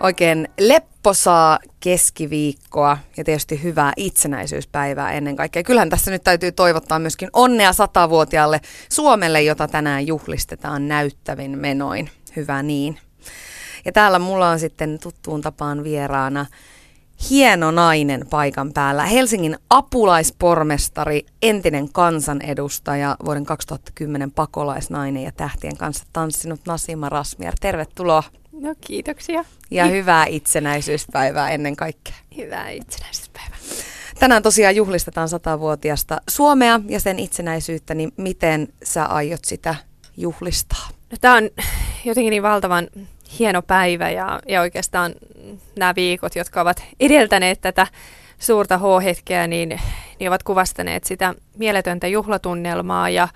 Oikein 0.00 0.48
lepposaa 0.60 1.58
keskiviikkoa 1.80 2.98
ja 3.16 3.24
tietysti 3.24 3.62
hyvää 3.62 3.92
itsenäisyyspäivää 3.96 5.12
ennen 5.12 5.36
kaikkea. 5.36 5.62
Kyllähän 5.62 5.90
tässä 5.90 6.10
nyt 6.10 6.24
täytyy 6.24 6.52
toivottaa 6.52 6.98
myöskin 6.98 7.28
onnea 7.32 7.72
satavuotiaalle 7.72 8.60
Suomelle, 8.88 9.42
jota 9.42 9.68
tänään 9.68 10.06
juhlistetaan 10.06 10.88
näyttävin 10.88 11.58
menoin. 11.58 12.10
Hyvä 12.36 12.62
niin. 12.62 12.98
Ja 13.84 13.92
täällä 13.92 14.18
mulla 14.18 14.48
on 14.48 14.58
sitten 14.58 14.98
tuttuun 15.02 15.40
tapaan 15.40 15.84
vieraana 15.84 16.46
hieno 17.30 17.70
nainen 17.70 18.26
paikan 18.30 18.72
päällä. 18.72 19.06
Helsingin 19.06 19.56
apulaispormestari, 19.70 21.26
entinen 21.42 21.92
kansanedustaja, 21.92 23.16
vuoden 23.24 23.46
2010 23.46 24.30
pakolaisnainen 24.30 25.22
ja 25.22 25.32
tähtien 25.32 25.76
kanssa 25.76 26.04
tanssinut 26.12 26.60
Nasima 26.66 27.08
Rasmier. 27.08 27.54
Tervetuloa. 27.60 28.22
No 28.60 28.74
kiitoksia. 28.80 29.44
Ja 29.70 29.86
hyvää 29.86 30.26
itsenäisyyspäivää 30.26 31.50
ennen 31.50 31.76
kaikkea. 31.76 32.14
Hyvää 32.36 32.70
itsenäisyyspäivää. 32.70 33.58
Tänään 34.18 34.42
tosiaan 34.42 34.76
juhlistetaan 34.76 35.28
satavuotiasta 35.28 36.20
Suomea 36.28 36.80
ja 36.88 37.00
sen 37.00 37.18
itsenäisyyttä, 37.18 37.94
niin 37.94 38.12
miten 38.16 38.68
sä 38.82 39.04
aiot 39.04 39.44
sitä 39.44 39.74
juhlistaa? 40.16 40.88
No, 41.10 41.16
tämä 41.20 41.34
on 41.34 41.50
jotenkin 42.04 42.30
niin 42.30 42.42
valtavan 42.42 42.88
hieno 43.38 43.62
päivä 43.62 44.10
ja, 44.10 44.40
ja 44.48 44.60
oikeastaan 44.60 45.14
nämä 45.78 45.94
viikot, 45.94 46.36
jotka 46.36 46.60
ovat 46.60 46.84
edeltäneet 47.00 47.60
tätä 47.60 47.86
suurta 48.38 48.78
H-hetkeä, 48.78 49.46
niin, 49.46 49.80
niin 50.20 50.28
ovat 50.28 50.42
kuvastaneet 50.42 51.04
sitä 51.04 51.34
mieletöntä 51.56 52.06
juhlatunnelmaa 52.06 53.10
ja 53.10 53.28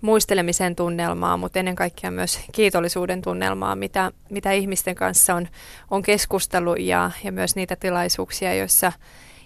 muistelemisen 0.00 0.76
tunnelmaa, 0.76 1.36
mutta 1.36 1.58
ennen 1.58 1.76
kaikkea 1.76 2.10
myös 2.10 2.40
kiitollisuuden 2.52 3.22
tunnelmaa, 3.22 3.76
mitä, 3.76 4.12
mitä 4.30 4.52
ihmisten 4.52 4.94
kanssa 4.94 5.34
on, 5.34 5.48
on 5.90 6.02
keskustellut 6.02 6.80
ja, 6.80 7.10
ja 7.24 7.32
myös 7.32 7.56
niitä 7.56 7.76
tilaisuuksia, 7.76 8.54
joissa 8.54 8.92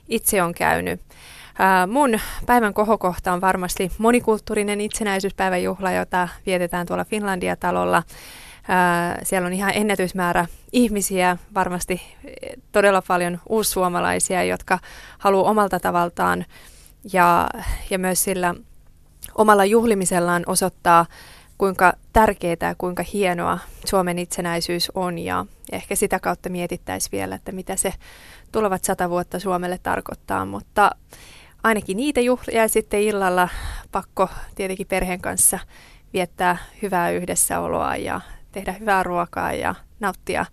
itse 0.08 0.42
on 0.42 0.54
käynyt. 0.54 1.00
Ää, 1.58 1.86
mun 1.86 2.20
päivän 2.46 2.74
kohokohta 2.74 3.32
on 3.32 3.40
varmasti 3.40 3.92
monikulttuurinen 3.98 4.80
itsenäisyyspäivän 4.80 5.62
juhla, 5.62 5.92
jota 5.92 6.28
vietetään 6.46 6.86
tuolla 6.86 7.04
Finlandia-talolla. 7.04 8.02
Ää, 8.68 9.18
siellä 9.22 9.46
on 9.46 9.52
ihan 9.52 9.72
ennätysmäärä 9.74 10.46
ihmisiä, 10.72 11.36
varmasti 11.54 12.02
todella 12.72 13.02
paljon 13.08 13.40
uussuomalaisia, 13.48 14.44
jotka 14.44 14.78
haluaa 15.18 15.50
omalta 15.50 15.80
tavaltaan 15.80 16.44
ja, 17.12 17.48
ja 17.90 17.98
myös 17.98 18.24
sillä 18.24 18.54
omalla 19.34 19.64
juhlimisellaan 19.64 20.42
osoittaa, 20.46 21.06
kuinka 21.58 21.92
tärkeää 22.12 22.56
ja 22.60 22.74
kuinka 22.78 23.04
hienoa 23.12 23.58
Suomen 23.84 24.18
itsenäisyys 24.18 24.90
on 24.94 25.18
ja 25.18 25.46
ehkä 25.72 25.94
sitä 25.94 26.20
kautta 26.20 26.48
mietittäisiin 26.48 27.12
vielä, 27.12 27.34
että 27.34 27.52
mitä 27.52 27.76
se 27.76 27.94
tulevat 28.52 28.84
sata 28.84 29.10
vuotta 29.10 29.38
Suomelle 29.38 29.78
tarkoittaa, 29.82 30.46
mutta 30.46 30.90
ainakin 31.62 31.96
niitä 31.96 32.20
juhlia 32.20 32.68
sitten 32.68 33.00
illalla 33.00 33.48
pakko 33.92 34.28
tietenkin 34.54 34.86
perheen 34.86 35.20
kanssa 35.20 35.58
viettää 36.12 36.56
hyvää 36.82 37.10
yhdessäoloa 37.10 37.96
ja 37.96 38.20
tehdä 38.52 38.72
hyvää 38.72 39.02
ruokaa 39.02 39.52
ja 39.52 39.74
nauttia 40.00 40.46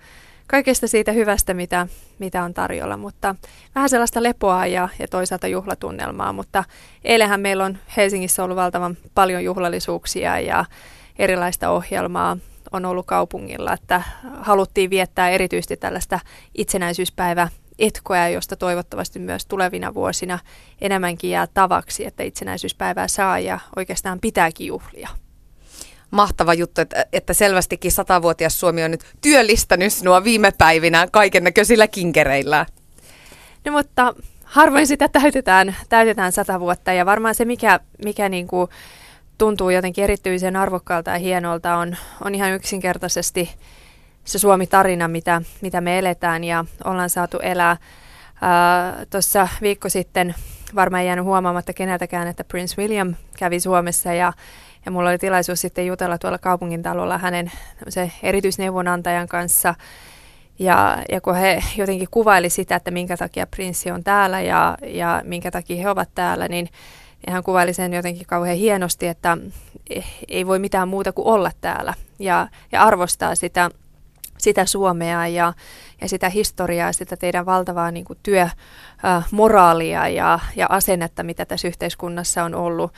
kaikesta 0.47 0.87
siitä 0.87 1.11
hyvästä, 1.11 1.53
mitä, 1.53 1.87
mitä 2.19 2.43
on 2.43 2.53
tarjolla, 2.53 2.97
mutta 2.97 3.35
vähän 3.75 3.89
sellaista 3.89 4.23
lepoa 4.23 4.65
ja, 4.65 4.89
ja 4.99 5.07
toisaalta 5.07 5.47
juhlatunnelmaa, 5.47 6.33
mutta 6.33 6.63
eilenhän 7.03 7.39
meillä 7.39 7.65
on 7.65 7.77
Helsingissä 7.97 8.43
ollut 8.43 8.55
valtavan 8.55 8.97
paljon 9.15 9.43
juhlallisuuksia 9.43 10.39
ja 10.39 10.65
erilaista 11.19 11.69
ohjelmaa 11.69 12.37
on 12.71 12.85
ollut 12.85 13.05
kaupungilla, 13.05 13.73
että 13.73 14.01
haluttiin 14.39 14.89
viettää 14.89 15.29
erityisesti 15.29 15.77
tällaista 15.77 16.19
itsenäisyyspäivä 16.57 17.47
etkoja, 17.79 18.29
josta 18.29 18.55
toivottavasti 18.55 19.19
myös 19.19 19.45
tulevina 19.45 19.93
vuosina 19.93 20.39
enemmänkin 20.81 21.29
jää 21.29 21.47
tavaksi, 21.53 22.05
että 22.05 22.23
itsenäisyyspäivää 22.23 23.07
saa 23.07 23.39
ja 23.39 23.59
oikeastaan 23.75 24.19
pitääkin 24.19 24.67
juhlia 24.67 25.09
mahtava 26.11 26.53
juttu, 26.53 26.81
että, 26.81 27.05
että 27.13 27.33
selvästikin 27.33 27.91
satavuotias 27.91 28.59
Suomi 28.59 28.83
on 28.83 28.91
nyt 28.91 29.03
työllistänyt 29.21 29.93
sinua 29.93 30.23
viime 30.23 30.51
päivinä 30.57 31.07
kaiken 31.11 31.43
näköisillä 31.43 31.87
kinkereillä. 31.87 32.65
No 33.65 33.71
mutta 33.71 34.13
harvoin 34.43 34.87
sitä 34.87 35.07
täytetään, 35.07 35.75
täytetään 35.89 36.31
sata 36.31 36.59
vuotta 36.59 36.93
ja 36.93 37.05
varmaan 37.05 37.35
se, 37.35 37.45
mikä, 37.45 37.79
mikä 38.03 38.29
niin 38.29 38.47
kuin 38.47 38.69
tuntuu 39.37 39.69
jotenkin 39.69 40.03
erityisen 40.03 40.55
arvokkaalta 40.55 41.11
ja 41.11 41.17
hienolta, 41.17 41.75
on, 41.75 41.97
on 42.25 42.35
ihan 42.35 42.51
yksinkertaisesti 42.51 43.51
se 44.25 44.39
Suomi-tarina, 44.39 45.07
mitä, 45.07 45.41
mitä 45.61 45.81
me 45.81 45.99
eletään 45.99 46.43
ja 46.43 46.65
ollaan 46.83 47.09
saatu 47.09 47.39
elää. 47.39 47.77
Tuossa 49.09 49.47
viikko 49.61 49.89
sitten 49.89 50.35
varmaan 50.75 51.01
ei 51.01 51.07
jäänyt 51.07 51.25
huomaamatta 51.25 51.73
keneltäkään, 51.73 52.27
että 52.27 52.43
Prince 52.43 52.81
William 52.81 53.15
kävi 53.37 53.59
Suomessa 53.59 54.13
ja 54.13 54.33
ja 54.85 54.91
mulla 54.91 55.09
oli 55.09 55.17
tilaisuus 55.17 55.61
sitten 55.61 55.87
jutella 55.87 56.17
tuolla 56.17 56.37
kaupungin 56.37 56.83
talolla 56.83 57.17
hänen 57.17 57.51
erityisneuvonantajan 58.23 59.27
kanssa. 59.27 59.75
Ja, 60.59 61.03
ja 61.11 61.21
kun 61.21 61.35
he 61.35 61.63
jotenkin 61.77 62.07
kuvaili 62.11 62.49
sitä, 62.49 62.75
että 62.75 62.91
minkä 62.91 63.17
takia 63.17 63.47
prinssi 63.47 63.91
on 63.91 64.03
täällä 64.03 64.41
ja, 64.41 64.77
ja 64.87 65.21
minkä 65.25 65.51
takia 65.51 65.81
he 65.81 65.89
ovat 65.89 66.09
täällä, 66.15 66.47
niin 66.47 66.69
hän 67.27 67.43
kuvaili 67.43 67.73
sen 67.73 67.93
jotenkin 67.93 68.27
kauhean 68.27 68.57
hienosti, 68.57 69.07
että 69.07 69.37
ei 70.27 70.47
voi 70.47 70.59
mitään 70.59 70.87
muuta 70.87 71.11
kuin 71.11 71.27
olla 71.27 71.51
täällä 71.61 71.93
ja, 72.19 72.47
ja 72.71 72.83
arvostaa 72.83 73.35
sitä, 73.35 73.69
sitä 74.37 74.65
Suomea 74.65 75.27
ja, 75.27 75.53
ja 76.01 76.09
sitä 76.09 76.29
historiaa, 76.29 76.93
sitä 76.93 77.17
teidän 77.17 77.45
valtavaa 77.45 77.91
niin 77.91 78.05
kuin 78.05 78.19
työmoraalia 78.23 80.07
ja, 80.07 80.39
ja 80.55 80.67
asennetta, 80.69 81.23
mitä 81.23 81.45
tässä 81.45 81.67
yhteiskunnassa 81.67 82.43
on 82.43 82.55
ollut. 82.55 82.93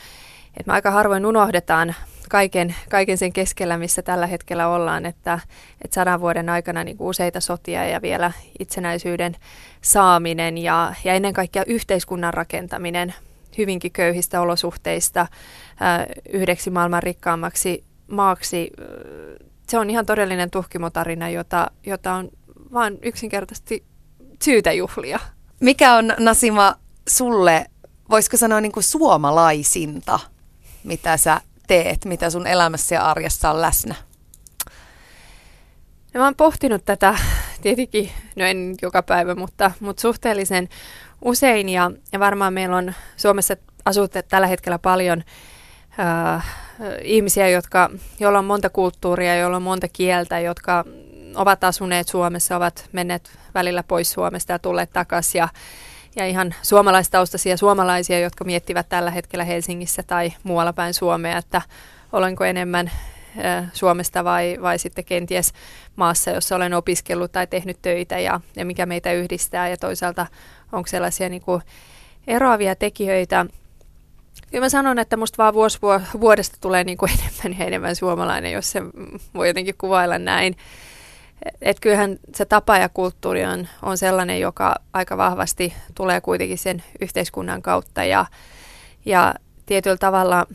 Et 0.60 0.68
me 0.68 0.74
aika 0.74 0.92
harvoin 0.92 1.26
unohdetaan 1.26 1.96
kaiken, 2.30 2.76
kaiken 2.90 3.18
sen 3.18 3.34
keskellä, 3.34 3.78
missä 3.78 4.02
tällä 4.02 4.28
hetkellä 4.28 4.68
ollaan, 4.68 5.06
että, 5.06 5.40
että 5.82 5.96
sadan 5.96 6.22
vuoden 6.22 6.50
aikana 6.50 6.84
niin 6.84 6.98
kuin 6.98 7.08
useita 7.08 7.40
sotia 7.40 7.86
ja 7.86 8.02
vielä 8.02 8.32
itsenäisyyden 8.60 9.36
saaminen 9.82 10.58
ja, 10.58 10.94
ja 11.04 11.14
ennen 11.14 11.34
kaikkea 11.34 11.64
yhteiskunnan 11.68 12.34
rakentaminen 12.34 13.14
hyvinkin 13.58 13.92
köyhistä 13.92 14.42
olosuhteista 14.42 15.28
yhdeksi 16.34 16.70
maailman 16.70 17.04
rikkaammaksi 17.04 17.84
maaksi. 18.08 18.72
Se 19.68 19.80
on 19.80 19.90
ihan 19.90 20.06
todellinen 20.06 20.52
tuhkimotarina, 20.52 21.30
jota, 21.30 21.72
jota 21.86 22.14
on 22.14 22.30
vain 22.74 23.00
yksinkertaisesti 23.02 23.84
syytä 24.44 24.72
juhlia. 24.72 25.20
Mikä 25.60 25.94
on 25.96 26.14
Nasima 26.20 26.76
sulle, 27.10 27.66
voisiko 28.10 28.38
sanoa 28.38 28.62
niin 28.62 28.72
kuin 28.72 28.84
suomalaisinta 28.84 30.20
mitä 30.84 31.18
sä 31.18 31.42
teet, 31.68 32.06
mitä 32.06 32.30
sun 32.30 32.48
elämässä 32.48 32.96
ja 32.96 33.06
arjessa 33.06 33.52
on 33.52 33.62
läsnä? 33.62 33.96
No, 36.14 36.20
mä 36.20 36.24
oon 36.24 36.36
pohtinut 36.36 36.86
tätä 36.86 37.18
tietenkin, 37.62 38.12
no 38.36 38.46
en 38.46 38.76
joka 38.82 39.04
päivä, 39.04 39.36
mutta, 39.36 39.72
mutta 39.80 40.02
suhteellisen 40.02 40.70
usein 41.22 41.70
ja, 41.70 41.92
ja 42.12 42.20
varmaan 42.20 42.54
meillä 42.54 42.78
on 42.78 42.94
Suomessa 43.18 43.56
asuu 43.86 44.08
tällä 44.08 44.48
hetkellä 44.48 44.80
paljon 44.80 45.24
äh, 46.00 46.46
ihmisiä, 47.04 47.50
jotka, 47.50 47.90
joilla 48.20 48.40
on 48.40 48.46
monta 48.46 48.70
kulttuuria, 48.70 49.36
joilla 49.36 49.58
on 49.58 49.64
monta 49.64 49.88
kieltä, 49.88 50.40
jotka 50.40 50.86
ovat 51.36 51.64
asuneet 51.64 52.08
Suomessa, 52.08 52.58
ovat 52.58 52.90
menneet 52.92 53.40
välillä 53.54 53.84
pois 53.84 54.12
Suomesta 54.12 54.52
ja 54.52 54.60
tulleet 54.60 54.94
takaisin 54.94 55.44
ja 56.16 56.26
ihan 56.26 56.56
suomalaistaustaisia 56.62 57.58
suomalaisia, 57.58 58.20
jotka 58.20 58.44
miettivät 58.44 58.90
tällä 58.90 59.12
hetkellä 59.12 59.44
Helsingissä 59.44 60.04
tai 60.04 60.34
muualla 60.44 60.74
päin 60.74 60.94
Suomea, 60.94 61.38
että 61.38 61.62
olenko 62.14 62.46
enemmän 62.46 62.92
Suomesta 63.74 64.24
vai, 64.24 64.58
vai 64.62 64.80
sitten 64.80 65.06
kenties 65.06 65.54
maassa, 65.96 66.32
jossa 66.32 66.56
olen 66.56 66.74
opiskellut 66.74 67.32
tai 67.32 67.48
tehnyt 67.48 67.78
töitä 67.82 68.20
ja, 68.20 68.40
ja 68.56 68.66
mikä 68.66 68.86
meitä 68.86 69.14
yhdistää 69.14 69.70
ja 69.70 69.78
toisaalta 69.78 70.28
onko 70.72 70.88
sellaisia 70.88 71.30
niin 71.30 71.42
kuin 71.42 71.62
eroavia 72.28 72.76
tekijöitä. 72.76 73.46
Kyllä 74.52 74.66
mä 74.66 74.70
sanon, 74.70 75.00
että 75.00 75.18
musta 75.18 75.44
vaan 75.44 75.54
vuosi 75.54 75.80
vuodesta 76.22 76.58
tulee 76.62 76.84
niin 76.84 76.98
kuin 76.98 77.12
enemmän 77.20 77.60
ja 77.60 77.66
enemmän 77.66 77.96
suomalainen, 77.96 78.52
jos 78.52 78.72
se 78.72 78.82
voi 79.34 79.48
jotenkin 79.48 79.76
kuvailla 79.78 80.20
näin. 80.20 80.56
Et 81.62 81.80
kyllähän 81.80 82.20
se 82.36 82.46
tapa 82.46 82.78
ja 82.78 82.90
kulttuuri 82.90 83.46
on, 83.46 83.68
on 83.82 83.98
sellainen, 83.98 84.40
joka 84.40 84.76
aika 84.94 85.18
vahvasti 85.18 85.74
tulee 85.96 86.22
kuitenkin 86.22 86.58
sen 86.58 86.84
yhteiskunnan 87.02 87.62
kautta 87.62 88.04
ja, 88.04 88.26
ja 89.06 89.34
tietyllä 89.66 89.98
tavalla, 89.98 90.46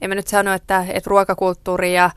en 0.00 0.10
mä 0.10 0.14
nyt 0.14 0.28
sano, 0.28 0.52
että, 0.52 0.84
että 0.88 1.10
ruokakulttuuri 1.10 1.94
ja 1.94 2.10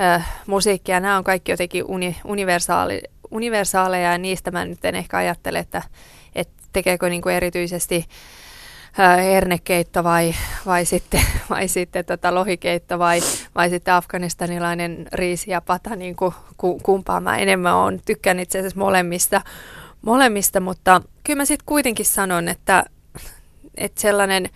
äh, 0.00 0.42
musiikkia. 0.46 1.00
Nämä 1.00 1.16
on 1.16 1.24
kaikki 1.24 1.52
jotenkin 1.52 1.84
uni, 1.88 2.16
universaali, 2.24 3.02
universaaleja 3.30 4.12
ja 4.12 4.18
niistä 4.18 4.50
mä 4.50 4.64
nyt 4.64 4.84
en 4.84 4.94
ehkä 4.94 5.16
ajattele, 5.16 5.58
että, 5.58 5.82
että 6.34 6.62
tekeekö 6.72 7.08
niin 7.08 7.22
kuin 7.22 7.34
erityisesti 7.34 8.08
hernekeitto 9.04 10.04
vai, 10.04 10.34
vai 10.66 10.84
sitten, 10.84 11.20
vai 11.50 11.68
sitten 11.68 12.04
tota 12.04 12.34
lohikeitto 12.34 12.98
vai, 12.98 13.20
vai 13.54 13.70
sitten 13.70 13.94
afganistanilainen 13.94 15.08
riisi 15.12 15.50
ja 15.50 15.60
pata, 15.60 15.96
niin 15.96 16.16
kuin, 16.16 16.34
kumpaa 16.82 17.20
mä 17.20 17.36
enemmän 17.36 17.74
on. 17.74 18.00
Tykkään 18.04 18.40
itse 18.40 18.58
asiassa 18.58 18.78
molemmista, 18.78 19.40
molemmista 20.02 20.60
mutta 20.60 21.02
kyllä 21.24 21.36
mä 21.36 21.44
sitten 21.44 21.66
kuitenkin 21.66 22.06
sanon, 22.06 22.48
että, 22.48 22.84
että 23.76 24.00
sellainen 24.00 24.48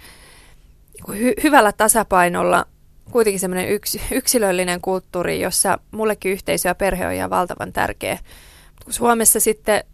hy, 1.09 1.35
hyvällä 1.43 1.73
tasapainolla 1.73 2.67
kuitenkin 3.11 3.41
semmoinen 3.41 3.69
yks, 3.69 3.99
yksilöllinen 4.11 4.81
kulttuuri, 4.81 5.41
jossa 5.41 5.79
mullekin 5.91 6.33
yhteisö 6.33 6.69
ja 6.69 6.75
perhe 6.75 7.07
on 7.07 7.13
ihan 7.13 7.31
valtavan 7.31 7.73
tärkeä. 7.73 8.19
Suomessa 8.89 9.41
sitten 9.41 9.85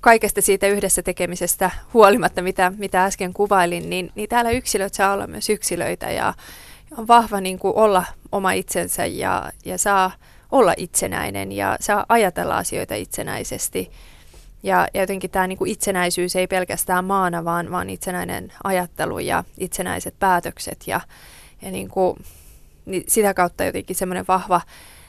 kaikesta 0.00 0.42
siitä 0.42 0.66
yhdessä 0.66 1.02
tekemisestä 1.02 1.70
huolimatta, 1.94 2.42
mitä, 2.42 2.72
mitä 2.78 3.04
äsken 3.04 3.32
kuvailin, 3.32 3.90
niin, 3.90 4.12
niin 4.14 4.28
täällä 4.28 4.50
yksilöt 4.50 4.94
saa 4.94 5.12
olla 5.12 5.26
myös 5.26 5.50
yksilöitä 5.50 6.10
ja 6.10 6.34
on 6.98 7.08
vahva 7.08 7.40
niin 7.40 7.58
kuin 7.58 7.76
olla 7.76 8.04
oma 8.32 8.52
itsensä 8.52 9.06
ja, 9.06 9.52
ja 9.64 9.78
saa 9.78 10.10
olla 10.52 10.74
itsenäinen 10.76 11.52
ja 11.52 11.76
saa 11.80 12.06
ajatella 12.08 12.56
asioita 12.56 12.94
itsenäisesti. 12.94 13.90
Ja, 14.62 14.88
ja 14.94 15.00
jotenkin 15.00 15.30
tämä 15.30 15.46
niin 15.46 15.58
kuin 15.58 15.70
itsenäisyys 15.70 16.36
ei 16.36 16.46
pelkästään 16.46 17.04
maana, 17.04 17.44
vaan, 17.44 17.70
vaan 17.70 17.90
itsenäinen 17.90 18.52
ajattelu 18.64 19.18
ja 19.18 19.44
itsenäiset 19.58 20.14
päätökset 20.18 20.84
ja, 20.86 21.00
ja 21.62 21.70
niin 21.70 21.88
kuin, 21.88 22.16
niin 22.86 23.04
sitä 23.08 23.34
kautta 23.34 23.64
jotenkin 23.64 23.96
semmoinen 23.96 24.24
vahva 24.28 24.60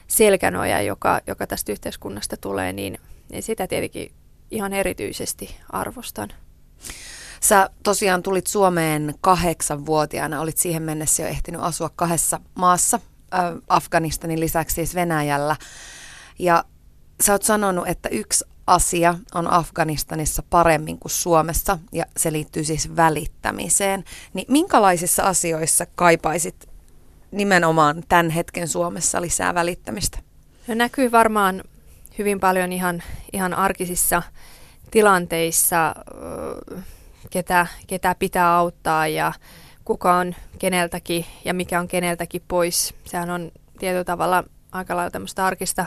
selkänoja, 0.06 0.82
joka, 0.82 1.20
joka 1.26 1.46
tästä 1.46 1.72
yhteiskunnasta 1.72 2.36
tulee, 2.36 2.72
niin, 2.72 2.98
niin 3.30 3.42
sitä 3.42 3.66
tietenkin 3.66 4.12
ihan 4.50 4.72
erityisesti 4.72 5.56
arvostan. 5.70 6.28
Sä 7.40 7.70
tosiaan 7.82 8.22
tulit 8.22 8.46
Suomeen 8.46 9.14
kahdeksanvuotiaana, 9.20 10.40
olit 10.40 10.58
siihen 10.58 10.82
mennessä 10.82 11.22
jo 11.22 11.28
ehtinyt 11.28 11.60
asua 11.60 11.90
kahdessa 11.96 12.40
maassa, 12.54 13.00
äh, 13.34 13.40
Afganistanin 13.68 14.40
lisäksi 14.40 14.74
siis 14.74 14.94
Venäjällä. 14.94 15.56
Ja 16.38 16.64
sä 17.20 17.32
oot 17.32 17.42
sanonut, 17.42 17.88
että 17.88 18.08
yksi 18.08 18.44
asia 18.66 19.14
on 19.34 19.52
Afganistanissa 19.52 20.42
paremmin 20.50 20.98
kuin 20.98 21.12
Suomessa, 21.12 21.78
ja 21.92 22.04
se 22.16 22.32
liittyy 22.32 22.64
siis 22.64 22.96
välittämiseen. 22.96 24.04
Niin 24.34 24.46
minkälaisissa 24.48 25.22
asioissa 25.22 25.86
kaipaisit 25.86 26.68
nimenomaan 27.30 28.02
tämän 28.08 28.30
hetken 28.30 28.68
Suomessa 28.68 29.20
lisää 29.20 29.54
välittämistä? 29.54 30.18
No 30.66 30.74
näkyy 30.74 31.12
varmaan 31.12 31.62
hyvin 32.18 32.40
paljon 32.40 32.72
ihan, 32.72 33.02
ihan 33.32 33.54
arkisissa 33.54 34.22
tilanteissa, 34.90 35.94
ketä, 37.30 37.66
ketä 37.86 38.14
pitää 38.18 38.54
auttaa 38.54 39.06
ja 39.06 39.32
kuka 39.84 40.14
on 40.14 40.34
keneltäkin 40.58 41.26
ja 41.44 41.54
mikä 41.54 41.80
on 41.80 41.88
keneltäkin 41.88 42.42
pois. 42.48 42.94
Sehän 43.04 43.30
on 43.30 43.52
tietyllä 43.78 44.04
tavalla 44.04 44.44
aika 44.72 44.96
lailla 44.96 45.10
tämmöistä 45.10 45.46
arkista 45.46 45.86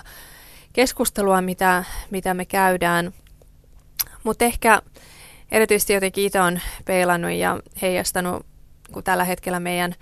keskustelua, 0.74 1.42
mitä, 1.42 1.83
mitä 2.12 2.33
me 2.33 2.45
käydään. 2.45 3.13
Mutta 4.24 4.45
ehkä 4.45 4.81
erityisesti 5.51 5.94
jotenkin 5.94 6.25
itse 6.25 6.42
on 6.42 6.60
peilannut 6.86 7.31
ja 7.31 7.60
heijastanut, 7.81 8.45
kun 8.92 9.04
tällä 9.04 9.24
hetkellä 9.24 9.60
meidän, 9.60 9.95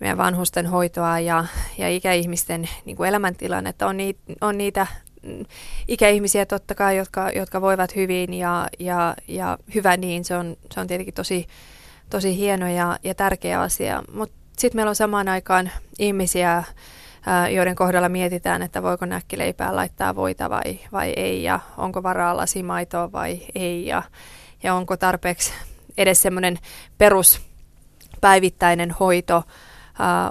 meidän 0.00 0.18
vanhusten 0.18 0.66
hoitoa 0.66 1.20
ja, 1.20 1.44
ja 1.78 1.88
ikäihmisten 1.88 2.68
niin 2.84 2.96
kuin 2.96 3.08
elämäntilannetta 3.08 3.86
on, 3.86 3.96
niitä, 3.96 4.20
on 4.40 4.58
niitä 4.58 4.86
ikäihmisiä 5.88 6.46
totta 6.46 6.74
kai, 6.74 6.96
jotka, 6.96 7.30
jotka 7.30 7.60
voivat 7.60 7.96
hyvin 7.96 8.34
ja, 8.34 8.68
ja, 8.78 9.14
ja 9.28 9.58
hyvä 9.74 9.96
niin, 9.96 10.24
se 10.24 10.36
on, 10.36 10.56
se 10.72 10.80
on 10.80 10.86
tietenkin 10.86 11.14
tosi, 11.14 11.46
tosi 12.10 12.36
hieno 12.36 12.68
ja, 12.68 12.98
ja 13.04 13.14
tärkeä 13.14 13.60
asia. 13.60 14.02
Mutta 14.12 14.36
sitten 14.58 14.78
meillä 14.78 14.90
on 14.90 14.96
samaan 14.96 15.28
aikaan 15.28 15.70
ihmisiä, 15.98 16.64
joiden 17.50 17.74
kohdalla 17.74 18.08
mietitään, 18.08 18.62
että 18.62 18.82
voiko 18.82 19.06
näkkileipää 19.06 19.76
laittaa 19.76 20.14
voita 20.14 20.50
vai, 20.50 20.78
vai 20.92 21.12
ei 21.16 21.42
ja 21.42 21.60
onko 21.76 22.02
varaa 22.02 22.36
lasimaitoa 22.36 23.12
vai 23.12 23.40
ei 23.54 23.86
ja, 23.86 24.02
ja 24.62 24.74
onko 24.74 24.96
tarpeeksi 24.96 25.52
edes 25.98 26.22
semmoinen 26.22 26.58
peruspäivittäinen 26.98 28.90
hoito, 28.90 29.42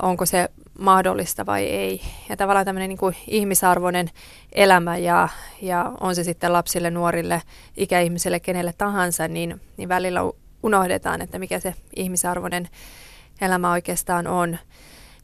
onko 0.01 0.25
se 0.25 0.49
mahdollista 0.79 1.45
vai 1.45 1.63
ei. 1.63 2.01
Ja 2.29 2.37
tavallaan 2.37 2.65
tämmöinen 2.65 2.89
niin 2.89 2.97
kuin 2.97 3.15
ihmisarvoinen 3.27 4.09
elämä 4.51 4.97
ja, 4.97 5.29
ja 5.61 5.91
on 6.01 6.15
se 6.15 6.23
sitten 6.23 6.53
lapsille, 6.53 6.89
nuorille, 6.89 7.41
ikäihmisille, 7.77 8.39
kenelle 8.39 8.73
tahansa, 8.77 9.27
niin, 9.27 9.61
niin 9.77 9.89
välillä 9.89 10.19
unohdetaan, 10.63 11.21
että 11.21 11.39
mikä 11.39 11.59
se 11.59 11.75
ihmisarvoinen 11.95 12.69
elämä 13.41 13.71
oikeastaan 13.71 14.27
on. 14.27 14.57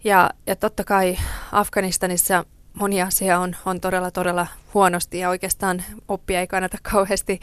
Ja, 0.03 0.29
ja 0.47 0.55
totta 0.55 0.83
kai 0.83 1.17
Afganistanissa 1.51 2.45
moni 2.73 3.01
asia 3.01 3.39
on, 3.39 3.55
on 3.65 3.81
todella, 3.81 4.11
todella 4.11 4.47
huonosti 4.73 5.19
ja 5.19 5.29
oikeastaan 5.29 5.83
oppia 6.07 6.39
ei 6.39 6.47
kannata 6.47 6.77
kauheasti, 6.81 7.39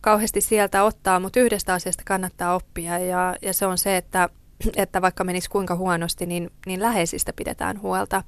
kauheasti 0.00 0.40
sieltä 0.40 0.84
ottaa, 0.84 1.20
mutta 1.20 1.40
yhdestä 1.40 1.74
asiasta 1.74 2.02
kannattaa 2.06 2.54
oppia 2.54 2.98
ja, 2.98 3.36
ja 3.42 3.52
se 3.52 3.66
on 3.66 3.78
se, 3.78 3.96
että 3.96 4.28
että 4.76 5.02
vaikka 5.02 5.24
menisi 5.24 5.50
kuinka 5.50 5.76
huonosti, 5.76 6.26
niin, 6.26 6.50
niin 6.66 6.82
läheisistä 6.82 7.32
pidetään 7.32 7.80
huolta. 7.82 8.22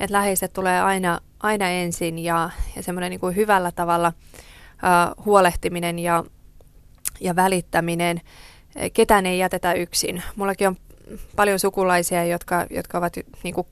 Että 0.00 0.12
läheiset 0.12 0.52
tulee 0.52 0.80
aina, 0.80 1.20
aina 1.40 1.68
ensin 1.68 2.18
ja, 2.18 2.50
ja 2.76 2.82
semmoinen 2.82 3.10
niin 3.10 3.20
kuin 3.20 3.36
hyvällä 3.36 3.72
tavalla 3.72 4.12
uh, 5.18 5.24
huolehtiminen 5.24 5.98
ja, 5.98 6.24
ja 7.20 7.36
välittäminen. 7.36 8.20
Ketään 8.92 9.26
ei 9.26 9.38
jätetä 9.38 9.72
yksin. 9.72 10.22
Mullakin 10.36 10.68
on 10.68 10.76
paljon 11.36 11.58
sukulaisia, 11.58 12.24
jotka, 12.24 12.66
jotka 12.70 12.98
ovat 12.98 13.12
niin 13.42 13.54
kuin, 13.54 13.66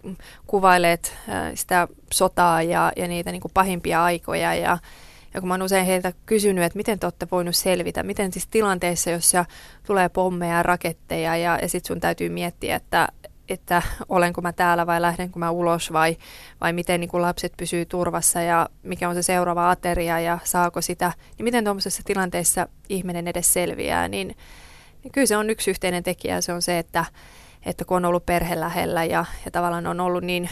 kuvailleet 0.47 1.17
uh, 1.29 1.35
sitä 1.55 1.89
sotaa 2.13 2.63
ja, 2.63 2.93
ja 2.97 3.09
niitä 3.09 3.33
niin 3.33 3.43
kuin 3.43 3.53
pahimpia 3.55 4.05
aikoja 4.05 4.55
ja, 4.55 4.79
ja 5.35 5.41
kun 5.41 5.49
mä 5.49 5.55
oon 5.55 5.63
usein 5.63 5.87
heiltä 5.87 6.13
kysynyt, 6.27 6.65
että 6.65 6.77
miten 6.77 6.99
te 6.99 7.07
olette 7.07 7.29
voinut 7.31 7.57
selvitä, 7.57 8.03
miten 8.03 8.33
siis 8.33 8.47
tilanteessa, 8.47 9.11
jossa 9.11 9.45
tulee 9.87 10.09
pommeja 10.09 10.57
ja 10.57 10.63
raketteja 10.63 11.37
ja, 11.37 11.59
ja 11.63 11.69
sitten 11.69 11.89
sun 11.89 12.01
täytyy 12.01 12.29
miettiä, 12.29 12.77
että, 12.77 13.09
että 13.49 13.83
olenko 14.09 14.41
mä 14.41 14.53
täällä 14.53 14.87
vai 14.87 15.03
lähdenkö 15.03 15.39
mä 15.39 15.51
ulos 15.51 15.93
vai, 15.93 16.17
vai 16.61 16.73
miten 16.73 17.01
niin 17.01 17.11
kuin 17.11 17.23
lapset 17.23 17.53
pysyy 17.57 17.87
turvassa 17.87 18.41
ja 18.41 18.69
mikä 18.83 19.09
on 19.09 19.15
se 19.15 19.23
seuraava 19.23 19.71
ateria 19.71 20.21
ja 20.21 20.39
saako 20.45 20.81
sitä, 20.81 21.13
niin 21.39 21.45
miten 21.45 21.65
tuommoisessa 21.65 22.03
tilanteessa 22.05 22.69
ihminen 22.89 23.29
edes 23.29 23.53
selviää, 23.53 24.09
niin, 24.09 24.37
niin 25.05 25.13
kyllä 25.13 25.27
se 25.27 25.37
on 25.37 25.51
yksi 25.51 25.71
yhteinen 25.71 26.03
tekijä, 26.03 26.41
se 26.41 26.53
on 26.53 26.63
se, 26.63 26.79
että, 26.79 27.05
että 27.67 27.85
kun 27.85 27.97
on 27.97 28.05
ollut 28.05 28.27
perhe 28.27 28.61
lähellä 28.61 29.05
ja, 29.05 29.25
ja 29.45 29.51
tavallaan 29.51 29.87
on 29.87 30.01
ollut 30.01 30.25
niin 30.25 30.51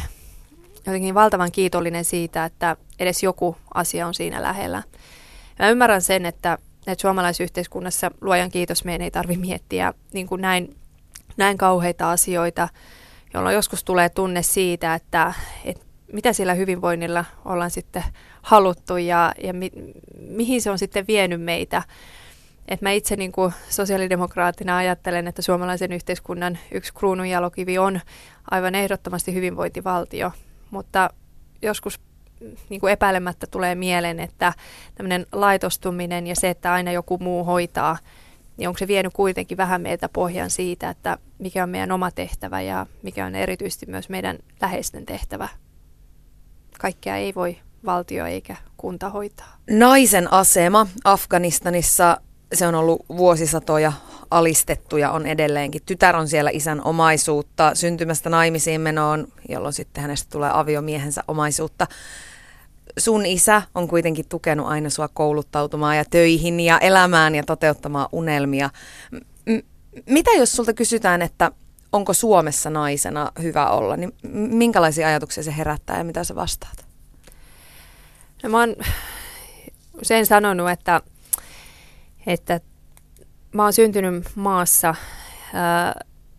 jotenkin 0.90 1.14
valtavan 1.14 1.52
kiitollinen 1.52 2.04
siitä, 2.04 2.44
että 2.44 2.76
edes 2.98 3.22
joku 3.22 3.56
asia 3.74 4.06
on 4.06 4.14
siinä 4.14 4.42
lähellä. 4.42 4.82
Mä 5.58 5.68
ymmärrän 5.68 6.02
sen, 6.02 6.26
että, 6.26 6.58
että 6.86 7.02
suomalaisyhteiskunnassa 7.02 8.10
luojan 8.20 8.50
kiitos 8.50 8.84
meidän 8.84 9.04
ei 9.04 9.10
tarvitse 9.10 9.40
miettiä 9.40 9.94
niin 10.12 10.26
kuin 10.26 10.40
näin, 10.40 10.76
näin 11.36 11.58
kauheita 11.58 12.10
asioita, 12.10 12.68
jolloin 13.34 13.54
joskus 13.54 13.84
tulee 13.84 14.08
tunne 14.08 14.42
siitä, 14.42 14.94
että, 14.94 15.32
että 15.64 15.84
mitä 16.12 16.32
sillä 16.32 16.54
hyvinvoinnilla 16.54 17.24
ollaan 17.44 17.70
sitten 17.70 18.04
haluttu 18.42 18.96
ja, 18.96 19.32
ja 19.42 19.54
mi, 19.54 19.70
mihin 20.20 20.62
se 20.62 20.70
on 20.70 20.78
sitten 20.78 21.06
vienyt 21.06 21.42
meitä. 21.42 21.82
Et 22.68 22.82
mä 22.82 22.90
itse 22.90 23.16
niin 23.16 23.32
kuin 23.32 23.52
sosiaalidemokraattina 23.68 24.76
ajattelen, 24.76 25.28
että 25.28 25.42
suomalaisen 25.42 25.92
yhteiskunnan 25.92 26.58
yksi 26.72 26.94
kruununjalokivi 26.94 27.78
on 27.78 28.00
aivan 28.50 28.74
ehdottomasti 28.74 29.34
hyvinvointivaltio 29.34 30.32
mutta 30.70 31.10
joskus 31.62 32.00
niin 32.68 32.80
kuin 32.80 32.92
epäilemättä 32.92 33.46
tulee 33.46 33.74
mieleen, 33.74 34.20
että 34.20 34.52
tämmöinen 34.94 35.26
laitostuminen 35.32 36.26
ja 36.26 36.36
se, 36.36 36.50
että 36.50 36.72
aina 36.72 36.92
joku 36.92 37.18
muu 37.18 37.44
hoitaa, 37.44 37.98
niin 38.56 38.68
onko 38.68 38.78
se 38.78 38.88
vienyt 38.88 39.12
kuitenkin 39.12 39.56
vähän 39.56 39.80
meiltä 39.80 40.08
pohjan 40.08 40.50
siitä, 40.50 40.90
että 40.90 41.18
mikä 41.38 41.62
on 41.62 41.70
meidän 41.70 41.92
oma 41.92 42.10
tehtävä 42.10 42.60
ja 42.60 42.86
mikä 43.02 43.26
on 43.26 43.34
erityisesti 43.34 43.86
myös 43.86 44.08
meidän 44.08 44.38
läheisten 44.60 45.06
tehtävä. 45.06 45.48
Kaikkea 46.78 47.16
ei 47.16 47.34
voi 47.34 47.58
valtio 47.84 48.26
eikä 48.26 48.56
kunta 48.76 49.10
hoitaa. 49.10 49.56
Naisen 49.70 50.32
asema 50.32 50.86
Afganistanissa, 51.04 52.20
se 52.54 52.66
on 52.66 52.74
ollut 52.74 53.04
vuosisatoja 53.08 53.92
alistettu 54.30 54.96
ja 54.96 55.10
on 55.10 55.26
edelleenkin. 55.26 55.82
Tytär 55.86 56.16
on 56.16 56.28
siellä 56.28 56.50
isän 56.50 56.84
omaisuutta, 56.84 57.74
syntymästä 57.74 58.30
naimisiin 58.30 58.80
menoon, 58.80 59.28
jolloin 59.48 59.72
sitten 59.72 60.02
hänestä 60.02 60.30
tulee 60.30 60.50
aviomiehensä 60.52 61.24
omaisuutta. 61.28 61.86
Sun 62.98 63.26
isä 63.26 63.62
on 63.74 63.88
kuitenkin 63.88 64.28
tukenut 64.28 64.66
aina 64.66 64.90
sua 64.90 65.08
kouluttautumaan 65.08 65.96
ja 65.96 66.04
töihin 66.04 66.60
ja 66.60 66.78
elämään 66.78 67.34
ja 67.34 67.42
toteuttamaan 67.42 68.08
unelmia. 68.12 68.70
M- 69.46 69.58
mitä 70.06 70.30
jos 70.30 70.52
sulta 70.52 70.74
kysytään, 70.74 71.22
että 71.22 71.52
onko 71.92 72.12
Suomessa 72.12 72.70
naisena 72.70 73.32
hyvä 73.42 73.70
olla, 73.70 73.96
niin 73.96 74.12
minkälaisia 74.32 75.08
ajatuksia 75.08 75.42
se 75.42 75.56
herättää 75.56 75.98
ja 75.98 76.04
mitä 76.04 76.24
sä 76.24 76.34
vastaat? 76.34 76.84
No, 78.42 78.48
mä 78.48 78.58
oon 78.58 78.76
usein 80.02 80.26
sanonut, 80.26 80.70
että, 80.70 81.00
että 82.26 82.60
mä 83.52 83.62
oon 83.62 83.72
syntynyt 83.72 84.24
maassa, 84.34 84.94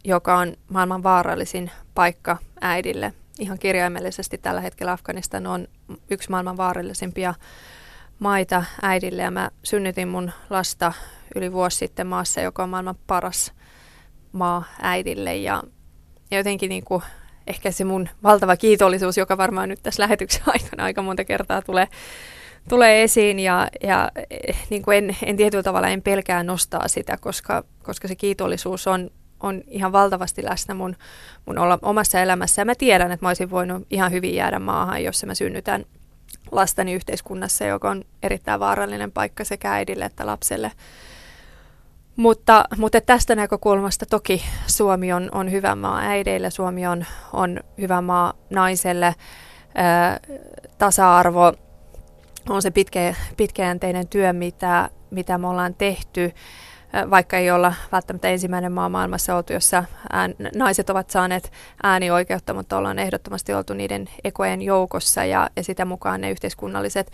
joka 0.03 0.37
on 0.37 0.53
maailman 0.69 1.03
vaarallisin 1.03 1.71
paikka 1.95 2.37
äidille. 2.61 3.13
Ihan 3.39 3.59
kirjaimellisesti 3.59 4.37
tällä 4.37 4.61
hetkellä 4.61 4.91
Afganistan 4.91 5.47
on 5.47 5.67
yksi 6.09 6.29
maailman 6.29 6.57
vaarallisimpia 6.57 7.33
maita 8.19 8.63
äidille 8.81 9.21
ja 9.21 9.31
mä 9.31 9.51
synnytin 9.63 10.07
mun 10.07 10.31
lasta 10.49 10.93
yli 11.35 11.53
vuosi 11.53 11.77
sitten 11.77 12.07
maassa, 12.07 12.41
joka 12.41 12.63
on 12.63 12.69
maailman 12.69 12.97
paras 13.07 13.53
maa 14.31 14.63
äidille 14.81 15.35
ja, 15.35 15.63
ja 16.31 16.37
jotenkin 16.37 16.69
niin 16.69 16.83
kuin, 16.83 17.03
ehkä 17.47 17.71
se 17.71 17.83
mun 17.83 18.09
valtava 18.23 18.57
kiitollisuus, 18.57 19.17
joka 19.17 19.37
varmaan 19.37 19.69
nyt 19.69 19.79
tässä 19.83 20.03
lähetyksen 20.03 20.43
aikana 20.53 20.83
aika 20.83 21.01
monta 21.01 21.25
kertaa 21.25 21.61
tulee, 21.61 21.87
tulee 22.69 23.03
esiin 23.03 23.39
ja, 23.39 23.67
ja 23.83 24.11
niin 24.69 24.81
kuin 24.81 24.97
en, 24.97 25.17
en 25.23 25.37
tietyllä 25.37 25.63
tavalla 25.63 25.87
en 25.87 26.01
pelkää 26.01 26.43
nostaa 26.43 26.87
sitä, 26.87 27.17
koska, 27.17 27.63
koska 27.83 28.07
se 28.07 28.15
kiitollisuus 28.15 28.87
on, 28.87 29.09
on 29.39 29.61
ihan 29.67 29.91
valtavasti 29.91 30.43
läsnä 30.43 30.73
mun, 30.73 30.95
mun 31.45 31.57
olla, 31.57 31.79
omassa 31.81 32.21
elämässä 32.21 32.61
ja 32.61 32.65
mä 32.65 32.75
tiedän, 32.75 33.11
että 33.11 33.25
mä 33.25 33.29
olisin 33.29 33.49
voinut 33.49 33.87
ihan 33.89 34.11
hyvin 34.11 34.35
jäädä 34.35 34.59
maahan, 34.59 35.03
jos 35.03 35.25
mä 35.25 35.35
synnytän 35.35 35.85
lastani 36.51 36.93
yhteiskunnassa, 36.93 37.65
joka 37.65 37.89
on 37.89 38.03
erittäin 38.23 38.59
vaarallinen 38.59 39.11
paikka 39.11 39.43
sekä 39.43 39.73
äidille 39.73 40.05
että 40.05 40.25
lapselle. 40.25 40.71
Mutta, 42.15 42.65
mutta 42.77 43.01
tästä 43.01 43.35
näkökulmasta 43.35 44.05
toki 44.05 44.43
Suomi 44.67 45.13
on, 45.13 45.29
on 45.31 45.51
hyvä 45.51 45.75
maa 45.75 45.99
äideille, 45.99 46.49
Suomi 46.49 46.87
on, 46.87 47.05
on 47.33 47.59
hyvä 47.81 48.01
maa 48.01 48.33
naiselle. 48.49 49.15
Ää, 49.75 50.19
tasa-arvo 50.77 51.53
on 52.49 52.61
se 52.61 52.71
pitkä, 52.71 53.15
pitkäjänteinen 53.37 54.07
työ, 54.07 54.33
mitä, 54.33 54.89
mitä 55.11 55.37
me 55.37 55.47
ollaan 55.47 55.75
tehty, 55.75 56.31
vaikka 57.09 57.37
ei 57.37 57.51
olla 57.51 57.73
välttämättä 57.91 58.29
ensimmäinen 58.29 58.71
maa 58.71 58.89
maailmassa 58.89 59.35
oltu, 59.35 59.53
jossa 59.53 59.83
ään, 60.09 60.35
naiset 60.55 60.89
ovat 60.89 61.09
saaneet 61.09 61.51
äänioikeutta, 61.83 62.53
mutta 62.53 62.77
ollaan 62.77 62.99
ehdottomasti 62.99 63.53
oltu 63.53 63.73
niiden 63.73 64.09
ekojen 64.23 64.61
joukossa 64.61 65.25
ja, 65.25 65.49
ja 65.55 65.63
sitä 65.63 65.85
mukaan 65.85 66.21
ne 66.21 66.31
yhteiskunnalliset 66.31 67.11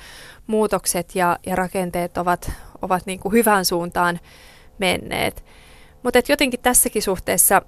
muutokset 0.47 1.15
ja, 1.15 1.39
ja 1.45 1.55
rakenteet 1.55 2.17
ovat, 2.17 2.51
ovat 2.81 3.05
niin 3.05 3.19
kuin 3.19 3.33
hyvään 3.33 3.65
suuntaan 3.65 4.19
menneet. 4.77 5.45
Mutta 6.03 6.19
jotenkin 6.29 6.59
tässäkin 6.59 7.01
suhteessa 7.01 7.61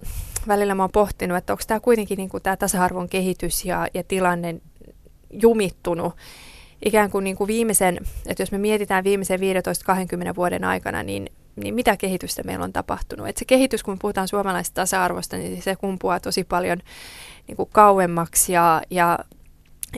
välillä 0.48 0.76
mä 0.76 0.84
oon 0.84 0.92
pohtinut, 0.92 1.38
että 1.38 1.54
onko 1.54 1.64
tämä 1.68 1.80
kuitenkin 1.80 2.18
niin 2.18 2.30
tämä 2.44 2.58
tasa-arvon 2.58 3.10
kehitys 3.10 3.66
ja, 3.66 3.88
ja 3.94 4.04
tilanne 4.04 4.56
jumittunut 5.30 6.14
ikään 6.86 7.10
kuin, 7.12 7.24
niin 7.24 7.36
kuin 7.36 7.48
viimeisen, 7.48 8.00
että 8.26 8.44
jos 8.44 8.52
me 8.52 8.58
mietitään 8.58 9.04
viimeisen 9.04 9.40
15-20 9.40 10.36
vuoden 10.36 10.64
aikana, 10.64 11.04
niin, 11.04 11.30
niin 11.56 11.76
mitä 11.76 11.98
kehitystä 11.98 12.44
meillä 12.44 12.64
on 12.64 12.74
tapahtunut. 12.74 13.28
Et 13.28 13.38
se 13.38 13.46
kehitys, 13.46 13.84
kun 13.84 14.00
puhutaan 14.00 14.28
suomalaisesta 14.28 14.82
tasa-arvosta, 14.82 15.38
niin 15.38 15.62
se 15.62 15.76
kumpuaa 15.76 16.20
tosi 16.20 16.44
paljon 16.44 16.78
niin 17.48 17.56
kuin 17.56 17.70
kauemmaksi 17.72 18.54
ja, 18.54 18.82
ja, 18.90 19.20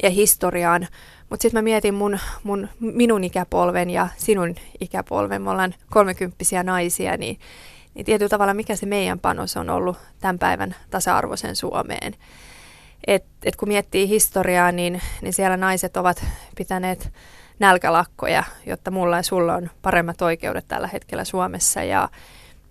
ja 0.04 0.10
historiaan. 0.10 0.88
Mutta 1.30 1.42
sitten 1.42 1.58
mä 1.58 1.64
mietin 1.64 1.94
mun, 1.94 2.20
mun, 2.44 2.68
minun 2.80 3.24
ikäpolven 3.24 3.90
ja 3.90 4.08
sinun 4.18 4.56
ikäpolven, 4.80 5.42
me 5.42 5.50
ollaan 5.50 5.76
kolmekymppisiä 5.90 6.64
naisia, 6.64 7.18
niin, 7.18 7.40
niin 7.94 8.06
tietyllä 8.06 8.30
tavalla 8.30 8.54
mikä 8.54 8.76
se 8.76 8.86
meidän 8.86 9.20
panos 9.20 9.58
on 9.58 9.70
ollut 9.70 9.98
tämän 10.20 10.40
päivän 10.40 10.76
tasa-arvoisen 10.90 11.56
Suomeen. 11.56 12.14
Et, 13.08 13.26
et 13.44 13.56
kun 13.56 13.68
miettii 13.68 14.08
historiaa, 14.08 14.72
niin, 14.72 15.02
niin 15.22 15.34
siellä 15.34 15.58
naiset 15.58 15.98
ovat 15.98 16.26
pitäneet 16.56 17.12
nälkälakkoja, 17.60 18.44
jotta 18.66 18.92
mulla 18.92 19.18
ja 19.18 19.24
sulla 19.24 19.56
on 19.56 19.70
paremmat 19.82 20.22
oikeudet 20.22 20.66
tällä 20.68 20.88
hetkellä 20.88 21.24
Suomessa. 21.24 21.84
Ja, 21.84 22.10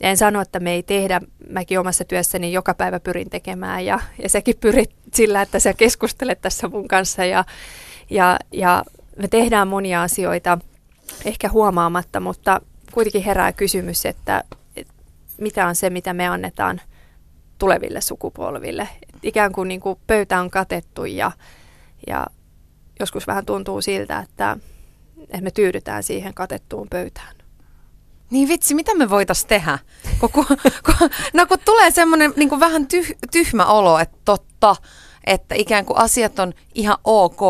ja 0.01 0.11
en 0.11 0.17
sano, 0.17 0.41
että 0.41 0.61
me 0.61 0.73
ei 0.73 0.83
tehdä, 0.83 1.21
mäkin 1.51 1.81
omassa 1.81 2.05
työssäni 2.05 2.53
joka 2.53 2.75
päivä 2.75 3.01
pyrin 3.01 3.31
tekemään 3.31 3.85
ja, 3.85 4.01
ja 4.23 4.29
säkin 4.29 4.57
pyrit 4.61 4.91
sillä, 5.15 5.43
että 5.43 5.59
sä 5.59 5.75
keskustelet 5.75 6.41
tässä 6.41 6.69
mun 6.69 6.89
kanssa 6.89 7.25
ja, 7.25 7.45
ja, 8.11 8.39
ja 8.53 8.85
me 9.17 9.29
tehdään 9.29 9.69
monia 9.69 10.03
asioita 10.03 10.59
ehkä 11.25 11.49
huomaamatta, 11.49 12.21
mutta 12.21 12.61
kuitenkin 12.93 13.23
herää 13.23 13.53
kysymys, 13.53 14.07
että, 14.07 14.45
että 14.77 14.95
mitä 15.41 15.67
on 15.67 15.75
se, 15.77 15.91
mitä 15.91 16.15
me 16.15 16.29
annetaan 16.29 16.81
tuleville 17.59 18.01
sukupolville. 18.01 18.89
Et 19.15 19.25
ikään 19.25 19.53
kuin, 19.53 19.69
niin 19.69 19.81
kuin 19.81 19.99
pöytä 20.07 20.41
on 20.41 20.51
katettu 20.51 21.05
ja, 21.05 21.33
ja 22.07 22.27
joskus 23.01 23.27
vähän 23.27 23.47
tuntuu 23.47 23.83
siltä, 23.83 24.19
että, 24.19 24.57
että 25.21 25.41
me 25.41 25.51
tyydytään 25.51 26.03
siihen 26.03 26.35
katettuun 26.35 26.89
pöytään. 26.91 27.35
Niin 28.31 28.49
vitsi, 28.49 28.75
mitä 28.75 28.95
me 28.95 29.11
voitaisiin 29.11 29.49
tehdä? 29.49 29.79
Kun, 30.21 30.31
kun, 30.33 30.47
kun, 30.87 31.11
no 31.35 31.47
kun 31.47 31.59
tulee 31.65 31.91
semmoinen 31.91 32.33
niin 32.37 32.61
vähän 32.61 32.87
tyh, 32.87 33.17
tyhmä 33.33 33.67
olo, 33.67 33.99
että 33.99 34.19
totta, 34.25 34.77
että 35.27 35.55
ikään 35.55 35.85
kuin 35.85 35.99
asiat 35.99 36.39
on 36.39 36.53
ihan 36.75 36.97
ok, 37.05 37.41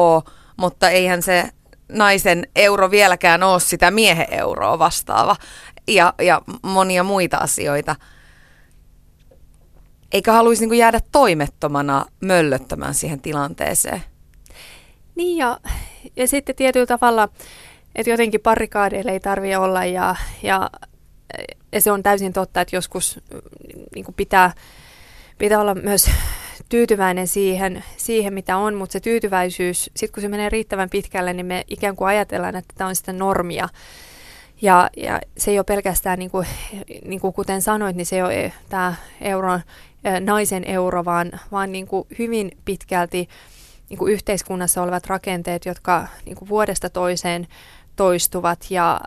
mutta 0.56 0.90
eihän 0.90 1.22
se 1.22 1.48
naisen 1.88 2.46
euro 2.56 2.90
vieläkään 2.90 3.42
ole 3.42 3.60
sitä 3.60 3.90
miehen 3.90 4.26
euroa 4.30 4.78
vastaava 4.78 5.36
ja, 5.88 6.14
ja 6.22 6.42
monia 6.62 7.04
muita 7.04 7.36
asioita. 7.36 7.96
Eikä 10.12 10.32
haluaisi 10.32 10.66
niin 10.66 10.78
jäädä 10.78 11.00
toimettomana 11.12 12.06
möllöttämään 12.20 12.94
siihen 12.94 13.20
tilanteeseen. 13.20 14.02
Niin 15.14 15.36
ja, 15.36 15.60
ja 16.16 16.28
sitten 16.28 16.56
tietyllä 16.56 16.86
tavalla, 16.86 17.28
että 17.94 18.10
jotenkin 18.10 18.40
parikaadeille 18.40 19.10
ei 19.10 19.20
tarvitse 19.20 19.58
olla 19.58 19.84
ja, 19.84 20.16
ja, 20.42 20.70
ja 21.72 21.80
se 21.80 21.92
on 21.92 22.02
täysin 22.02 22.32
totta, 22.32 22.60
että 22.60 22.76
joskus 22.76 23.20
niin 23.94 24.14
pitää, 24.16 24.52
pitää 25.38 25.60
olla 25.60 25.74
myös 25.74 26.10
tyytyväinen 26.68 27.28
siihen, 27.28 27.84
siihen, 27.96 28.34
mitä 28.34 28.56
on, 28.56 28.74
mutta 28.74 28.92
se 28.92 29.00
tyytyväisyys, 29.00 29.90
sitten 29.96 30.14
kun 30.14 30.20
se 30.20 30.28
menee 30.28 30.48
riittävän 30.48 30.90
pitkälle, 30.90 31.32
niin 31.32 31.46
me 31.46 31.64
ikään 31.68 31.96
kuin 31.96 32.08
ajatellaan, 32.08 32.56
että 32.56 32.74
tämä 32.76 32.88
on 32.88 32.96
sitä 32.96 33.12
normia. 33.12 33.68
Ja, 34.62 34.90
ja 34.96 35.20
se 35.36 35.50
ei 35.50 35.58
ole 35.58 35.64
pelkästään, 35.64 36.18
niin 36.18 36.30
kuin, 36.30 36.46
niin 37.04 37.20
kuin 37.20 37.32
kuten 37.32 37.62
sanoit, 37.62 37.96
niin 37.96 38.06
se 38.06 38.16
ei 38.16 38.22
ole 38.22 38.52
tämä 38.68 38.94
euron, 39.20 39.60
naisen 40.20 40.64
euro, 40.64 41.04
vaan, 41.04 41.30
vaan 41.52 41.72
niin 41.72 41.86
kuin 41.86 42.06
hyvin 42.18 42.50
pitkälti 42.64 43.28
niin 43.88 43.98
kuin 43.98 44.12
yhteiskunnassa 44.12 44.82
olevat 44.82 45.06
rakenteet, 45.06 45.64
jotka 45.64 46.08
niin 46.24 46.36
kuin 46.36 46.48
vuodesta 46.48 46.90
toiseen 46.90 47.46
toistuvat. 47.96 48.66
Ja, 48.70 49.00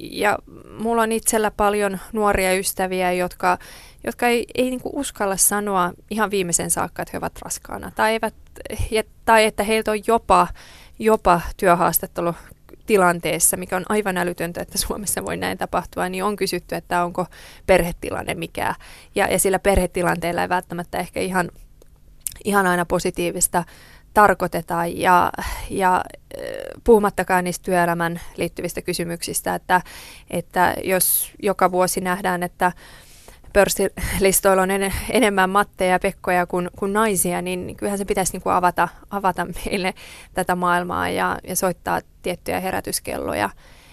ja 0.00 0.38
mulla 0.78 1.02
on 1.02 1.12
itsellä 1.12 1.50
paljon 1.50 1.98
nuoria 2.12 2.54
ystäviä, 2.54 3.12
jotka, 3.12 3.58
jotka 4.04 4.26
ei, 4.26 4.46
ei 4.54 4.70
niin 4.70 4.80
uskalla 4.84 5.36
sanoa 5.36 5.92
ihan 6.10 6.30
viimeisen 6.30 6.70
saakka, 6.70 7.02
että 7.02 7.10
he 7.12 7.18
ovat 7.18 7.38
raskaana. 7.44 7.92
Tai, 7.94 8.12
eivät, 8.12 8.34
tai 9.24 9.44
että 9.44 9.62
heiltä 9.62 9.90
on 9.90 10.00
jopa, 10.06 10.48
jopa 10.98 11.40
työhaastattelu 11.56 12.34
tilanteessa, 12.86 13.56
mikä 13.56 13.76
on 13.76 13.84
aivan 13.88 14.16
älytöntä, 14.16 14.60
että 14.60 14.78
Suomessa 14.78 15.24
voi 15.24 15.36
näin 15.36 15.58
tapahtua, 15.58 16.08
niin 16.08 16.24
on 16.24 16.36
kysytty, 16.36 16.74
että 16.74 17.04
onko 17.04 17.26
perhetilanne 17.66 18.34
mikä. 18.34 18.74
Ja, 19.14 19.26
ja 19.26 19.38
sillä 19.38 19.58
perhetilanteella 19.58 20.42
ei 20.42 20.48
välttämättä 20.48 20.98
ehkä 20.98 21.20
ihan, 21.20 21.50
ihan 22.44 22.66
aina 22.66 22.84
positiivista 22.84 23.64
tarkoiteta 24.14 24.86
ja, 24.86 25.32
ja 25.70 26.04
puhumattakaan 26.84 27.44
niistä 27.44 27.64
työelämän 27.64 28.20
liittyvistä 28.36 28.82
kysymyksistä, 28.82 29.54
että, 29.54 29.80
että 30.30 30.74
jos 30.84 31.32
joka 31.42 31.72
vuosi 31.72 32.00
nähdään, 32.00 32.42
että 32.42 32.72
pörssilistoilla 33.56 34.62
on 34.62 34.70
en, 34.70 34.92
enemmän 35.10 35.50
matteja 35.50 35.92
ja 35.92 35.98
pekkoja 35.98 36.46
kuin, 36.46 36.70
kuin 36.78 36.92
naisia, 36.92 37.42
niin 37.42 37.76
kyllähän 37.76 37.98
se 37.98 38.04
pitäisi 38.04 38.32
niin 38.32 38.42
kuin 38.42 38.52
avata, 38.52 38.88
avata 39.10 39.46
meille 39.46 39.94
tätä 40.34 40.54
maailmaa 40.54 41.08
ja, 41.08 41.38
ja 41.48 41.56
soittaa 41.56 42.00
tiettyjä 42.22 42.60
herätyskelloja. 42.60 43.50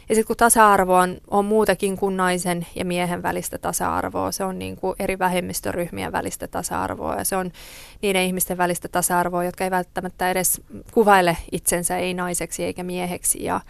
Ja 0.09 0.15
sitten 0.15 0.27
kun 0.27 0.35
tasa-arvo 0.35 0.95
on, 0.95 1.17
on 1.27 1.45
muutakin 1.45 1.97
kuin 1.97 2.17
naisen 2.17 2.65
ja 2.75 2.85
miehen 2.85 3.23
välistä 3.23 3.57
tasa-arvoa, 3.57 4.31
se 4.31 4.43
on 4.43 4.59
niin 4.59 4.75
kuin 4.75 4.95
eri 4.99 5.19
vähemmistöryhmien 5.19 6.11
välistä 6.11 6.47
tasa-arvoa 6.47 7.15
ja 7.15 7.23
se 7.23 7.35
on 7.35 7.51
niiden 8.01 8.23
ihmisten 8.23 8.57
välistä 8.57 8.87
tasa-arvoa, 8.87 9.43
jotka 9.43 9.63
ei 9.63 9.71
välttämättä 9.71 10.31
edes 10.31 10.61
kuvaile 10.91 11.37
itsensä 11.51 11.97
ei 11.97 12.13
naiseksi 12.13 12.63
eikä 12.63 12.83
mieheksi. 12.83 13.43
Ja, 13.43 13.61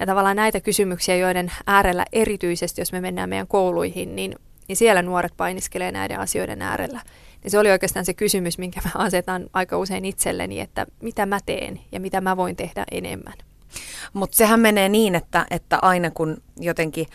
ja 0.00 0.06
tavallaan 0.06 0.36
näitä 0.36 0.60
kysymyksiä, 0.60 1.16
joiden 1.16 1.52
äärellä 1.66 2.04
erityisesti, 2.12 2.80
jos 2.80 2.92
me 2.92 3.00
mennään 3.00 3.28
meidän 3.28 3.46
kouluihin, 3.46 4.16
niin, 4.16 4.34
niin 4.72 4.78
siellä 4.78 5.02
nuoret 5.02 5.32
painiskelee 5.36 5.92
näiden 5.92 6.20
asioiden 6.20 6.62
äärellä. 6.62 7.00
Niin 7.42 7.50
se 7.50 7.58
oli 7.58 7.70
oikeastaan 7.70 8.04
se 8.04 8.14
kysymys, 8.14 8.58
minkä 8.58 8.80
mä 8.84 8.90
asetan 8.94 9.46
aika 9.52 9.78
usein 9.78 10.04
itselleni, 10.04 10.60
että 10.60 10.86
mitä 11.02 11.26
mä 11.26 11.38
teen 11.46 11.80
ja 11.92 12.00
mitä 12.00 12.20
mä 12.20 12.36
voin 12.36 12.56
tehdä 12.56 12.84
enemmän. 12.90 13.34
Mutta 14.12 14.36
sehän 14.36 14.60
menee 14.60 14.88
niin, 14.88 15.14
että, 15.14 15.46
että 15.50 15.78
aina 15.82 16.10
kun 16.10 16.42
jotenkin 16.56 17.06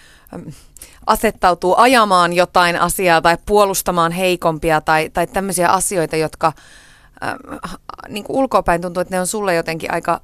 asettautuu 1.08 1.76
ajamaan 1.78 2.34
jotain 2.34 2.82
asiaa 2.82 3.22
tai 3.22 3.38
puolustamaan 3.46 4.12
heikompia 4.12 4.82
tai, 4.82 5.10
tai 5.10 5.28
tämmöisiä 5.28 5.70
asioita, 5.70 6.16
jotka 6.16 6.54
äh, 7.24 7.76
niin 8.10 8.26
ulkopäin 8.30 8.82
tuntuu, 8.82 9.02
että 9.02 9.16
ne 9.16 9.20
on 9.20 9.28
sulle 9.28 9.56
jotenkin 9.56 9.94
aika 9.94 10.22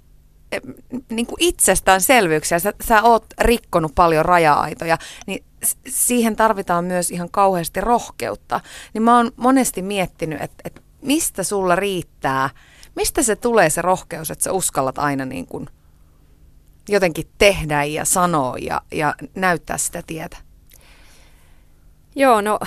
niin 1.10 1.26
kuin 1.26 1.38
itsestäänselvyyksiä. 1.40 2.60
Sä, 2.60 2.74
sä 2.88 3.02
oot 3.02 3.26
rikkonut 3.42 3.92
paljon 3.96 4.26
raja-aitoja, 4.26 4.98
niin 5.28 5.44
siihen 5.88 6.36
tarvitaan 6.36 6.86
myös 6.86 7.12
ihan 7.12 7.30
kauheasti 7.32 7.82
rohkeutta. 7.82 8.62
Niin 8.94 9.02
mä 9.02 9.18
oon 9.18 9.32
monesti 9.36 9.82
miettinyt, 9.82 10.42
että, 10.42 10.62
että 10.66 10.82
mistä 11.02 11.44
sulla 11.44 11.76
riittää, 11.76 12.50
mistä 12.96 13.24
se 13.24 13.36
tulee 13.36 13.70
se 13.70 13.82
rohkeus, 13.82 14.32
että 14.32 14.44
sä 14.44 14.52
uskallat 14.52 14.98
aina 14.98 15.26
niin 15.26 15.46
kuin 15.46 15.68
jotenkin 16.90 17.28
tehdä 17.38 17.84
ja 17.84 18.06
sanoa 18.06 18.58
ja, 18.58 18.82
ja 18.92 19.16
näyttää 19.36 19.78
sitä 19.78 20.04
tietä? 20.08 20.38
Joo, 22.16 22.42
no 22.42 22.60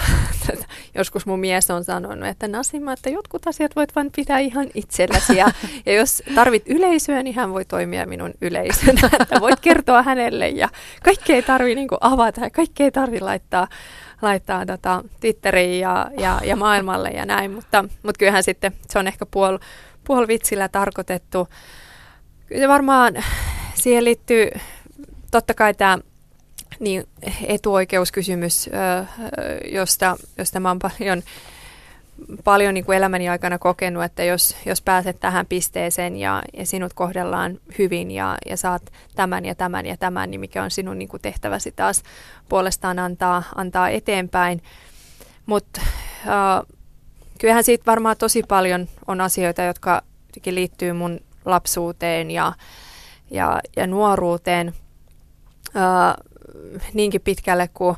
joskus 0.95 1.27
mun 1.27 1.41
mies 1.41 1.71
on 1.71 1.85
sanonut, 1.85 2.29
että 2.29 2.49
Nasima, 2.49 2.93
että 2.93 3.11
jotkut 3.11 3.47
asiat 3.47 3.77
voit 3.77 3.97
vain 3.97 4.11
pitää 4.17 4.39
ihan 4.39 4.67
itselläsi. 4.75 5.37
Ja, 5.37 5.47
ja 5.87 5.93
jos 5.93 6.23
tarvit 6.35 6.63
yleisöä, 6.67 7.23
niin 7.23 7.37
hän 7.37 7.53
voi 7.53 7.65
toimia 7.65 8.07
minun 8.07 8.35
yleisönä. 8.41 9.11
Että 9.21 9.41
voit 9.41 9.61
kertoa 9.61 10.03
hänelle 10.03 10.49
ja 10.49 10.69
kaikki 11.05 11.33
ei 11.33 11.43
tarvi 11.43 11.75
niin 11.75 11.89
avata 12.01 12.41
ja 12.41 12.51
kaikki 12.51 12.83
ei 12.83 12.91
tarvi 12.91 13.21
laittaa, 13.21 13.69
laittaa 14.23 14.67
tota, 14.67 15.05
Twitteriin 15.21 15.81
ja, 15.81 16.11
ja, 16.19 16.41
ja 16.45 16.57
maailmalle 16.57 17.09
ja 17.09 17.27
näin. 17.27 17.51
Mutta, 17.51 17.83
mutta 17.83 18.19
kyllähän 18.19 18.43
sitten 18.43 18.73
se 18.91 18.99
on 18.99 19.07
ehkä 19.07 19.27
puol, 19.27 19.59
puol 20.05 20.27
vitsillä 20.27 20.69
tarkoitettu. 20.69 21.49
Kyllä 22.47 22.61
se 22.61 22.69
varmaan 22.69 23.25
siihen 23.75 24.05
liittyy 24.05 24.51
totta 25.31 25.55
kai 25.55 25.75
tämä 25.75 25.99
niin 26.81 27.05
etuoikeuskysymys, 27.47 28.71
josta, 29.73 30.17
josta 30.39 30.61
mä 30.61 30.69
oon 30.69 30.79
paljon, 30.79 31.23
paljon 32.45 32.75
niin 32.75 32.85
kuin 32.85 32.99
elämäni 32.99 33.29
aikana 33.29 33.59
kokenut, 33.59 34.05
että 34.05 34.25
jos, 34.25 34.57
jos 34.67 34.83
pääset 34.83 35.21
tähän 35.21 35.47
pisteeseen 35.47 36.17
ja, 36.17 36.43
ja 36.57 36.67
sinut 36.67 36.93
kohdellaan 36.93 37.59
hyvin 37.79 38.11
ja, 38.11 38.37
ja 38.47 38.57
saat 38.57 38.83
tämän 39.15 39.45
ja 39.45 39.55
tämän 39.55 39.87
ja 39.87 39.97
tämän, 39.97 40.31
niin 40.31 40.41
mikä 40.41 40.63
on 40.63 40.71
sinun 40.71 40.99
niin 40.99 41.09
kuin 41.09 41.23
tehtäväsi 41.23 41.73
taas 41.73 42.03
puolestaan 42.49 42.99
antaa, 42.99 43.43
antaa 43.55 43.89
eteenpäin. 43.89 44.63
Mutta 45.47 45.81
äh, 46.29 46.77
kyllähän 47.39 47.65
siitä 47.65 47.87
varmaan 47.87 48.17
tosi 48.17 48.43
paljon 48.43 48.89
on 49.07 49.21
asioita, 49.21 49.63
jotka 49.63 50.03
liittyy 50.47 50.93
mun 50.93 51.21
lapsuuteen 51.45 52.31
ja, 52.31 52.53
ja, 53.31 53.61
ja 53.77 53.87
nuoruuteen. 53.87 54.75
Äh, 55.77 56.15
niinkin 56.95 57.21
pitkälle, 57.21 57.69
kun 57.75 57.97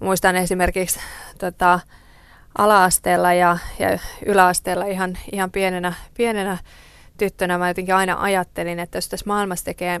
muistan 0.00 0.36
esimerkiksi 0.36 1.00
tota, 1.38 1.80
ala-asteella 2.58 3.32
ja, 3.32 3.58
ja 3.78 3.98
yläasteella 4.26 4.86
ihan, 4.86 5.18
ihan 5.32 5.50
pienenä, 5.50 5.92
pienenä 6.16 6.58
tyttönä 7.18 7.58
mä 7.58 7.68
jotenkin 7.68 7.94
aina 7.94 8.16
ajattelin, 8.20 8.78
että 8.78 8.98
jos 8.98 9.08
tässä 9.08 9.26
maailmassa 9.26 9.64
tekee 9.64 10.00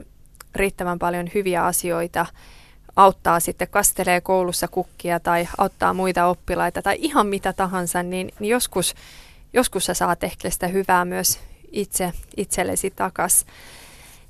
riittävän 0.54 0.98
paljon 0.98 1.30
hyviä 1.34 1.64
asioita, 1.64 2.26
auttaa 2.96 3.40
sitten, 3.40 3.68
kastelee 3.68 4.20
koulussa 4.20 4.68
kukkia 4.68 5.20
tai 5.20 5.48
auttaa 5.58 5.94
muita 5.94 6.26
oppilaita 6.26 6.82
tai 6.82 6.96
ihan 6.98 7.26
mitä 7.26 7.52
tahansa, 7.52 8.02
niin, 8.02 8.32
niin 8.38 8.50
joskus, 8.50 8.94
joskus 9.52 9.86
sä 9.86 9.94
saat 9.94 10.24
ehkä 10.24 10.50
sitä 10.50 10.66
hyvää 10.66 11.04
myös 11.04 11.40
itse, 11.72 12.12
itsellesi 12.36 12.90
takas. 12.90 13.46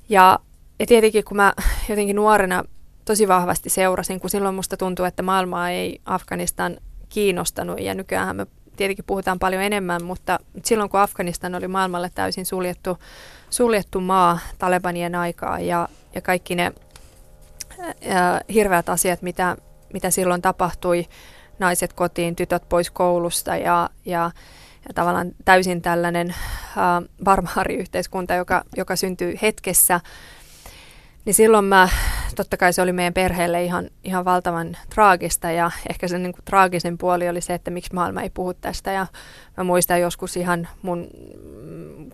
Ja, 0.09 0.39
ja 0.79 0.85
tietenkin 0.85 1.23
kun 1.23 1.37
mä 1.37 1.53
jotenkin 1.89 2.15
nuorena 2.15 2.63
tosi 3.05 3.27
vahvasti 3.27 3.69
seurasin, 3.69 4.19
kun 4.19 4.29
silloin 4.29 4.55
musta 4.55 4.77
tuntuu, 4.77 5.05
että 5.05 5.23
maailmaa 5.23 5.69
ei 5.69 6.01
Afganistan 6.05 6.77
kiinnostanut 7.09 7.79
ja 7.79 7.93
nykyään 7.93 8.35
me 8.35 8.47
tietenkin 8.75 9.05
puhutaan 9.05 9.39
paljon 9.39 9.61
enemmän, 9.61 10.03
mutta 10.03 10.39
silloin 10.63 10.89
kun 10.89 10.99
Afganistan 10.99 11.55
oli 11.55 11.67
maailmalle 11.67 12.11
täysin 12.15 12.45
suljettu, 12.45 12.97
suljettu 13.49 14.01
maa 14.01 14.39
Talebanien 14.57 15.15
aikaa 15.15 15.59
ja, 15.59 15.89
ja 16.15 16.21
kaikki 16.21 16.55
ne 16.55 16.73
ää, 18.07 18.41
hirveät 18.53 18.89
asiat, 18.89 19.21
mitä, 19.21 19.57
mitä 19.93 20.09
silloin 20.09 20.41
tapahtui, 20.41 21.05
naiset 21.59 21.93
kotiin, 21.93 22.35
tytöt 22.35 22.69
pois 22.69 22.91
koulusta 22.91 23.55
ja, 23.55 23.89
ja, 24.05 24.31
ja 24.87 24.93
tavallaan 24.95 25.31
täysin 25.45 25.81
tällainen 25.81 26.35
ää, 26.77 27.01
barbaariyhteiskunta, 27.23 28.33
joka, 28.33 28.63
joka 28.77 28.95
syntyy 28.95 29.35
hetkessä, 29.41 29.99
niin 31.25 31.33
silloin 31.33 31.65
mä, 31.65 31.89
totta 32.35 32.57
kai 32.57 32.73
se 32.73 32.81
oli 32.81 32.91
meidän 32.91 33.13
perheelle 33.13 33.63
ihan, 33.63 33.89
ihan 34.03 34.25
valtavan 34.25 34.77
traagista 34.89 35.51
ja 35.51 35.71
ehkä 35.89 36.07
se 36.07 36.17
niin 36.17 36.33
kuin, 36.33 36.45
traagisen 36.45 36.97
puoli 36.97 37.29
oli 37.29 37.41
se, 37.41 37.53
että 37.53 37.71
miksi 37.71 37.93
maailma 37.93 38.21
ei 38.21 38.29
puhu 38.29 38.53
tästä 38.53 38.91
ja 38.91 39.07
mä 39.57 39.63
muistan 39.63 40.01
joskus 40.01 40.37
ihan 40.37 40.67
mun 40.81 41.07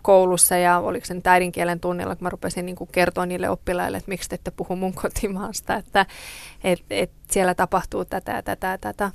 koulussa 0.02 0.58
ja 0.58 0.80
oliko 0.80 1.06
se 1.06 1.14
nyt 1.14 1.28
äidinkielen 1.28 1.80
tunnilla, 1.80 2.16
kun 2.16 2.24
mä 2.26 2.30
rupesin 2.30 2.66
niin 2.66 2.76
kuin 2.76 2.90
kertoa 2.92 3.26
niille 3.26 3.50
oppilaille, 3.50 3.98
että 3.98 4.10
miksi 4.10 4.30
te 4.30 4.36
ette 4.36 4.52
puhu 4.52 4.76
mun 4.76 4.94
kotimaasta, 4.94 5.76
että 5.76 6.06
et, 6.64 6.84
et 6.90 7.12
siellä 7.32 7.56
tapahtuu 7.56 8.06
tätä 8.06 8.32
ja 8.32 8.44
tätä 8.44 8.68
ja 8.68 8.78
tätä. 8.78 9.12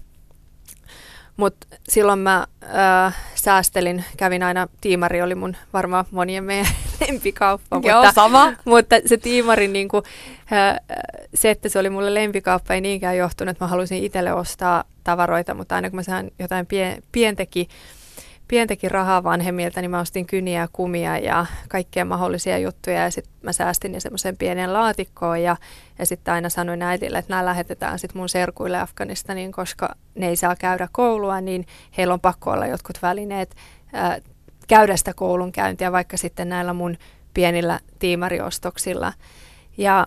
Mutta 1.36 1.66
silloin 1.88 2.18
mä 2.18 2.46
äh, 3.04 3.16
säästelin, 3.34 4.04
kävin 4.16 4.42
aina, 4.42 4.68
tiimari 4.80 5.22
oli 5.22 5.34
mun 5.34 5.56
varmaan 5.72 6.04
monien 6.10 6.44
meidän 6.44 6.72
lempikauppa. 7.00 7.80
Joo, 7.82 8.02
mutta, 8.02 8.12
sama. 8.14 8.52
Mutta 8.64 8.96
se 9.06 9.16
tiimari, 9.16 9.68
niin 9.68 9.88
kuin, 9.88 10.02
se, 11.34 11.50
että 11.50 11.68
se 11.68 11.78
oli 11.78 11.90
mulle 11.90 12.14
lempikauppa, 12.14 12.74
ei 12.74 12.80
niinkään 12.80 13.16
johtunut, 13.16 13.50
että 13.50 13.64
mä 13.64 13.68
halusin 13.68 14.04
itselle 14.04 14.32
ostaa 14.32 14.84
tavaroita, 15.04 15.54
mutta 15.54 15.74
aina 15.74 15.90
kun 15.90 15.96
mä 15.96 16.02
saan 16.02 16.30
jotain 16.38 16.66
pien, 16.66 17.02
pientekin 17.12 17.68
pientäkin 18.48 18.90
rahaa 18.90 19.24
vanhemmilta, 19.24 19.80
niin 19.80 19.90
mä 19.90 20.00
ostin 20.00 20.26
kyniä 20.26 20.60
ja 20.60 20.68
kumia 20.72 21.18
ja 21.18 21.46
kaikkea 21.68 22.04
mahdollisia 22.04 22.58
juttuja 22.58 23.02
ja 23.02 23.10
sitten 23.10 23.32
mä 23.42 23.52
säästin 23.52 23.92
ne 23.92 24.00
semmoisen 24.00 24.36
pienen 24.36 24.72
laatikkoon 24.72 25.42
ja, 25.42 25.56
ja 25.98 26.06
sitten 26.06 26.34
aina 26.34 26.48
sanoin 26.48 26.82
äitille, 26.82 27.18
että 27.18 27.32
nämä 27.32 27.44
lähetetään 27.44 27.98
sitten 27.98 28.18
mun 28.18 28.28
serkuille 28.28 28.80
Afganistaniin, 28.80 29.52
koska 29.52 29.94
ne 30.14 30.28
ei 30.28 30.36
saa 30.36 30.56
käydä 30.56 30.88
koulua, 30.92 31.40
niin 31.40 31.66
heillä 31.96 32.14
on 32.14 32.20
pakko 32.20 32.50
olla 32.50 32.66
jotkut 32.66 32.98
välineet 33.02 33.56
ää, 33.92 34.18
käydä 34.66 34.96
sitä 34.96 35.14
koulunkäyntiä 35.14 35.92
vaikka 35.92 36.16
sitten 36.16 36.48
näillä 36.48 36.72
mun 36.72 36.96
pienillä 37.34 37.80
tiimariostoksilla. 37.98 39.12
Ja, 39.76 40.06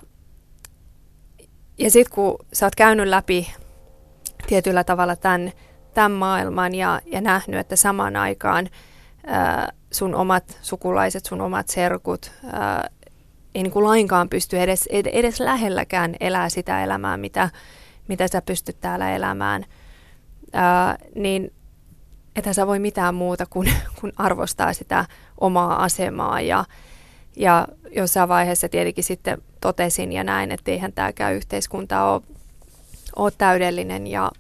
ja 1.78 1.92
sitten 1.92 2.16
kun 2.16 2.38
sä 2.54 2.66
oot 2.66 2.76
käynyt 2.76 3.08
läpi 3.08 3.54
tietyllä 4.48 4.84
tavalla 4.84 5.16
tämän 5.16 5.52
tämän 5.94 6.12
maailman 6.12 6.76
ja, 6.76 7.02
ja 7.06 7.22
nähnyt, 7.22 7.60
että 7.60 7.76
samaan 7.76 8.16
aikaan 8.16 8.70
ää, 9.26 9.72
sun 9.92 10.16
omat 10.16 10.58
sukulaiset, 10.62 11.26
sun 11.26 11.42
omat 11.42 11.68
serkut 11.68 12.32
ää, 12.52 12.90
ei 13.56 13.64
niin 13.64 13.72
kuin 13.72 13.86
lainkaan 13.86 14.30
pysty 14.30 14.60
edes, 14.60 14.88
edes 14.92 15.40
lähelläkään 15.40 16.16
elää 16.20 16.50
sitä 16.50 16.84
elämää, 16.84 17.18
mitä, 17.18 17.50
mitä 18.08 18.28
sä 18.28 18.42
pystyt 18.42 18.80
täällä 18.82 19.16
elämään, 19.16 19.66
ää, 20.54 20.98
niin 21.16 21.54
että 22.36 22.54
sä 22.54 22.68
voi 22.68 22.80
mitään 22.80 23.16
muuta 23.16 23.46
kuin, 23.46 23.72
kuin 24.02 24.14
arvostaa 24.16 24.74
sitä 24.74 25.06
omaa 25.40 25.84
asemaa 25.84 26.42
ja, 26.42 26.66
ja 27.36 27.68
jossain 27.96 28.30
vaiheessa 28.30 28.70
tietenkin 28.70 29.04
sitten 29.04 29.42
totesin 29.62 30.12
ja 30.12 30.24
näin, 30.24 30.52
että 30.52 30.72
eihän 30.72 30.94
tämäkään 30.94 31.34
yhteiskunta 31.34 32.04
ole, 32.04 32.22
ole 33.16 33.32
täydellinen 33.38 34.08
ja, 34.08 34.32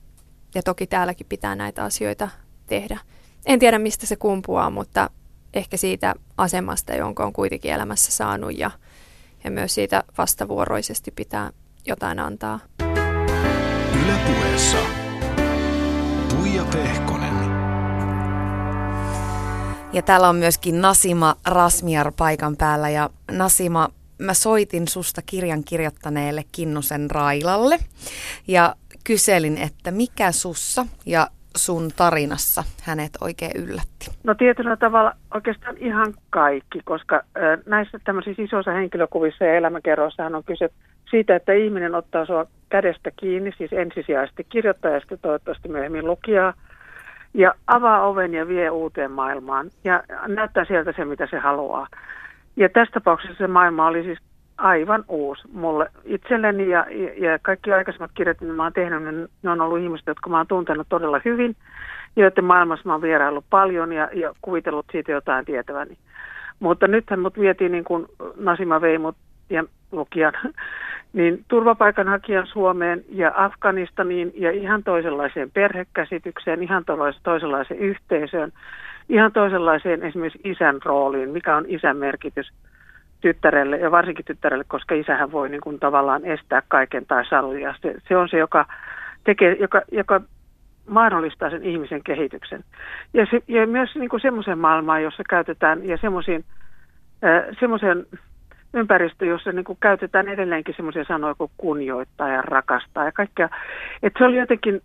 ja 0.56 0.64
toki 0.64 0.88
täälläkin 0.88 1.28
pitää 1.30 1.56
näitä 1.56 1.84
asioita 1.84 2.30
tehdä. 2.68 3.00
En 3.46 3.60
tiedä, 3.60 3.80
mistä 3.80 4.06
se 4.06 4.16
kumpuaa, 4.16 4.70
mutta 4.70 5.10
ehkä 5.54 5.78
siitä 5.78 6.16
asemasta, 6.38 6.96
jonka 6.96 7.26
on 7.26 7.34
kuitenkin 7.34 7.72
elämässä 7.72 8.12
saanut 8.12 8.58
ja, 8.58 8.72
ja 9.44 9.52
myös 9.52 9.76
siitä 9.76 10.04
vastavuoroisesti 10.18 11.12
pitää 11.12 11.52
jotain 11.86 12.20
antaa. 12.20 12.60
Ylepuheessa 14.04 14.78
Tuija 16.30 16.66
Pehkonen. 16.66 17.19
Ja 19.94 20.02
täällä 20.02 20.30
on 20.30 20.36
myöskin 20.36 20.82
Nasima 20.82 21.36
Rasmiar 21.48 22.12
paikan 22.18 22.56
päällä 22.58 22.90
ja 22.90 23.10
Nasima, 23.32 23.90
mä 24.20 24.34
soitin 24.34 24.88
susta 24.88 25.22
kirjan 25.26 25.64
kirjoittaneelle 25.64 26.42
Kinnusen 26.52 27.12
Railalle 27.12 27.78
ja 28.48 28.76
kyselin, 29.04 29.58
että 29.58 29.92
mikä 29.92 30.32
sussa 30.32 30.86
ja 31.06 31.28
sun 31.58 31.90
tarinassa 31.96 32.64
hänet 32.84 33.12
oikein 33.22 33.52
yllätti? 33.56 34.12
No 34.24 34.36
tietyllä 34.36 34.78
tavalla 34.78 35.14
oikeastaan 35.34 35.78
ihan 35.78 36.14
kaikki, 36.30 36.80
koska 36.86 37.24
näissä 37.66 38.00
tämmöisissä 38.04 38.44
isoissa 38.44 38.72
henkilökuvissa 38.72 39.46
ja 39.46 39.56
elämäkerroissahan 39.56 40.36
on 40.36 40.44
kyse 40.44 40.70
siitä, 41.10 41.36
että 41.36 41.54
ihminen 41.54 41.96
ottaa 41.96 42.26
sua 42.26 42.46
kädestä 42.70 43.12
kiinni, 43.12 43.52
siis 43.58 43.74
ensisijaisesti 43.74 44.44
kirjoittajasta 44.44 45.18
toivottavasti 45.18 45.70
myöhemmin 45.70 46.06
lukijaa, 46.06 46.54
ja 47.34 47.54
avaa 47.68 48.08
oven 48.08 48.34
ja 48.34 48.48
vie 48.48 48.70
uuteen 48.70 49.12
maailmaan 49.12 49.70
ja 49.84 50.04
näyttää 50.28 50.66
sieltä 50.66 50.94
se, 50.96 51.06
mitä 51.06 51.28
se 51.28 51.38
haluaa. 51.40 51.88
Ja 52.56 52.70
tässä 52.70 52.94
tapauksessa 52.94 53.38
se 53.38 53.48
maailma 53.48 53.88
oli 53.88 54.04
siis 54.04 54.20
aivan 54.58 55.04
uusi 55.08 55.42
mulle 55.54 55.90
itselleni 56.06 56.70
ja, 56.70 56.86
ja, 57.18 57.40
kaikki 57.42 57.74
aikaisemmat 57.74 58.12
kirjat, 58.14 58.42
mitä 58.42 58.54
mä 58.54 58.64
oon 58.64 58.74
tehnyt, 58.74 59.04
niin 59.04 59.28
ne 59.44 59.50
on 59.50 59.62
ollut 59.62 59.80
ihmiset, 59.80 60.08
jotka 60.08 60.30
mä 60.30 60.38
oon 60.38 60.48
tuntenut 60.48 60.88
todella 60.90 61.22
hyvin, 61.26 61.56
joiden 62.16 62.46
maailmassa 62.46 62.88
mä 62.88 62.94
oon 62.94 63.02
vieraillut 63.02 63.46
paljon 63.50 63.94
ja, 63.94 64.10
ja 64.14 64.34
kuvitellut 64.42 64.86
siitä 64.92 65.12
jotain 65.12 65.46
tietäväni. 65.46 65.98
Mutta 66.60 66.88
nythän 66.88 67.20
mut 67.20 67.40
vietiin 67.40 67.72
niin 67.72 67.84
kuin 67.84 68.06
Nasima 68.36 68.82
vei 68.82 68.98
mut 68.98 69.16
ja 69.50 69.64
lukijan, 69.92 70.34
niin 71.14 71.46
turvapaikanhakijan 71.48 72.48
Suomeen 72.48 73.04
ja 73.10 73.32
Afganistaniin 73.36 74.34
ja 74.36 74.52
ihan 74.52 74.84
toisenlaiseen 74.84 75.52
perhekäsitykseen, 75.52 76.64
ihan 76.64 76.84
toisenlaiseen 77.24 77.80
yhteisöön, 77.80 78.52
ihan 79.10 79.32
toisenlaiseen 79.32 80.04
esimerkiksi 80.04 80.40
isän 80.44 80.80
rooliin, 80.86 81.30
mikä 81.30 81.56
on 81.56 81.66
isän 81.68 81.98
merkitys 81.98 82.52
tyttärelle 83.22 83.78
ja 83.78 83.92
varsinkin 83.92 84.26
tyttärelle, 84.26 84.64
koska 84.68 84.96
isähän 84.96 85.32
voi 85.32 85.50
niin 85.50 85.62
kuin 85.62 85.80
tavallaan 85.80 86.26
estää 86.26 86.62
kaiken 86.68 87.06
tai 87.06 87.26
sallia. 87.26 87.76
Se, 87.82 87.96
se 88.08 88.18
on 88.18 88.30
se, 88.30 88.38
joka, 88.38 88.66
tekee, 89.24 89.58
joka, 89.60 89.82
joka 89.92 90.22
mahdollistaa 90.90 91.50
sen 91.50 91.64
ihmisen 91.64 92.04
kehityksen. 92.04 92.64
Ja, 93.14 93.28
se, 93.32 93.42
ja 93.48 93.68
myös 93.68 93.96
niin 93.96 94.10
semmoisen 94.22 94.58
maailmaan, 94.58 95.04
jossa 95.04 95.24
käytetään, 95.30 95.88
ja 95.88 95.98
semmoisiin, 95.98 96.46
semmoisen 97.60 98.06
ympäristö, 98.74 99.26
jossa 99.26 99.52
niin 99.52 99.64
kuin 99.66 99.78
käytetään 99.82 100.28
edelleenkin 100.28 100.76
semmoisia 100.76 101.04
sanoja 101.04 101.36
kuin 101.36 101.52
kunnioittaa 101.58 102.30
ja 102.30 102.42
rakastaa 102.42 103.06
ja 103.06 103.12
kaikkea. 103.12 103.50
Että 104.04 104.18
se 104.18 104.26
oli 104.26 104.38
jotenkin, 104.38 104.82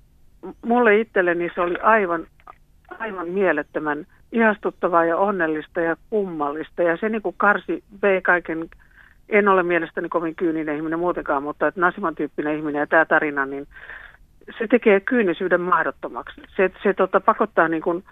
mulle 0.62 1.01
itselleni 1.01 1.51
se 1.55 1.61
oli 1.61 1.77
aivan, 1.83 2.27
aivan 2.99 3.29
mielettömän 3.29 4.07
ihastuttavaa 4.33 5.05
ja 5.05 5.16
onnellista 5.16 5.81
ja 5.81 5.97
kummallista. 6.11 6.83
Ja 6.83 6.97
se 6.97 7.09
niin 7.09 7.23
kuin 7.23 7.35
karsi, 7.38 7.85
vei 8.03 8.23
kaiken, 8.23 8.68
en 9.29 9.49
ole 9.49 9.62
mielestäni 9.62 10.09
kovin 10.09 10.35
kyyninen 10.35 10.77
ihminen 10.77 10.99
muutenkaan, 10.99 11.42
mutta 11.42 11.66
että 11.66 11.81
Nasiman 11.81 12.14
tyyppinen 12.14 12.57
ihminen 12.57 12.81
ja 12.81 12.87
tämä 12.87 13.05
tarina, 13.05 13.47
niin 13.47 13.66
se 14.59 14.66
tekee 14.66 15.01
kyynisyyden 15.01 15.61
mahdottomaksi. 15.61 16.42
Se, 16.57 16.70
se 16.83 16.94
tota, 16.94 17.20
pakottaa 17.20 17.68
niin 17.68 17.83
kuin, 17.83 18.05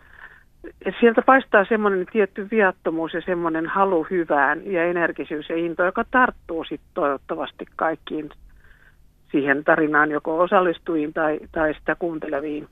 sieltä 1.01 1.23
paistaa 1.23 1.65
semmoinen 1.69 2.07
tietty 2.13 2.49
viattomuus 2.51 3.15
ja 3.15 3.21
semmoinen 3.27 3.67
halu 3.67 4.07
hyvään 4.11 4.73
ja 4.73 4.85
energisyys 4.85 5.49
ja 5.49 5.57
into, 5.57 5.85
joka 5.85 6.05
tarttuu 6.11 6.65
sitten 6.65 6.91
toivottavasti 6.95 7.65
kaikkiin 7.77 8.31
siihen 9.33 9.65
tarinaan, 9.65 10.11
joko 10.11 10.39
osallistujiin 10.39 11.13
tai, 11.13 11.39
tai 11.53 11.75
sitä 11.75 11.95
kuunteleviin. 11.95 12.69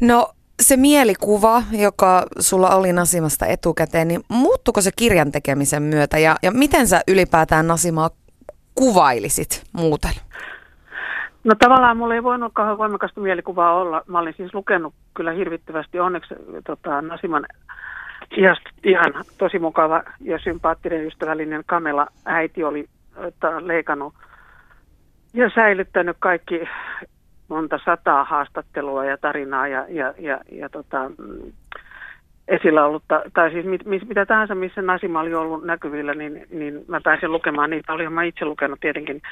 No 0.00 0.32
se 0.60 0.76
mielikuva, 0.76 1.62
joka 1.72 2.26
sulla 2.38 2.70
oli 2.70 2.92
Nasimasta 2.92 3.46
etukäteen, 3.46 4.08
niin 4.08 4.20
muuttuko 4.28 4.80
se 4.80 4.90
kirjan 4.96 5.32
tekemisen 5.32 5.82
myötä 5.82 6.18
ja, 6.18 6.36
ja 6.42 6.50
miten 6.50 6.88
sä 6.88 7.00
ylipäätään 7.08 7.66
Nasimaa 7.66 8.10
kuvailisit 8.74 9.62
muuten? 9.72 10.12
No 11.44 11.54
tavallaan 11.58 11.96
mulla 11.96 12.14
ei 12.14 12.22
voinut 12.22 12.52
kauhean 12.54 12.78
voimakasta 12.78 13.20
mielikuvaa 13.20 13.74
olla. 13.74 14.02
Mä 14.06 14.18
olin 14.18 14.34
siis 14.36 14.54
lukenut 14.54 14.94
kyllä 15.14 15.32
hirvittävästi. 15.32 16.00
Onneksi 16.00 16.34
tota, 16.66 17.02
Nasiman 17.02 17.46
ihan, 18.36 18.56
ihan 18.84 19.24
tosi 19.38 19.58
mukava 19.58 20.02
ja 20.20 20.38
sympaattinen 20.38 21.06
ystävällinen 21.06 21.62
Kamela 21.66 22.06
äiti 22.26 22.64
oli 22.64 22.88
että, 23.26 23.66
leikannut 23.66 24.14
ja 25.34 25.50
säilyttänyt 25.54 26.16
kaikki 26.20 26.68
monta 27.48 27.80
sataa 27.84 28.24
haastattelua 28.24 29.04
ja 29.04 29.18
tarinaa 29.18 29.68
ja, 29.68 29.84
ja, 29.88 30.14
ja, 30.18 30.40
ja 30.52 30.68
tota, 30.68 31.10
esillä 32.48 32.86
ollut, 32.86 33.02
tai 33.34 33.50
siis 33.50 33.66
mit, 33.66 33.84
mit, 33.84 34.08
mitä 34.08 34.26
tahansa, 34.26 34.54
missä 34.54 34.82
Nasima 34.82 35.20
oli 35.20 35.34
ollut 35.34 35.64
näkyvillä, 35.64 36.14
niin, 36.14 36.46
niin 36.50 36.84
mä 36.88 37.00
pääsin 37.04 37.32
lukemaan 37.32 37.70
niitä. 37.70 37.92
Olin 37.92 38.12
mä 38.12 38.22
itse 38.22 38.44
lukenut 38.44 38.80
tietenkin 38.80 39.22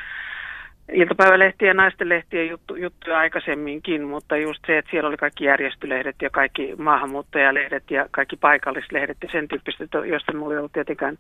iltapäivälehtien 0.93 1.69
ja 1.69 1.75
naisten 1.75 2.09
lehtien 2.09 2.49
juttu, 2.49 2.77
juttuja 2.77 3.19
aikaisemminkin, 3.19 4.03
mutta 4.05 4.37
just 4.37 4.61
se, 4.67 4.79
että 4.79 4.91
siellä 4.91 5.09
oli 5.09 5.17
kaikki 5.17 5.45
järjestölehdet 5.45 6.17
ja 6.23 6.31
kaikki 6.31 6.75
maahanmuuttajalehdet 6.79 7.91
ja 7.91 8.07
kaikki 8.11 8.37
paikallislehdet 8.37 9.17
ja 9.23 9.29
sen 9.33 9.49
tyyppistä, 9.49 9.85
josta 10.07 10.33
mulla 10.33 10.53
ei 10.53 10.59
ollut 10.59 10.73
tietenkään 10.73 11.19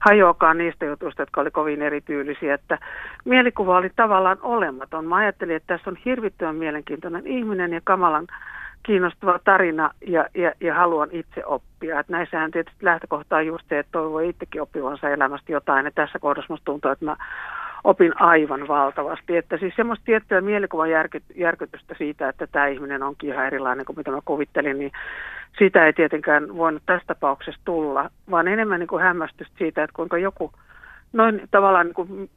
hajoakaan 0.00 0.58
niistä 0.58 0.84
jutuista, 0.84 1.22
jotka 1.22 1.40
oli 1.40 1.50
kovin 1.50 1.82
erityylisiä, 1.82 2.54
että 2.54 2.78
mielikuva 3.24 3.76
oli 3.76 3.90
tavallaan 3.96 4.38
olematon. 4.42 5.04
Mä 5.04 5.16
ajattelin, 5.16 5.56
että 5.56 5.76
tässä 5.76 5.90
on 5.90 5.96
hirvittävän 6.04 6.56
mielenkiintoinen 6.56 7.26
ihminen 7.26 7.72
ja 7.72 7.80
kamalan 7.84 8.26
kiinnostava 8.82 9.38
tarina 9.44 9.90
ja, 10.06 10.26
ja, 10.34 10.52
ja 10.60 10.74
haluan 10.74 11.08
itse 11.12 11.46
oppia. 11.46 12.00
Että 12.00 12.12
näissähän 12.12 12.50
tietysti 12.50 12.84
lähtökohta 12.84 13.36
on 13.36 13.46
just 13.46 13.68
se, 13.68 13.78
että 13.78 13.92
toivoo 13.92 14.18
itsekin 14.18 14.62
oppivansa 14.62 15.08
elämästä 15.08 15.52
jotain. 15.52 15.84
Ja 15.84 15.90
tässä 15.94 16.18
kohdassa 16.18 16.52
musta 16.52 16.64
tuntuu, 16.64 16.90
että 16.90 17.04
mä 17.04 17.16
opin 17.84 18.12
aivan 18.20 18.68
valtavasti. 18.68 19.36
Että 19.36 19.56
siis 19.56 19.74
semmoista 19.76 20.04
tiettyä 20.04 20.40
mielikuvan 20.40 20.90
järkytystä 21.34 21.94
siitä, 21.98 22.28
että 22.28 22.46
tämä 22.46 22.66
ihminen 22.66 23.02
onkin 23.02 23.30
ihan 23.30 23.46
erilainen 23.46 23.86
kuin 23.86 23.96
mitä 23.96 24.10
mä 24.10 24.20
kuvittelin, 24.24 24.78
niin 24.78 24.92
sitä 25.58 25.86
ei 25.86 25.92
tietenkään 25.92 26.56
voinut 26.56 26.82
tässä 26.86 27.06
tapauksessa 27.06 27.60
tulla, 27.64 28.10
vaan 28.30 28.48
enemmän 28.48 28.80
niin 28.80 28.88
kuin 28.88 29.02
hämmästystä 29.02 29.54
siitä, 29.58 29.82
että 29.84 29.96
kuinka 29.96 30.18
joku 30.18 30.52
noin 31.12 31.42
tavallaan 31.50 31.86
niin 31.86 31.94
kuin 31.94 32.30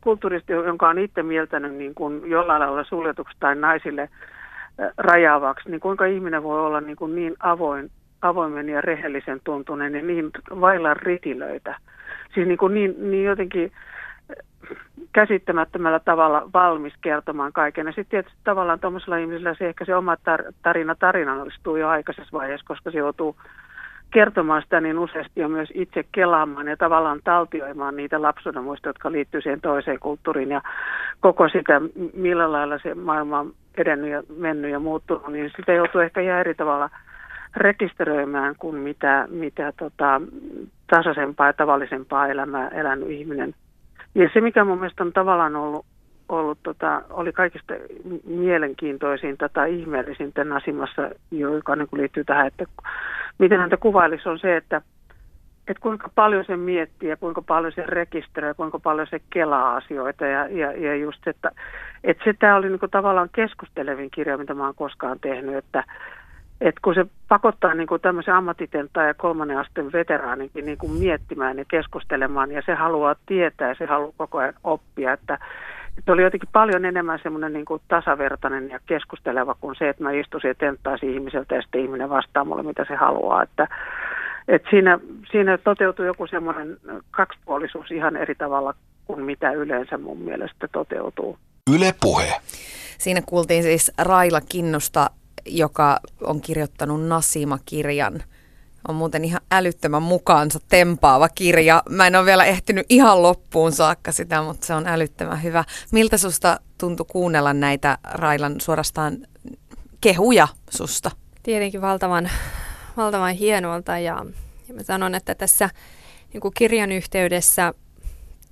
kulttuuristi, 0.00 0.52
jonka 0.52 0.88
on 0.88 0.98
itse 0.98 1.22
mieltänyt 1.22 1.72
niin 1.72 1.94
kuin 1.94 2.30
jollain 2.30 2.60
lailla 2.60 2.84
suljetuksi 2.84 3.36
tai 3.40 3.54
naisille 3.56 4.08
rajaavaksi, 4.98 5.70
niin 5.70 5.80
kuinka 5.80 6.04
ihminen 6.04 6.42
voi 6.42 6.60
olla 6.60 6.80
niin, 6.80 6.96
kuin 6.96 7.14
niin 7.14 7.34
avoin, 7.40 7.90
avoimen 8.22 8.68
ja 8.68 8.80
rehellisen 8.80 9.40
tuntunen 9.44 9.94
ja 9.94 10.02
niin 10.02 10.30
vailla 10.60 10.94
ritilöitä. 10.94 11.76
Siis 12.34 12.48
niin, 12.48 12.58
kuin 12.58 12.74
niin, 12.74 13.10
niin 13.10 13.24
jotenkin 13.24 13.72
käsittämättömällä 15.12 16.00
tavalla 16.00 16.48
valmis 16.54 16.94
kertomaan 17.00 17.52
kaiken. 17.52 17.86
Ja 17.86 17.92
sitten 17.92 18.10
tietysti 18.10 18.38
tavallaan 18.44 18.80
tuommoisella 18.80 19.16
ihmisellä 19.16 19.54
se 19.54 19.68
ehkä 19.68 19.84
se 19.84 19.96
oma 19.96 20.14
tar- 20.14 20.52
tarina 20.62 20.94
tarinallistuu 20.94 21.76
jo 21.76 21.88
aikaisessa 21.88 22.38
vaiheessa, 22.38 22.66
koska 22.66 22.90
se 22.90 22.98
joutuu 22.98 23.36
kertomaan 24.10 24.62
sitä 24.62 24.80
niin 24.80 24.98
useasti 24.98 25.40
jo 25.40 25.48
myös 25.48 25.68
itse 25.74 26.04
kelaamaan 26.12 26.68
ja 26.68 26.76
tavallaan 26.76 27.20
taltioimaan 27.24 27.96
niitä 27.96 28.22
lapsuuden 28.22 28.64
muistoja, 28.64 28.90
jotka 28.90 29.12
liittyy 29.12 29.40
siihen 29.40 29.60
toiseen 29.60 29.98
kulttuuriin 30.00 30.50
ja 30.50 30.60
koko 31.20 31.48
sitä, 31.48 31.80
millä 32.14 32.52
lailla 32.52 32.78
se 32.78 32.94
maailma 32.94 33.38
on 33.38 33.52
edennyt 33.76 34.10
ja 34.10 34.22
mennyt 34.36 34.70
ja 34.70 34.78
muuttunut, 34.78 35.32
niin 35.32 35.50
sitä 35.56 35.72
joutuu 35.72 36.00
ehkä 36.00 36.20
ihan 36.20 36.40
eri 36.40 36.54
tavalla 36.54 36.90
rekisteröimään 37.56 38.54
kuin 38.58 38.76
mitä, 38.76 39.26
mitä 39.30 39.72
tota, 39.78 40.20
tasaisempaa 40.86 41.46
ja 41.46 41.52
tavallisempaa 41.52 42.28
elämää 42.28 42.68
elänyt 42.68 43.10
ihminen 43.10 43.54
ja 44.14 44.30
se, 44.34 44.40
mikä 44.40 44.64
mun 44.64 44.78
mielestä 44.78 45.04
on 45.04 45.12
tavallaan 45.12 45.56
ollut, 45.56 45.86
ollut 46.28 46.58
tota, 46.62 47.02
oli 47.10 47.32
kaikista 47.32 47.74
mielenkiintoisinta 48.26 49.48
tai 49.48 49.80
ihmeellisintä 49.80 50.44
Nasimassa, 50.44 51.10
joka 51.30 51.76
niin 51.76 51.88
liittyy 51.92 52.24
tähän, 52.24 52.46
että 52.46 52.64
miten 53.38 53.60
häntä 53.60 53.76
kuvailisi, 53.76 54.28
on 54.28 54.38
se, 54.38 54.56
että, 54.56 54.82
että 55.68 55.80
kuinka 55.80 56.10
paljon 56.14 56.44
se 56.44 56.56
miettii 56.56 57.08
ja 57.08 57.16
kuinka 57.16 57.42
paljon 57.42 57.72
se 57.72 57.82
rekisteröi, 57.86 58.54
kuinka 58.54 58.78
paljon 58.78 59.06
se 59.10 59.20
kelaa 59.30 59.76
asioita. 59.76 60.26
Ja, 60.26 60.48
ja, 60.48 60.72
ja 60.72 60.96
just, 60.96 61.28
että, 61.28 61.50
että 62.04 62.24
se 62.24 62.34
tämä 62.38 62.56
oli 62.56 62.68
niin 62.68 62.80
kuin 62.80 62.90
tavallaan 62.90 63.28
keskustelevin 63.34 64.10
kirja, 64.10 64.38
mitä 64.38 64.54
mä 64.54 64.64
oon 64.64 64.74
koskaan 64.74 65.20
tehnyt, 65.20 65.56
että, 65.56 65.84
et 66.60 66.74
kun 66.82 66.94
se 66.94 67.06
pakottaa 67.28 67.74
niin 67.74 67.86
kuin 67.86 68.00
tämmöisen 68.00 68.34
ammattitentaan 68.34 69.06
ja 69.06 69.14
kolmannen 69.14 69.58
asteen 69.58 69.92
veteraaninkin 69.92 70.66
niin 70.66 70.78
kuin 70.78 70.92
miettimään 70.92 71.58
ja 71.58 71.64
keskustelemaan 71.64 72.52
ja 72.52 72.62
se 72.66 72.74
haluaa 72.74 73.14
tietää 73.26 73.68
ja 73.68 73.74
se 73.74 73.86
haluaa 73.86 74.12
koko 74.16 74.38
ajan 74.38 74.54
oppia, 74.64 75.12
että, 75.12 75.38
että 75.98 76.12
oli 76.12 76.22
jotenkin 76.22 76.48
paljon 76.52 76.84
enemmän 76.84 77.18
semmoinen 77.22 77.52
niin 77.52 77.64
kuin 77.64 77.82
tasavertainen 77.88 78.70
ja 78.70 78.78
keskusteleva 78.86 79.56
kuin 79.60 79.76
se, 79.78 79.88
että 79.88 80.02
mä 80.02 80.12
istuisin 80.12 80.48
ja 80.48 80.54
tenttaisin 80.54 81.14
ihmiseltä 81.14 81.54
ja 81.54 81.62
sitten 81.62 81.80
ihminen 81.80 82.10
vastaa 82.10 82.44
mulle, 82.44 82.62
mitä 82.62 82.84
se 82.88 82.94
haluaa. 82.94 83.42
Että, 83.42 83.68
että 84.48 84.70
siinä, 84.70 84.98
siinä 85.30 85.58
toteutuu 85.58 86.04
joku 86.04 86.26
semmoinen 86.26 86.76
kaksipuolisuus 87.10 87.90
ihan 87.90 88.16
eri 88.16 88.34
tavalla 88.34 88.74
kuin 89.04 89.24
mitä 89.24 89.52
yleensä 89.52 89.98
mun 89.98 90.18
mielestä 90.18 90.68
toteutuu. 90.72 91.38
Yle 91.74 91.94
Puhe. 92.00 92.34
Siinä 92.98 93.20
kuultiin 93.26 93.62
siis 93.62 93.92
Raila 93.98 94.40
Kinnusta 94.40 95.10
joka 95.46 96.00
on 96.20 96.40
kirjoittanut 96.40 97.06
Nasima-kirjan. 97.06 98.22
On 98.88 98.94
muuten 98.94 99.24
ihan 99.24 99.40
älyttömän 99.50 100.02
mukaansa 100.02 100.58
tempaava 100.68 101.28
kirja. 101.28 101.82
Mä 101.88 102.06
en 102.06 102.16
ole 102.16 102.26
vielä 102.26 102.44
ehtinyt 102.44 102.86
ihan 102.88 103.22
loppuun 103.22 103.72
saakka 103.72 104.12
sitä, 104.12 104.42
mutta 104.42 104.66
se 104.66 104.74
on 104.74 104.86
älyttömän 104.86 105.42
hyvä. 105.42 105.64
Miltä 105.92 106.16
susta 106.16 106.60
tuntui 106.78 107.06
kuunnella 107.08 107.52
näitä 107.52 107.98
Railan 108.04 108.60
suorastaan 108.60 109.16
kehuja 110.00 110.48
susta? 110.70 111.10
Tietenkin 111.42 111.80
valtavan, 111.80 112.30
valtavan 112.96 113.34
hienolta 113.34 113.98
ja, 113.98 114.24
ja 114.68 114.74
mä 114.74 114.82
sanon, 114.82 115.14
että 115.14 115.34
tässä 115.34 115.70
niin 116.32 116.40
kuin 116.40 116.54
kirjan 116.54 116.92
yhteydessä 116.92 117.74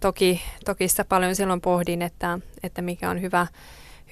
toki, 0.01 0.43
toki 0.65 0.89
sitä 0.89 1.05
paljon 1.05 1.37
silloin 1.37 1.61
pohdin, 1.61 2.03
että, 2.03 2.39
että 2.63 2.83
mikä 2.83 3.11
on 3.11 3.21
hyvä, 3.21 3.47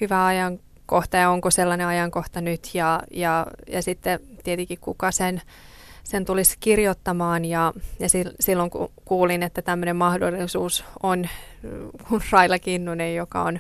hyvä 0.01 0.27
ajan 0.27 0.59
kohta 0.87 1.17
ja 1.17 1.31
onko 1.31 1.51
sellainen 1.51 1.87
ajankohta 1.87 2.41
nyt 2.41 2.71
ja, 2.75 3.03
ja, 3.11 3.47
ja 3.67 3.83
sitten 3.83 4.21
tietenkin 4.45 4.79
kuka 4.81 5.13
sen, 5.13 5.43
sen 6.05 6.25
tulisi 6.25 6.57
kirjoittamaan 6.61 7.45
ja, 7.45 7.73
ja 7.99 8.09
silloin 8.41 8.71
kun 8.71 8.91
kuulin, 9.05 9.43
että 9.43 9.63
tämmöinen 9.63 9.97
mahdollisuus 9.97 10.85
on, 11.03 11.29
kun 12.09 12.21
Raila 12.33 12.59
Kinnunen, 12.59 13.15
joka 13.15 13.43
on, 13.43 13.59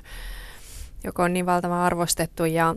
joka 1.04 1.24
on 1.24 1.32
niin 1.32 1.46
valtavan 1.46 1.78
arvostettu 1.78 2.44
ja, 2.44 2.74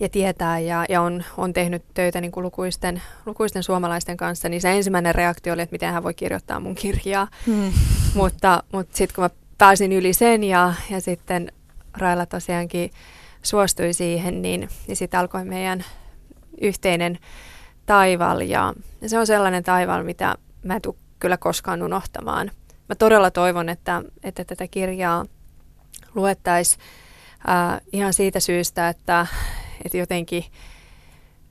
ja 0.00 0.08
tietää 0.08 0.58
ja, 0.58 0.84
ja 0.88 1.02
on, 1.02 1.24
on 1.36 1.52
tehnyt 1.52 1.82
töitä 1.94 2.20
niin 2.20 2.32
kuin 2.32 2.44
lukuisten, 2.44 3.02
lukuisten 3.26 3.62
suomalaisten 3.62 4.16
kanssa, 4.16 4.48
niin 4.48 4.60
se 4.60 4.76
ensimmäinen 4.76 5.14
reaktio 5.14 5.52
oli, 5.52 5.62
että 5.62 5.74
miten 5.74 5.92
hän 5.92 6.02
voi 6.02 6.14
kirjoittaa 6.14 6.60
mun 6.60 6.74
kirjaa. 6.74 7.28
Hmm. 7.46 7.72
Mutta, 8.14 8.62
mutta 8.72 8.96
sitten 8.96 9.14
kun 9.14 9.24
mä 9.24 9.30
pääsin 9.58 9.92
yli 9.92 10.12
sen 10.12 10.44
ja, 10.44 10.74
ja 10.90 11.00
sitten 11.00 11.52
Raila 11.96 12.26
tosiaankin 12.26 12.90
suostui 13.42 13.92
siihen, 13.92 14.42
niin, 14.42 14.68
niin 14.86 14.96
sitten 14.96 15.20
alkoi 15.20 15.44
meidän 15.44 15.84
yhteinen 16.60 17.18
taival 17.86 18.40
ja, 18.40 18.74
ja 19.00 19.08
se 19.08 19.18
on 19.18 19.26
sellainen 19.26 19.64
taival, 19.64 20.02
mitä 20.02 20.34
mä 20.62 20.74
en 20.74 20.82
tule 20.82 20.94
kyllä 21.20 21.36
koskaan 21.36 21.82
unohtamaan. 21.82 22.50
Mä 22.88 22.94
todella 22.94 23.30
toivon, 23.30 23.68
että, 23.68 24.02
että 24.22 24.44
tätä 24.44 24.68
kirjaa 24.68 25.24
luettaisiin 26.14 26.82
äh, 27.48 27.80
ihan 27.92 28.12
siitä 28.12 28.40
syystä, 28.40 28.88
että, 28.88 29.26
että 29.84 29.98
jotenkin 29.98 30.44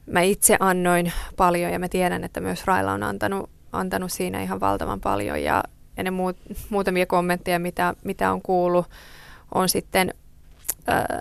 mä 0.06 0.22
itse 0.22 0.58
annoin 0.60 1.14
paljon 1.38 1.72
ja 1.72 1.80
mä 1.80 1.90
tiedän, 1.90 2.24
että 2.24 2.40
myös 2.40 2.66
Raila 2.66 2.94
on 2.94 3.04
antanut, 3.04 3.50
antanut 3.72 4.12
siinä 4.12 4.42
ihan 4.42 4.60
valtavan 4.60 5.02
paljon 5.02 5.44
ja, 5.44 5.64
ja 5.98 6.04
ne 6.04 6.12
muut, 6.12 6.38
muutamia 6.70 7.06
kommentteja, 7.06 7.60
mitä, 7.60 7.94
mitä 8.04 8.32
on 8.32 8.42
kuullut, 8.42 8.86
on 9.56 9.70
sitten 9.70 10.14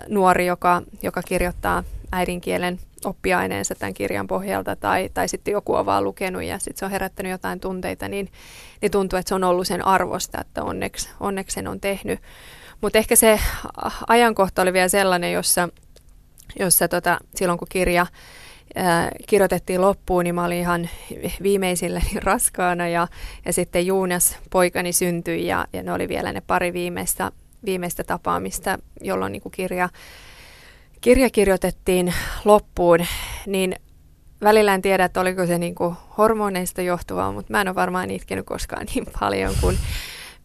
nuori, 0.07 0.45
joka, 0.45 0.81
joka 1.01 1.21
kirjoittaa 1.21 1.83
äidinkielen 2.11 2.79
oppiaineensa 3.05 3.75
tämän 3.75 3.93
kirjan 3.93 4.27
pohjalta 4.27 4.75
tai, 4.75 5.09
tai 5.13 5.27
sitten 5.27 5.51
joku 5.51 5.73
on 5.73 5.85
vaan 5.85 6.03
lukenut 6.03 6.43
ja 6.43 6.59
sitten 6.59 6.77
se 6.79 6.85
on 6.85 6.91
herättänyt 6.91 7.31
jotain 7.31 7.59
tunteita, 7.59 8.07
niin, 8.07 8.31
niin 8.81 8.91
tuntuu, 8.91 9.19
että 9.19 9.29
se 9.29 9.35
on 9.35 9.43
ollut 9.43 9.67
sen 9.67 9.85
arvosta, 9.85 10.41
että 10.41 10.63
onneksi, 10.63 11.09
onneksi 11.19 11.53
sen 11.53 11.67
on 11.67 11.79
tehnyt. 11.79 12.19
Mutta 12.81 12.97
ehkä 12.99 13.15
se 13.15 13.39
ajankohta 14.07 14.61
oli 14.61 14.73
vielä 14.73 14.87
sellainen, 14.87 15.31
jossa, 15.31 15.69
jossa 16.59 16.87
tota, 16.87 17.19
silloin 17.35 17.59
kun 17.59 17.67
kirja 17.71 18.05
ää, 18.75 19.11
kirjoitettiin 19.27 19.81
loppuun, 19.81 20.23
niin 20.23 20.35
mä 20.35 20.45
olin 20.45 20.57
ihan 20.57 20.89
viimeisillä 21.43 21.99
niin 21.99 22.23
raskaana 22.23 22.87
ja, 22.87 23.07
ja 23.45 23.53
sitten 23.53 23.85
Juunas 23.85 24.37
poikani 24.49 24.93
syntyi 24.93 25.47
ja, 25.47 25.67
ja 25.73 25.83
ne 25.83 25.93
oli 25.93 26.07
vielä 26.07 26.33
ne 26.33 26.41
pari 26.41 26.73
viimeistä, 26.73 27.31
viimeistä 27.65 28.03
tapaamista, 28.03 28.79
jolloin 29.01 29.31
niin 29.31 29.41
kuin 29.41 29.51
kirja 29.51 29.89
kirja 31.01 31.29
kirjoitettiin 31.29 32.13
loppuun, 32.45 32.99
niin 33.45 33.75
välillä 34.41 34.73
en 34.73 34.81
tiedä, 34.81 35.05
että 35.05 35.21
oliko 35.21 35.45
se 35.45 35.57
niin 35.57 35.75
kuin 35.75 35.95
hormoneista 36.17 36.81
johtuvaa, 36.81 37.31
mutta 37.31 37.53
mä 37.53 37.61
en 37.61 37.67
ole 37.67 37.75
varmaan 37.75 38.11
itkenyt 38.11 38.45
koskaan 38.45 38.87
niin 38.95 39.05
paljon 39.19 39.53
kuin, 39.61 39.77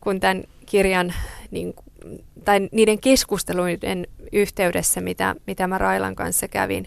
kuin 0.01 0.21
tämän 0.21 0.45
kirjan 0.67 1.15
niin, 1.51 1.75
tai 2.45 2.69
niiden 2.73 3.01
keskusteluiden 3.01 4.07
yhteydessä, 4.33 5.01
mitä, 5.01 5.35
mitä 5.47 5.67
mä 5.67 5.79
Railan 5.79 6.15
kanssa 6.15 6.49
kävin. 6.49 6.87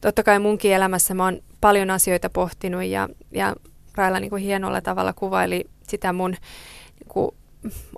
Totta 0.00 0.22
kai 0.22 0.38
munkin 0.38 0.72
elämässä 0.72 1.14
mä 1.14 1.24
oon 1.24 1.40
paljon 1.60 1.90
asioita 1.90 2.30
pohtinut 2.30 2.84
ja, 2.84 3.08
ja 3.30 3.54
Raila 3.94 4.20
niin 4.20 4.30
kuin 4.30 4.42
hienolla 4.42 4.80
tavalla 4.80 5.12
kuvaili 5.12 5.64
sitä 5.82 6.12
mun 6.12 6.30
niin 6.30 7.08
kuin 7.08 7.30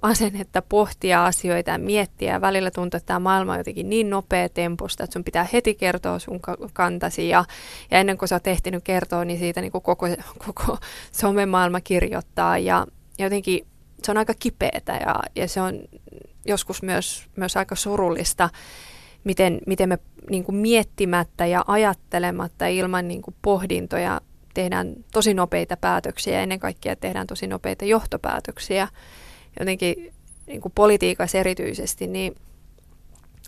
asennetta 0.02 0.62
pohtia 0.62 1.26
asioita 1.26 1.70
ja 1.70 1.78
miettiä. 1.78 2.32
Ja 2.32 2.40
välillä 2.40 2.70
tuntuu, 2.70 2.96
että 2.96 3.06
tämä 3.06 3.18
maailma 3.18 3.52
on 3.52 3.58
jotenkin 3.58 3.88
niin 3.88 4.10
nopea 4.10 4.48
temposta, 4.48 5.04
että 5.04 5.12
sun 5.14 5.24
pitää 5.24 5.46
heti 5.52 5.74
kertoa 5.74 6.18
sun 6.18 6.40
kantasi. 6.72 7.28
Ja, 7.28 7.44
ja 7.90 7.98
ennen 7.98 8.18
kuin 8.18 8.28
sä 8.28 8.34
oot 8.34 8.46
ehtinyt 8.46 8.84
kertoa, 8.84 9.24
niin 9.24 9.38
siitä 9.38 9.60
niin 9.60 9.72
kuin 9.72 9.82
koko, 9.82 10.06
koko 10.46 10.78
somemaailma 11.12 11.80
kirjoittaa. 11.80 12.58
Ja 12.58 12.86
jotenkin 13.18 13.66
se 14.02 14.10
on 14.10 14.18
aika 14.18 14.34
kipeätä 14.38 14.92
ja, 14.92 15.14
ja 15.36 15.48
se 15.48 15.60
on 15.60 15.80
joskus 16.44 16.82
myös, 16.82 17.26
myös 17.36 17.56
aika 17.56 17.74
surullista, 17.74 18.50
miten, 19.24 19.60
miten 19.66 19.88
me 19.88 19.98
niin 20.30 20.44
kuin 20.44 20.56
miettimättä 20.56 21.46
ja 21.46 21.64
ajattelematta 21.66 22.66
ilman 22.66 23.08
niin 23.08 23.22
kuin 23.22 23.34
pohdintoja 23.42 24.20
tehdään 24.54 24.94
tosi 25.12 25.34
nopeita 25.34 25.76
päätöksiä 25.76 26.34
ja 26.34 26.40
ennen 26.40 26.60
kaikkea 26.60 26.96
tehdään 26.96 27.26
tosi 27.26 27.46
nopeita 27.46 27.84
johtopäätöksiä 27.84 28.88
jotenkin 29.60 30.12
niin 30.46 30.60
kuin 30.60 30.72
politiikassa 30.74 31.38
erityisesti, 31.38 32.06
niin 32.06 32.36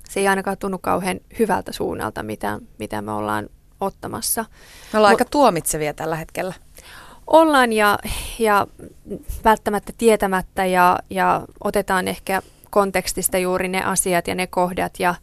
se 0.08 0.20
ei 0.20 0.28
ainakaan 0.28 0.58
tunnu 0.58 0.78
kauhean 0.78 1.20
hyvältä 1.38 1.72
suunnalta, 1.72 2.22
mitä, 2.22 2.58
mitä 2.78 3.02
me 3.02 3.12
ollaan 3.12 3.48
ottamassa. 3.80 4.44
Me 4.92 4.98
ollaan 4.98 5.12
Mut, 5.12 5.20
aika 5.20 5.30
tuomitsevia 5.30 5.94
tällä 5.94 6.16
hetkellä. 6.16 6.54
Ollaan 7.26 7.72
ja, 7.72 7.98
ja 8.38 8.66
välttämättä 9.44 9.92
tietämättä 9.98 10.64
ja, 10.64 10.98
ja 11.10 11.42
otetaan 11.64 12.08
ehkä 12.08 12.42
kontekstista 12.70 13.38
juuri 13.38 13.68
ne 13.68 13.84
asiat 13.84 14.28
ja 14.28 14.34
ne 14.34 14.46
kohdat 14.46 14.92
ja, 14.98 15.14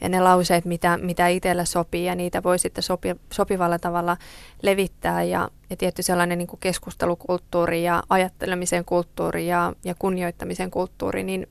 ja 0.00 0.08
ne 0.08 0.20
lauseet, 0.20 0.64
mitä, 0.64 0.96
mitä 0.96 1.28
itsellä 1.28 1.64
sopii 1.64 2.04
ja 2.04 2.14
niitä 2.14 2.42
voi 2.42 2.58
sitten 2.58 2.82
sopi, 2.82 3.08
sopivalla 3.32 3.78
tavalla 3.78 4.16
levittää 4.62 5.22
ja, 5.22 5.48
ja 5.70 5.76
tietty 5.76 6.02
sellainen 6.02 6.38
niin 6.38 6.48
kuin 6.48 6.60
keskustelukulttuuri 6.60 7.82
ja 7.82 8.02
ajattelemisen 8.08 8.84
kulttuuri 8.84 9.46
ja, 9.46 9.72
ja 9.84 9.94
kunnioittamisen 9.98 10.70
kulttuuri, 10.70 11.22
niin 11.22 11.48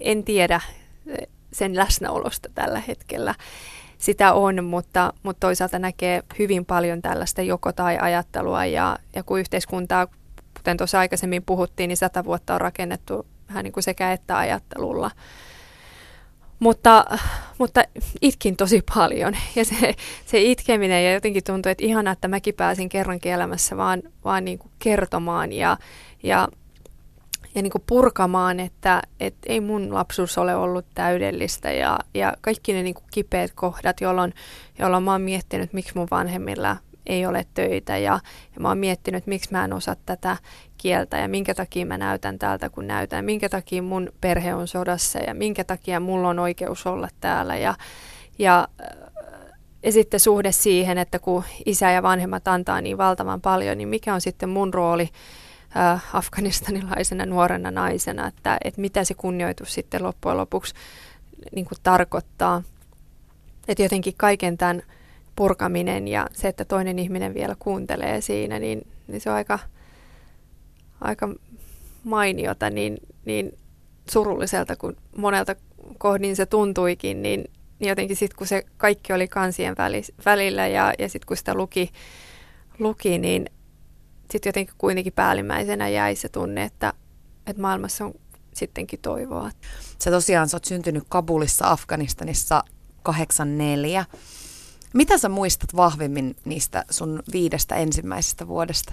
en 0.00 0.24
tiedä 0.24 0.60
sen 1.52 1.76
läsnäolosta 1.76 2.48
tällä 2.54 2.82
hetkellä. 2.88 3.34
Sitä 3.98 4.32
on, 4.32 4.64
mutta, 4.64 5.12
mutta 5.22 5.40
toisaalta 5.40 5.78
näkee 5.78 6.22
hyvin 6.38 6.64
paljon 6.64 7.02
tällaista 7.02 7.42
joko 7.42 7.72
tai 7.72 7.98
ajattelua 8.00 8.64
ja, 8.64 8.98
ja 9.14 9.22
kun 9.22 9.40
yhteiskuntaa, 9.40 10.06
kuten 10.56 10.76
tuossa 10.76 10.98
aikaisemmin 10.98 11.42
puhuttiin, 11.42 11.88
niin 11.88 11.96
sata 11.96 12.24
vuotta 12.24 12.54
on 12.54 12.60
rakennettu 12.60 13.26
vähän 13.48 13.64
niin 13.64 13.72
kuin 13.72 13.84
sekä 13.84 14.12
että 14.12 14.38
ajattelulla. 14.38 15.10
Mutta, 16.60 17.04
mutta 17.58 17.84
itkin 18.22 18.56
tosi 18.56 18.82
paljon. 18.94 19.36
Ja 19.56 19.64
se, 19.64 19.94
se 20.26 20.40
itkeminen 20.40 21.04
ja 21.04 21.12
jotenkin 21.12 21.44
tuntui, 21.44 21.72
että 21.72 21.84
ihanaa, 21.84 22.12
että 22.12 22.28
mäkin 22.28 22.54
pääsin 22.54 22.88
kerrankin 22.88 23.32
elämässä 23.32 23.76
vaan, 23.76 24.02
vaan 24.24 24.44
niin 24.44 24.58
kuin 24.58 24.70
kertomaan 24.78 25.52
ja, 25.52 25.76
ja, 26.22 26.48
ja 27.54 27.62
niin 27.62 27.70
kuin 27.70 27.84
purkamaan, 27.86 28.60
että, 28.60 29.02
että 29.20 29.40
ei 29.46 29.60
mun 29.60 29.94
lapsuus 29.94 30.38
ole 30.38 30.54
ollut 30.56 30.86
täydellistä. 30.94 31.72
Ja, 31.72 31.98
ja 32.14 32.32
kaikki 32.40 32.72
ne 32.72 32.82
niin 32.82 32.94
kuin 32.94 33.04
kipeät 33.10 33.52
kohdat, 33.54 34.00
jolloin, 34.00 34.34
jolloin 34.78 35.04
mä 35.04 35.12
oon 35.12 35.22
miettinyt, 35.22 35.72
miksi 35.72 35.92
mun 35.94 36.08
vanhemmilla 36.10 36.76
ei 37.10 37.26
ole 37.26 37.46
töitä 37.54 37.96
ja, 37.96 38.20
ja 38.54 38.60
mä 38.60 38.68
oon 38.68 38.78
miettinyt, 38.78 39.26
miksi 39.26 39.52
mä 39.52 39.64
en 39.64 39.72
osaa 39.72 39.96
tätä 40.06 40.36
kieltä 40.78 41.18
ja 41.18 41.28
minkä 41.28 41.54
takia 41.54 41.86
mä 41.86 41.98
näytän 41.98 42.38
täältä 42.38 42.68
kun 42.68 42.86
näytän, 42.86 43.24
minkä 43.24 43.48
takia 43.48 43.82
mun 43.82 44.12
perhe 44.20 44.54
on 44.54 44.68
sodassa 44.68 45.18
ja 45.18 45.34
minkä 45.34 45.64
takia 45.64 46.00
mulla 46.00 46.28
on 46.28 46.38
oikeus 46.38 46.86
olla 46.86 47.08
täällä 47.20 47.56
ja, 47.56 47.74
ja, 48.38 48.68
ja 49.82 49.92
sitten 49.92 50.20
suhde 50.20 50.52
siihen, 50.52 50.98
että 50.98 51.18
kun 51.18 51.44
isä 51.66 51.90
ja 51.90 52.02
vanhemmat 52.02 52.48
antaa 52.48 52.80
niin 52.80 52.98
valtavan 52.98 53.40
paljon, 53.40 53.78
niin 53.78 53.88
mikä 53.88 54.14
on 54.14 54.20
sitten 54.20 54.48
mun 54.48 54.74
rooli 54.74 55.08
äh, 55.76 56.04
afganistanilaisena 56.12 57.26
nuorena 57.26 57.70
naisena, 57.70 58.26
että, 58.26 58.58
että 58.64 58.80
mitä 58.80 59.04
se 59.04 59.14
kunnioitus 59.14 59.74
sitten 59.74 60.02
loppujen 60.02 60.36
lopuksi 60.36 60.74
niin 61.54 61.64
kuin 61.64 61.78
tarkoittaa. 61.82 62.62
Että 63.68 63.82
jotenkin 63.82 64.14
kaiken 64.16 64.58
tämän 64.58 64.82
purkaminen 65.36 66.08
ja 66.08 66.26
se, 66.32 66.48
että 66.48 66.64
toinen 66.64 66.98
ihminen 66.98 67.34
vielä 67.34 67.56
kuuntelee 67.58 68.20
siinä, 68.20 68.58
niin, 68.58 68.86
niin 69.06 69.20
se 69.20 69.30
on 69.30 69.36
aika, 69.36 69.58
aika 71.00 71.34
mainiota, 72.04 72.70
niin, 72.70 72.98
niin 73.24 73.58
surulliselta 74.10 74.76
kuin 74.76 74.96
monelta 75.16 75.56
kohdin 75.98 76.36
se 76.36 76.46
tuntuikin, 76.46 77.22
niin, 77.22 77.44
niin 77.78 77.88
jotenkin 77.88 78.16
sitten 78.16 78.36
kun 78.36 78.46
se 78.46 78.66
kaikki 78.76 79.12
oli 79.12 79.28
kansien 79.28 79.74
välillä 80.24 80.66
ja, 80.66 80.92
ja 80.98 81.08
sitten 81.08 81.26
kun 81.26 81.36
sitä 81.36 81.54
luki, 81.54 81.90
luki 82.78 83.18
niin 83.18 83.46
sitten 84.30 84.48
jotenkin 84.50 84.74
kuitenkin 84.78 85.12
päällimmäisenä 85.12 85.88
jäi 85.88 86.16
se 86.16 86.28
tunne, 86.28 86.64
että, 86.64 86.92
että 87.46 87.62
maailmassa 87.62 88.04
on 88.04 88.14
sittenkin 88.54 88.98
toivoa. 89.02 89.50
Sä 89.98 90.10
tosiaan 90.10 90.48
sä 90.48 90.56
oot 90.56 90.64
syntynyt 90.64 91.04
Kabulissa, 91.08 91.70
Afganistanissa 91.70 92.64
84. 93.02 94.04
Mitä 94.94 95.18
sä 95.18 95.28
muistat 95.28 95.76
vahvimmin 95.76 96.36
niistä 96.44 96.84
sun 96.90 97.22
viidestä 97.32 97.74
ensimmäisestä 97.74 98.48
vuodesta? 98.48 98.92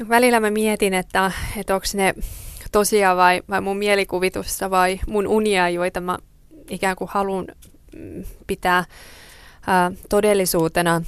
No, 0.00 0.08
välillä 0.08 0.40
mä 0.40 0.50
mietin, 0.50 0.94
että, 0.94 1.32
että 1.56 1.74
onko 1.74 1.86
ne 1.94 2.14
tosiaan 2.72 3.16
vai, 3.16 3.42
vai 3.50 3.60
mun 3.60 3.76
mielikuvitusta 3.76 4.70
vai 4.70 5.00
mun 5.06 5.26
unia, 5.26 5.68
joita 5.68 6.00
mä 6.00 6.18
ikään 6.70 6.96
kuin 6.96 7.10
haluan 7.12 7.46
mm, 7.96 8.24
pitää 8.46 8.84
ää, 9.66 9.92
todellisuutena. 10.08 11.02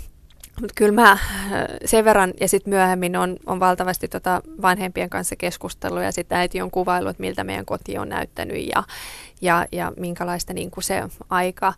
Mutta 0.61 0.75
kyllä 0.77 0.93
mä 0.93 1.19
sen 1.85 2.05
verran 2.05 2.33
ja 2.41 2.49
sitten 2.49 2.75
myöhemmin 2.75 3.17
on, 3.17 3.37
on 3.47 3.61
valtavasti 3.61 4.09
tota 4.09 4.43
vanhempien 4.63 5.11
kanssa 5.11 5.37
keskustellut 5.37 6.03
ja 6.03 6.13
sitten 6.13 6.39
äiti 6.39 6.63
on 6.63 6.71
kuvailu, 6.71 7.09
että 7.09 7.21
miltä 7.21 7.45
meidän 7.45 7.65
koti 7.65 7.99
on 7.99 8.09
näyttänyt 8.09 8.69
ja, 8.75 8.83
ja, 9.41 9.67
ja 9.73 9.93
minkälaista 9.97 10.53
niin 10.53 10.71
kuin 10.71 10.85
se 10.85 11.03
aika 11.31 11.73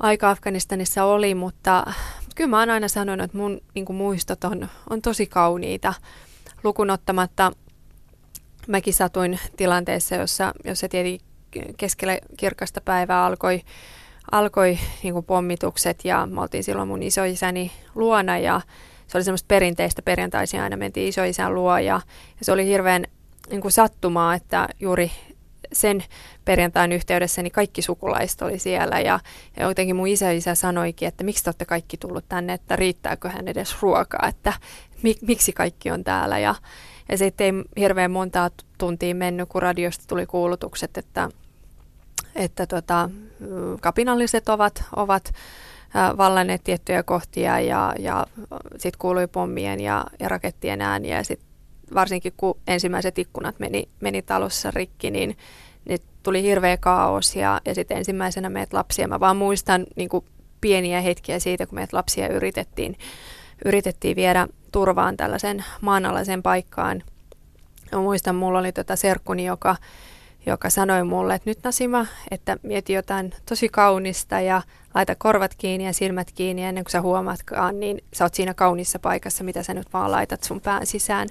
aika 0.00 0.30
Afganistanissa 0.30 1.04
oli, 1.04 1.34
mutta, 1.34 1.92
kyllä 2.34 2.50
mä 2.50 2.58
oon 2.58 2.70
aina 2.70 2.88
sanonut, 2.88 3.24
että 3.24 3.38
mun 3.38 3.60
niin 3.74 3.84
kuin 3.84 3.96
muistot 3.96 4.44
on, 4.44 4.68
on 4.90 5.02
tosi 5.02 5.26
kauniita. 5.26 5.94
Lukunottamatta 6.64 7.52
mäkin 8.68 8.94
satuin 8.94 9.38
tilanteessa, 9.56 10.14
jossa, 10.14 10.52
jossa 10.64 10.88
tietenkin 10.88 11.26
keskellä 11.76 12.18
kirkasta 12.36 12.80
päivää 12.80 13.24
alkoi, 13.24 13.62
alkoi 14.32 14.78
niin 15.02 15.14
kuin 15.14 15.24
pommitukset 15.24 16.04
ja 16.04 16.26
me 16.26 16.40
oltiin 16.40 16.64
silloin 16.64 16.88
mun 16.88 17.02
isoisäni 17.02 17.72
luona 17.94 18.38
ja 18.38 18.60
se 19.06 19.18
oli 19.18 19.24
semmoista 19.24 19.48
perinteistä, 19.48 20.02
perjantaisin 20.02 20.60
aina 20.60 20.76
mentiin 20.76 21.08
isoisän 21.08 21.54
luo 21.54 21.78
ja, 21.78 22.00
ja 22.38 22.44
se 22.44 22.52
oli 22.52 22.66
hirveän 22.66 23.04
niin 23.50 23.60
kuin 23.60 23.72
sattumaa, 23.72 24.34
että 24.34 24.68
juuri 24.80 25.10
sen 25.72 26.04
perjantain 26.44 26.92
yhteydessä 26.92 27.42
niin 27.42 27.52
kaikki 27.52 27.82
sukulaiset 27.82 28.42
oli 28.42 28.58
siellä. 28.58 29.00
Ja, 29.00 29.20
ja 29.56 29.66
jotenkin 29.66 29.96
mun 29.96 30.08
isä 30.08 30.30
isä 30.30 30.54
sanoikin, 30.54 31.08
että 31.08 31.24
miksi 31.24 31.44
te 31.44 31.48
olette 31.50 31.64
kaikki 31.64 31.96
tullut 31.96 32.24
tänne, 32.28 32.52
että 32.52 32.76
riittääkö 32.76 33.28
hän 33.28 33.48
edes 33.48 33.82
ruokaa, 33.82 34.28
että 34.28 34.52
mi, 35.02 35.14
miksi 35.20 35.52
kaikki 35.52 35.90
on 35.90 36.04
täällä. 36.04 36.38
Ja, 36.38 36.54
ja 37.08 37.18
sitten 37.18 37.56
ei 37.56 37.82
hirveän 37.82 38.10
montaa 38.10 38.50
tuntia 38.78 39.14
mennyt, 39.14 39.48
kun 39.48 39.62
radiosta 39.62 40.04
tuli 40.08 40.26
kuulutukset, 40.26 40.98
että, 40.98 41.28
että 42.34 42.66
tota, 42.66 43.10
kapinalliset 43.80 44.48
ovat, 44.48 44.84
ovat 44.96 45.32
vallanneet 46.16 46.64
tiettyjä 46.64 47.02
kohtia 47.02 47.60
ja, 47.60 47.94
ja 47.98 48.26
sitten 48.70 48.98
kuului 48.98 49.26
pommien 49.26 49.80
ja, 49.80 50.04
ja 50.20 50.28
rakettien 50.28 50.80
ääniä 50.80 51.16
ja 51.16 51.24
sitten 51.24 51.47
varsinkin 51.94 52.32
kun 52.36 52.58
ensimmäiset 52.66 53.18
ikkunat 53.18 53.58
meni, 53.58 53.88
meni 54.00 54.22
talossa 54.22 54.70
rikki, 54.70 55.10
niin, 55.10 55.36
niin 55.84 55.98
tuli 56.22 56.42
hirveä 56.42 56.76
kaos 56.76 57.36
ja, 57.36 57.60
ja 57.64 57.74
sitten 57.74 57.96
ensimmäisenä 57.96 58.50
meitä 58.50 58.76
lapsia. 58.76 59.08
Mä 59.08 59.20
vaan 59.20 59.36
muistan 59.36 59.86
niin 59.96 60.08
kuin 60.08 60.24
pieniä 60.60 61.00
hetkiä 61.00 61.38
siitä, 61.38 61.66
kun 61.66 61.78
meitä 61.78 61.96
lapsia 61.96 62.28
yritettiin, 62.28 62.96
yritettiin 63.64 64.16
viedä 64.16 64.48
turvaan 64.72 65.16
tällaisen 65.16 65.64
maanalaisen 65.80 66.42
paikkaan. 66.42 67.02
Mä 67.92 67.98
muistan, 67.98 68.34
mulla 68.34 68.58
oli 68.58 68.72
tota 68.72 68.96
serkkuni, 68.96 69.44
joka, 69.44 69.76
joka 70.46 70.70
sanoi 70.70 71.04
mulle, 71.04 71.34
että 71.34 71.50
nyt 71.50 71.58
Nasima, 71.64 72.06
että 72.30 72.56
mieti 72.62 72.92
jotain 72.92 73.34
tosi 73.48 73.68
kaunista 73.68 74.40
ja 74.40 74.62
laita 74.94 75.14
korvat 75.14 75.54
kiinni 75.58 75.86
ja 75.86 75.92
silmät 75.92 76.32
kiinni 76.34 76.64
ennen 76.64 76.84
kuin 76.84 76.92
sä 76.92 77.00
huomaatkaan, 77.00 77.80
niin 77.80 78.04
sä 78.12 78.24
oot 78.24 78.34
siinä 78.34 78.54
kaunissa 78.54 78.98
paikassa, 78.98 79.44
mitä 79.44 79.62
sä 79.62 79.74
nyt 79.74 79.92
vaan 79.92 80.10
laitat 80.10 80.42
sun 80.42 80.60
pään 80.60 80.86
sisään. 80.86 81.28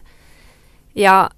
Ja 0.97 1.29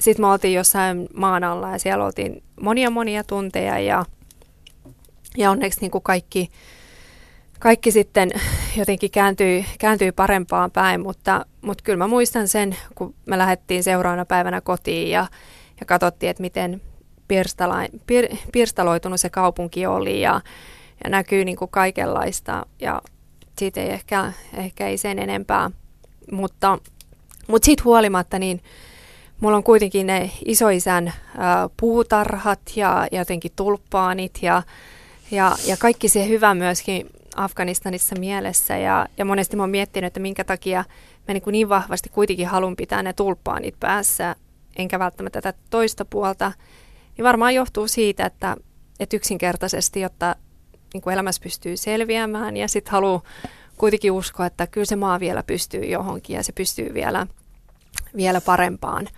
sitten 0.00 0.24
me 0.24 0.32
oltiin 0.32 0.54
jossain 0.54 1.08
maan 1.14 1.44
alla 1.44 1.70
ja 1.70 1.78
siellä 1.78 2.04
oltiin 2.04 2.42
monia 2.60 2.90
monia 2.90 3.24
tunteja 3.24 3.78
ja, 3.78 4.04
ja 5.36 5.50
onneksi 5.50 5.80
niin 5.80 5.90
kuin 5.90 6.02
kaikki, 6.02 6.50
kaikki 7.58 7.90
sitten 7.90 8.30
jotenkin 8.76 9.10
kääntyi, 9.10 9.66
kääntyi 9.78 10.12
parempaan 10.12 10.70
päin, 10.70 11.00
mutta, 11.00 11.46
mutta 11.60 11.84
kyllä 11.84 11.96
mä 11.96 12.06
muistan 12.06 12.48
sen, 12.48 12.76
kun 12.94 13.14
me 13.26 13.38
lähdettiin 13.38 13.82
seuraavana 13.82 14.24
päivänä 14.24 14.60
kotiin 14.60 15.10
ja, 15.10 15.26
ja 15.80 15.86
katsottiin, 15.86 16.30
että 16.30 16.42
miten 16.42 16.80
pir, 18.06 18.28
pirstaloitunut 18.52 19.20
se 19.20 19.30
kaupunki 19.30 19.86
oli 19.86 20.20
ja, 20.20 20.40
ja 21.04 21.10
näkyy 21.10 21.44
niin 21.44 21.56
kuin 21.56 21.70
kaikenlaista 21.70 22.66
ja 22.80 23.02
siitä 23.58 23.80
ei 23.80 23.90
ehkä, 23.90 24.32
ehkä 24.54 24.88
ei 24.88 24.98
sen 24.98 25.18
enempää, 25.18 25.70
mutta 26.32 26.78
mutta 27.48 27.66
siitä 27.66 27.82
huolimatta 27.84 28.38
niin 28.38 28.62
mulla 29.40 29.56
on 29.56 29.62
kuitenkin 29.62 30.06
ne 30.06 30.30
isoisän 30.44 31.12
ää, 31.36 31.68
puutarhat 31.76 32.60
ja, 32.76 33.06
ja 33.12 33.18
jotenkin 33.18 33.52
tulppaanit 33.56 34.38
ja, 34.42 34.62
ja, 35.30 35.56
ja 35.66 35.76
kaikki 35.76 36.08
se 36.08 36.28
hyvä 36.28 36.54
myöskin 36.54 37.06
Afganistanissa 37.36 38.16
mielessä. 38.18 38.76
Ja, 38.76 39.06
ja 39.18 39.24
monesti 39.24 39.56
mä 39.56 39.62
oon 39.62 39.70
miettinyt, 39.70 40.06
että 40.06 40.20
minkä 40.20 40.44
takia 40.44 40.84
mä 41.28 41.34
niin, 41.34 41.42
kuin 41.42 41.52
niin 41.52 41.68
vahvasti 41.68 42.08
kuitenkin 42.08 42.46
haluan 42.46 42.76
pitää 42.76 43.02
ne 43.02 43.12
tulppaanit 43.12 43.74
päässä, 43.80 44.36
enkä 44.76 44.98
välttämättä 44.98 45.40
tätä 45.40 45.58
toista 45.70 46.04
puolta. 46.04 46.52
Niin 47.16 47.24
varmaan 47.24 47.54
johtuu 47.54 47.88
siitä, 47.88 48.26
että, 48.26 48.56
että 49.00 49.16
yksinkertaisesti, 49.16 50.00
jotta 50.00 50.36
niin 50.94 51.12
elämässä 51.12 51.42
pystyy 51.42 51.76
selviämään 51.76 52.56
ja 52.56 52.68
sitten 52.68 52.92
haluaa 52.92 53.22
kuitenkin 53.78 54.12
uskoa, 54.12 54.46
että 54.46 54.66
kyllä 54.66 54.84
se 54.84 54.96
maa 54.96 55.20
vielä 55.20 55.42
pystyy 55.42 55.84
johonkin 55.84 56.36
ja 56.36 56.42
se 56.42 56.52
pystyy 56.52 56.94
vielä, 56.94 57.26
vielä 58.16 58.40
parempaan. 58.40 59.08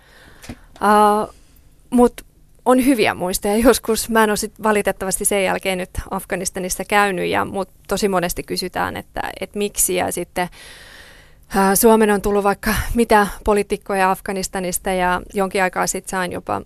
Uh, 0.49 1.33
Mutta 1.89 2.23
on 2.65 2.85
hyviä 2.85 3.13
muistoja. 3.13 3.57
Joskus 3.57 4.09
mä 4.09 4.23
en 4.23 4.29
ole 4.29 4.37
sit 4.37 4.63
valitettavasti 4.63 5.25
sen 5.25 5.43
jälkeen 5.43 5.77
nyt 5.77 5.89
Afganistanissa 6.11 6.85
käynyt 6.85 7.29
ja 7.29 7.45
mut 7.45 7.69
tosi 7.87 8.07
monesti 8.07 8.43
kysytään, 8.43 8.97
että, 8.97 9.21
että 9.39 9.57
miksi 9.57 9.95
ja 9.95 10.11
sitten 10.11 10.47
uh, 11.55 11.73
Suomen 11.73 12.11
on 12.11 12.21
tullut 12.21 12.43
vaikka 12.43 12.73
mitä 12.93 13.27
poliitikkoja 13.45 14.11
Afganistanista 14.11 14.89
ja 14.89 15.21
jonkin 15.33 15.63
aikaa 15.63 15.87
sitten 15.87 16.11
sain 16.11 16.31
jopa 16.31 16.61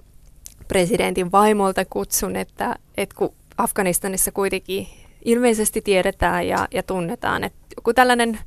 presidentin 0.68 1.32
vaimolta 1.32 1.86
kutsun, 1.86 2.36
että, 2.36 2.76
että 2.98 3.16
kun 3.16 3.34
Afganistanissa 3.58 4.32
kuitenkin 4.32 4.88
ilmeisesti 5.26 5.82
tiedetään 5.82 6.48
ja, 6.48 6.68
ja 6.72 6.84
tunnetaan, 6.84 7.44
että 7.44 7.65
joku 7.78 7.94
tällainen 7.94 8.40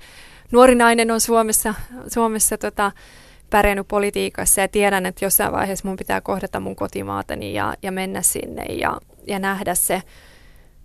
nuori 0.53 0.75
nainen 0.75 1.11
on 1.11 1.21
Suomessa, 1.21 1.75
Suomessa 2.09 2.59
tota, 2.59 2.93
pärjännyt 3.51 3.88
politiikassa 3.88 4.61
ja 4.61 4.69
tiedän, 4.69 5.07
että 5.07 5.25
jossain 5.25 5.53
vaiheessa 5.53 5.88
mun 5.88 5.97
pitää 5.97 6.21
kohdata 6.21 6.61
mun 6.61 6.77
kotimaatani 6.77 7.55
ja, 7.55 7.75
ja 7.83 7.93
mennä 7.93 8.23
sinne 8.23 8.64
ja, 8.64 9.01
ja 9.27 9.38
nähdä 9.38 9.75
se. 9.75 10.03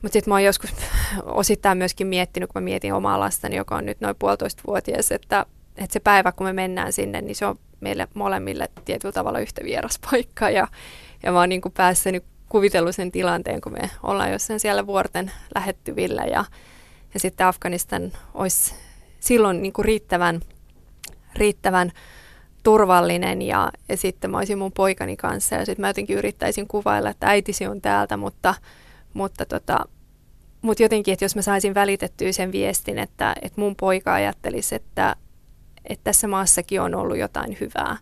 Mutta 0.01 0.13
sitten 0.13 0.31
mä 0.31 0.35
oon 0.35 0.43
joskus 0.43 0.73
osittain 1.25 1.77
myöskin 1.77 2.07
miettinyt, 2.07 2.49
kun 2.53 2.61
mä 2.61 2.65
mietin 2.65 2.93
omaa 2.93 3.19
lastani, 3.19 3.55
joka 3.55 3.75
on 3.75 3.85
nyt 3.85 4.01
noin 4.01 4.15
puolitoista 4.19 4.63
vuotias, 4.67 5.11
että, 5.11 5.45
että 5.77 5.93
se 5.93 5.99
päivä, 5.99 6.31
kun 6.31 6.47
me 6.47 6.53
mennään 6.53 6.93
sinne, 6.93 7.21
niin 7.21 7.35
se 7.35 7.45
on 7.45 7.59
meille 7.79 8.07
molemmille 8.13 8.69
tietyllä 8.85 9.11
tavalla 9.11 9.39
yhtä 9.39 9.63
vieras 9.63 9.99
paikka. 10.11 10.49
Ja, 10.49 10.67
ja 11.23 11.31
mä 11.31 11.39
oon 11.39 11.49
niin 11.49 11.61
päässyt 11.73 12.23
kuvitellut 12.49 12.95
sen 12.95 13.11
tilanteen, 13.11 13.61
kun 13.61 13.71
me 13.71 13.89
ollaan 14.03 14.31
jossain 14.31 14.59
siellä 14.59 14.87
vuorten 14.87 15.31
lähettyvillä 15.55 16.23
ja, 16.23 16.45
ja 17.13 17.19
sitten 17.19 17.47
Afganistan 17.47 18.11
olisi 18.33 18.73
silloin 19.19 19.61
niin 19.61 19.73
kuin 19.73 19.85
riittävän, 19.85 20.41
riittävän 21.35 21.91
turvallinen 22.63 23.41
ja, 23.41 23.71
ja 23.89 23.97
sitten 23.97 24.31
mä 24.31 24.37
olisin 24.37 24.57
mun 24.57 24.71
poikani 24.71 25.17
kanssa 25.17 25.55
ja 25.55 25.65
sitten 25.65 25.83
mä 25.83 25.89
jotenkin 25.89 26.17
yrittäisin 26.17 26.67
kuvailla, 26.67 27.09
että 27.09 27.27
äitisi 27.27 27.67
on 27.67 27.81
täältä, 27.81 28.17
mutta, 28.17 28.55
mutta, 29.13 29.45
tota, 29.45 29.79
mutta 30.61 30.83
jotenkin, 30.83 31.11
että 31.11 31.25
jos 31.25 31.35
mä 31.35 31.41
saisin 31.41 31.73
välitettyä 31.73 32.31
sen 32.31 32.51
viestin, 32.51 32.97
että, 32.99 33.35
että 33.41 33.61
mun 33.61 33.75
poika 33.75 34.13
ajattelisi, 34.13 34.75
että, 34.75 35.15
että 35.85 36.03
tässä 36.03 36.27
maassakin 36.27 36.81
on 36.81 36.95
ollut 36.95 37.17
jotain 37.17 37.57
hyvää. 37.59 37.97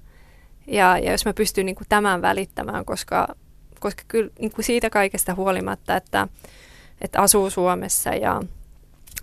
Ja, 0.68 0.98
ja 0.98 1.12
jos 1.12 1.26
mä 1.26 1.34
pystyn 1.34 1.66
niin 1.66 1.76
kuin 1.76 1.88
tämän 1.90 2.22
välittämään, 2.22 2.86
koska, 2.86 3.28
koska 3.80 4.04
kyllä 4.08 4.32
niin 4.40 4.52
kuin 4.52 4.66
siitä 4.66 4.90
kaikesta 4.90 5.36
huolimatta, 5.36 5.96
että, 5.96 6.28
että 7.02 7.22
asuu 7.22 7.50
Suomessa 7.50 8.10
ja, 8.10 8.42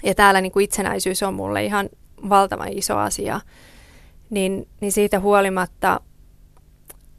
ja 0.03 0.14
täällä 0.14 0.40
niin 0.40 0.53
kuin 0.53 0.64
itsenäisyys 0.64 1.22
on 1.22 1.35
mulle 1.35 1.64
ihan 1.64 1.88
valtavan 2.29 2.68
iso 2.68 2.96
asia, 2.96 3.40
niin, 4.31 4.68
niin 4.81 4.92
siitä 4.92 5.20
huolimatta, 5.20 6.01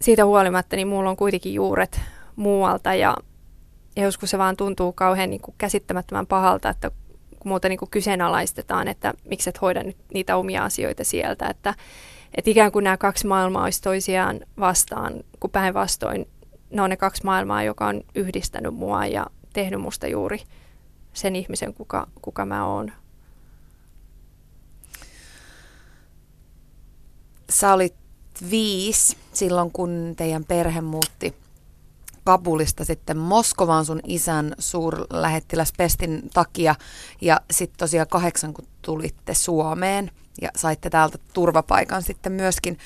siitä 0.01 0.25
huolimatta 0.25 0.75
niin 0.75 0.87
mulla 0.87 1.09
on 1.09 1.17
kuitenkin 1.17 1.53
juuret 1.53 2.01
muualta 2.35 2.93
ja, 2.93 3.17
ja 3.95 4.03
joskus 4.03 4.29
se 4.29 4.37
vaan 4.37 4.57
tuntuu 4.57 4.93
kauhean 4.93 5.29
niin 5.29 5.41
kuin 5.41 5.55
käsittämättömän 5.57 6.27
pahalta, 6.27 6.69
että 6.69 6.91
kun 7.39 7.49
muuta 7.49 7.69
niin 7.69 7.79
kuin 7.79 7.91
kyseenalaistetaan, 7.91 8.87
että 8.87 9.13
miksi 9.25 9.49
et 9.49 9.61
hoida 9.61 9.83
nyt 9.83 9.97
niitä 10.13 10.35
omia 10.35 10.63
asioita 10.63 11.03
sieltä, 11.03 11.47
että, 11.47 11.73
että 12.35 12.51
ikään 12.51 12.71
kuin 12.71 12.83
nämä 12.83 12.97
kaksi 12.97 13.27
maailmaa 13.27 13.63
olisi 13.63 13.81
toisiaan 13.81 14.39
vastaan, 14.59 15.13
kun 15.39 15.49
päinvastoin 15.49 16.27
ne 16.69 16.81
on 16.81 16.89
ne 16.89 16.97
kaksi 16.97 17.25
maailmaa, 17.25 17.63
joka 17.63 17.87
on 17.87 18.01
yhdistänyt 18.15 18.73
mua 18.73 19.05
ja 19.05 19.27
tehnyt 19.53 19.81
musta 19.81 20.07
juuri 20.07 20.41
sen 21.13 21.35
ihmisen, 21.35 21.73
kuka, 21.73 22.07
kuka 22.21 22.45
mä 22.45 22.65
oon. 22.65 22.91
Sä 27.49 27.73
olit 27.73 27.95
viisi 28.49 29.17
silloin, 29.33 29.71
kun 29.71 30.13
teidän 30.17 30.45
perhe 30.45 30.81
muutti 30.81 31.35
Kabulista 32.23 32.85
sitten 32.85 33.17
Moskovaan 33.17 33.85
sun 33.85 33.99
isän 34.07 34.55
suurlähettiläs 34.59 35.73
Pestin 35.77 36.29
takia. 36.33 36.75
Ja 37.21 37.41
sitten 37.51 37.77
tosiaan 37.77 38.07
kahdeksan, 38.07 38.53
kun 38.53 38.67
tulitte 38.81 39.33
Suomeen 39.33 40.11
ja 40.41 40.49
saitte 40.55 40.89
täältä 40.89 41.17
turvapaikan 41.33 42.03
sitten 42.03 42.31
myöskin 42.31 42.77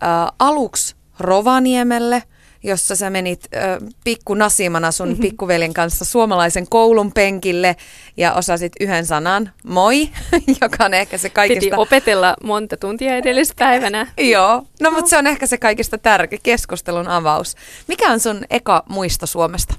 ää, 0.00 0.32
aluksi 0.38 0.96
Rovaniemelle– 1.18 2.22
jossa 2.62 2.96
sä 2.96 3.10
menit 3.10 3.44
ö, 3.44 3.58
pikku 4.04 4.34
Nasimana 4.34 4.92
sun 4.92 5.08
mm-hmm. 5.08 5.20
pikkuveljen 5.20 5.74
kanssa 5.74 6.04
suomalaisen 6.04 6.68
koulun 6.68 7.12
penkille 7.12 7.76
ja 8.16 8.34
osasit 8.34 8.72
yhden 8.80 9.06
sanan, 9.06 9.50
moi, 9.64 10.08
joka 10.62 10.84
on 10.84 10.94
ehkä 10.94 11.18
se 11.18 11.30
kaikista... 11.30 11.60
Piti 11.60 11.76
opetella 11.76 12.36
monta 12.44 12.76
tuntia 12.76 13.16
edellispäivänä. 13.16 14.06
Joo, 14.32 14.62
no 14.80 14.90
mutta 14.90 15.10
se 15.10 15.18
on 15.18 15.26
ehkä 15.26 15.46
se 15.46 15.58
kaikista 15.58 15.98
tärkeä 15.98 16.38
keskustelun 16.42 17.08
avaus. 17.08 17.54
Mikä 17.88 18.12
on 18.12 18.20
sun 18.20 18.44
eka 18.50 18.82
muisto 18.88 19.26
Suomesta? 19.26 19.74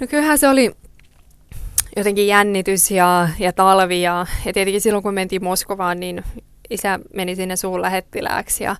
No 0.00 0.06
kyllähän 0.06 0.38
se 0.38 0.48
oli, 0.48 0.70
jotenkin 1.96 2.26
jännitys 2.26 2.90
ja, 2.90 3.28
ja 3.38 3.52
talvi. 3.52 4.02
Ja, 4.02 4.26
ja 4.44 4.52
tietenkin 4.52 4.80
silloin, 4.80 5.02
kun 5.02 5.14
mentiin 5.14 5.44
Moskovaan, 5.44 6.00
niin 6.00 6.24
isä 6.70 6.98
meni 7.14 7.36
sinne 7.36 7.56
suun 7.56 7.82
lähettilääksi. 7.82 8.64
Ja, 8.64 8.76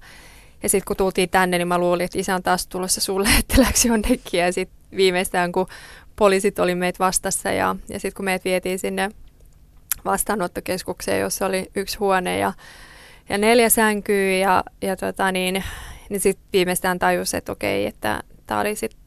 ja 0.62 0.68
sitten 0.68 0.86
kun 0.86 0.96
tultiin 0.96 1.30
tänne, 1.30 1.58
niin 1.58 1.68
mä 1.68 1.78
luulin, 1.78 2.04
että 2.04 2.18
isä 2.18 2.34
on 2.34 2.42
taas 2.42 2.66
tulossa 2.66 3.00
suun 3.00 3.24
lähettilääksi 3.28 3.88
jonnekin. 3.88 4.40
Ja 4.40 4.52
sitten 4.52 4.78
viimeistään, 4.96 5.52
kun 5.52 5.66
poliisit 6.16 6.58
oli 6.58 6.74
meitä 6.74 6.98
vastassa 6.98 7.50
ja, 7.50 7.76
ja 7.88 8.00
sitten 8.00 8.16
kun 8.16 8.24
meitä 8.24 8.44
vietiin 8.44 8.78
sinne 8.78 9.10
vastaanottokeskukseen, 10.04 11.20
jossa 11.20 11.46
oli 11.46 11.70
yksi 11.76 11.98
huone 11.98 12.38
ja, 12.38 12.52
ja 13.28 13.38
neljä 13.38 13.68
sänkyä 13.68 14.32
ja, 14.32 14.64
ja 14.82 14.96
tota 14.96 15.32
niin, 15.32 15.64
niin 16.08 16.20
sitten 16.20 16.46
viimeistään 16.52 16.98
tajus, 16.98 17.34
että 17.34 17.52
okei, 17.52 17.86
että 17.86 18.22
tämä 18.46 18.60
oli 18.60 18.76
sitten 18.76 19.00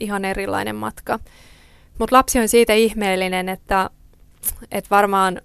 ihan 0.00 0.24
erilainen 0.24 0.76
matka. 0.76 1.18
Mutta 1.98 2.16
lapsi 2.16 2.38
on 2.38 2.48
siitä 2.48 2.72
ihmeellinen, 2.72 3.48
että, 3.48 3.90
että 4.70 4.90
varmaan 4.90 5.40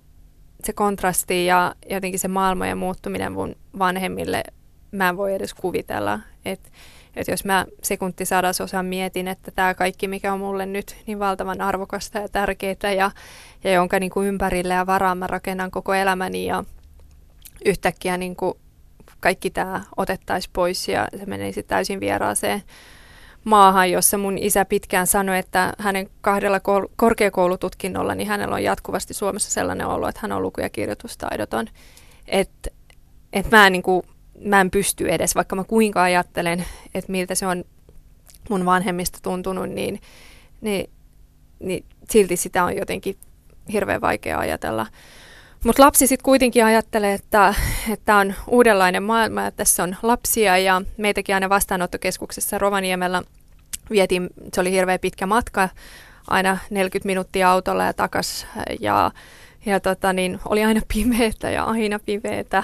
se 0.63 0.73
kontrasti 0.73 1.45
ja 1.45 1.75
jotenkin 1.89 2.19
se 2.19 2.27
maailmojen 2.27 2.77
muuttuminen 2.77 3.31
mun 3.31 3.55
vanhemmille, 3.79 4.43
mä 4.91 5.09
en 5.09 5.17
voi 5.17 5.33
edes 5.33 5.53
kuvitella. 5.53 6.19
Että 6.45 6.69
et 7.15 7.27
jos 7.27 7.45
mä 7.45 7.65
sekunti 7.83 8.25
sadasosan 8.25 8.85
mietin, 8.85 9.27
että 9.27 9.51
tämä 9.51 9.73
kaikki, 9.73 10.07
mikä 10.07 10.33
on 10.33 10.39
mulle 10.39 10.65
nyt 10.65 10.95
niin 11.07 11.19
valtavan 11.19 11.61
arvokasta 11.61 12.19
ja 12.19 12.29
tärkeää 12.29 12.93
ja, 12.97 13.11
ja 13.63 13.71
jonka 13.71 13.99
niin 13.99 14.11
kuin 14.11 14.27
ympärille 14.27 14.73
ja 14.73 14.85
varaan 14.85 15.17
mä 15.17 15.27
rakennan 15.27 15.71
koko 15.71 15.93
elämäni 15.93 16.45
ja 16.45 16.63
yhtäkkiä 17.65 18.17
niin 18.17 18.35
kuin 18.35 18.53
kaikki 19.19 19.49
tämä 19.49 19.81
otettaisiin 19.97 20.51
pois 20.53 20.87
ja 20.87 21.07
se 21.17 21.25
menisi 21.25 21.63
täysin 21.63 21.99
vieraaseen 21.99 22.63
maahan, 23.43 23.91
jossa 23.91 24.17
mun 24.17 24.37
isä 24.37 24.65
pitkään 24.65 25.07
sanoi, 25.07 25.37
että 25.37 25.73
hänen 25.77 26.09
kahdella 26.21 26.59
korkeakoulututkinnolla, 26.95 28.15
niin 28.15 28.27
hänellä 28.27 28.55
on 28.55 28.63
jatkuvasti 28.63 29.13
Suomessa 29.13 29.51
sellainen 29.51 29.87
olo, 29.87 30.07
että 30.07 30.21
hän 30.21 30.31
on 30.31 30.41
luku- 30.41 30.61
ja 30.61 30.69
kirjoitustaidoton. 30.69 31.67
Että 32.27 32.69
et 33.33 33.51
mä, 33.51 33.67
en, 33.67 33.71
niin 33.71 33.83
kuin, 33.83 34.03
mä 34.41 34.61
en 34.61 34.71
pysty 34.71 35.09
edes, 35.09 35.35
vaikka 35.35 35.55
mä 35.55 35.63
kuinka 35.63 36.03
ajattelen, 36.03 36.65
että 36.93 37.11
miltä 37.11 37.35
se 37.35 37.47
on 37.47 37.63
mun 38.49 38.65
vanhemmista 38.65 39.19
tuntunut, 39.21 39.69
niin, 39.69 40.01
niin, 40.61 40.89
niin 41.59 41.85
silti 42.09 42.37
sitä 42.37 42.63
on 42.63 42.77
jotenkin 42.77 43.17
hirveän 43.71 44.01
vaikea 44.01 44.39
ajatella. 44.39 44.87
Mutta 45.63 45.83
lapsi 45.83 46.07
sitten 46.07 46.23
kuitenkin 46.23 46.65
ajattelee, 46.65 47.13
että 47.13 47.53
tämä 48.05 48.19
on 48.19 48.33
uudenlainen 48.47 49.03
maailma 49.03 49.41
ja 49.41 49.51
tässä 49.51 49.83
on 49.83 49.95
lapsia 50.01 50.57
ja 50.57 50.81
meitäkin 50.97 51.35
aina 51.35 51.49
vastaanottokeskuksessa 51.49 52.57
Rovaniemellä 52.57 53.23
vietiin, 53.89 54.29
se 54.53 54.61
oli 54.61 54.71
hirveän 54.71 54.99
pitkä 54.99 55.25
matka, 55.25 55.69
aina 56.27 56.57
40 56.69 57.07
minuuttia 57.07 57.51
autolla 57.51 57.83
ja 57.83 57.93
takas 57.93 58.47
ja, 58.79 59.11
ja 59.65 59.79
tota, 59.79 60.13
niin, 60.13 60.39
oli 60.45 60.63
aina 60.63 60.81
pimeätä 60.93 61.49
ja 61.49 61.63
aina 61.63 61.99
pimeätä. 61.99 62.63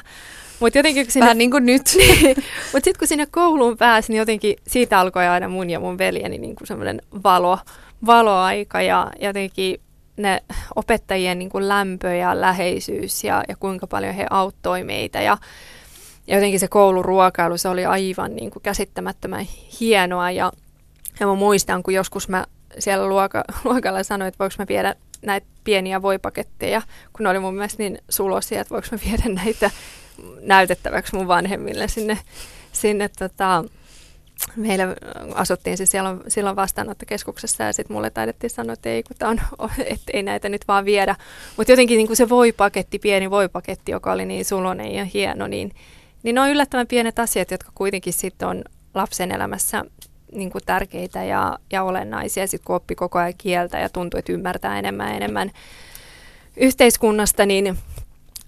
Mutta 0.59 0.79
jotenkin 0.79 1.05
kun 1.05 1.11
sinne, 1.11 1.25
Vähän 1.25 1.37
niin 1.37 1.51
kuin 1.51 1.65
nyt. 1.65 1.81
Niin, 1.97 2.35
Mutta 2.73 2.85
sitten 2.85 2.99
kun 2.99 3.07
sinne 3.07 3.25
kouluun 3.25 3.77
pääsi, 3.77 4.11
niin 4.11 4.19
jotenkin 4.19 4.55
siitä 4.67 4.99
alkoi 4.99 5.27
aina 5.27 5.47
mun 5.47 5.69
ja 5.69 5.79
mun 5.79 5.97
veljeni 5.97 6.37
niin 6.37 6.55
kuin 6.55 6.67
semmoinen 6.67 7.01
valo, 7.23 7.59
valoaika 8.05 8.81
ja 8.81 9.11
jotenkin 9.19 9.79
ne 10.17 10.43
opettajien 10.75 11.39
niin 11.39 11.49
kuin 11.49 11.69
lämpö 11.69 12.13
ja 12.13 12.41
läheisyys 12.41 13.23
ja, 13.23 13.43
ja 13.47 13.55
kuinka 13.55 13.87
paljon 13.87 14.13
he 14.13 14.25
auttoi 14.29 14.83
meitä. 14.83 15.21
Ja, 15.21 15.37
ja 16.27 16.35
jotenkin 16.35 16.59
se 16.59 16.67
kouluruokailu, 16.67 17.57
se 17.57 17.69
oli 17.69 17.85
aivan 17.85 18.35
niin 18.35 18.51
kuin 18.51 18.63
käsittämättömän 18.63 19.47
hienoa. 19.79 20.31
Ja, 20.31 20.51
ja 21.19 21.27
mä 21.27 21.35
muistan, 21.35 21.83
kun 21.83 21.93
joskus 21.93 22.29
mä 22.29 22.45
siellä 22.79 23.07
luoka, 23.07 23.43
luokalla 23.63 24.03
sanoin, 24.03 24.27
että 24.27 24.39
voiko 24.39 24.55
mä 24.59 24.65
viedä 24.69 24.95
näitä 25.21 25.47
pieniä 25.63 26.01
voipaketteja, 26.01 26.81
kun 27.13 27.23
ne 27.23 27.29
oli 27.29 27.39
mun 27.39 27.53
mielestä 27.53 27.83
niin 27.83 27.97
sulosia, 28.09 28.61
että 28.61 28.73
voiko 28.73 28.87
mä 28.91 28.97
viedä 29.05 29.41
näitä 29.43 29.71
näytettäväksi 30.41 31.15
mun 31.15 31.27
vanhemmille 31.27 31.87
sinne, 31.87 32.17
sinne 32.71 33.09
tota, 33.19 33.63
meillä 34.55 34.95
asuttiin 35.33 35.77
siis 35.77 35.91
siellä, 35.91 36.17
silloin 36.27 36.55
vastaanottokeskuksessa 36.55 37.63
ja 37.63 37.73
sitten 37.73 37.95
mulle 37.95 38.09
taidettiin 38.09 38.49
sanoa, 38.49 38.73
että 38.73 38.89
ei, 38.89 39.03
kun 39.03 39.27
on, 39.27 39.39
että 39.85 40.11
ei 40.13 40.23
näitä 40.23 40.49
nyt 40.49 40.67
vaan 40.67 40.85
viedä. 40.85 41.15
Mutta 41.57 41.71
jotenkin 41.71 41.97
niin 41.97 42.07
kuin 42.07 42.17
se 42.17 42.29
voipaketti, 42.29 42.99
pieni 42.99 43.31
voipaketti, 43.31 43.91
joka 43.91 44.11
oli 44.11 44.25
niin 44.25 44.45
sulonen 44.45 44.91
ja 44.91 45.05
hieno, 45.05 45.47
niin, 45.47 45.71
niin 46.23 46.35
ne 46.35 46.41
on 46.41 46.49
yllättävän 46.49 46.87
pienet 46.87 47.19
asiat, 47.19 47.51
jotka 47.51 47.71
kuitenkin 47.75 48.13
sitten 48.13 48.47
on 48.47 48.63
lapsen 48.93 49.31
elämässä 49.31 49.85
niin 50.31 50.51
kuin 50.51 50.63
tärkeitä 50.65 51.23
ja, 51.23 51.59
ja 51.71 51.83
olennaisia. 51.83 52.47
Sitten 52.47 52.65
kun 52.65 52.75
oppi 52.75 52.95
koko 52.95 53.19
ajan 53.19 53.33
kieltä 53.37 53.79
ja 53.79 53.89
tuntuu, 53.89 54.17
että 54.17 54.31
ymmärtää 54.31 54.79
enemmän 54.79 55.09
ja 55.09 55.15
enemmän 55.15 55.51
yhteiskunnasta, 56.57 57.45
niin 57.45 57.77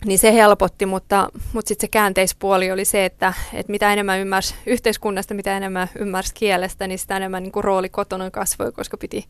niin 0.06 0.20
se 0.20 0.34
helpotti, 0.34 0.86
mutta, 0.86 1.30
mutta 1.54 1.68
sitten 1.68 1.88
se 1.88 1.92
käänteispuoli 1.92 2.72
oli 2.72 2.86
se, 2.86 3.06
että, 3.06 3.34
että 3.54 3.72
mitä 3.72 3.94
enemmän 3.94 4.20
ymmärsi 4.20 4.56
yhteiskunnasta, 4.66 5.34
mitä 5.34 5.58
enemmän 5.58 5.88
ymmärsi 6.00 6.34
kielestä, 6.34 6.88
niin 6.88 7.00
sitä 7.00 7.18
enemmän 7.18 7.44
niin 7.44 7.52
kuin 7.52 7.64
rooli 7.64 7.90
kotona 7.90 8.32
kasvoi, 8.32 8.72
koska 8.72 8.98
piti 8.98 9.26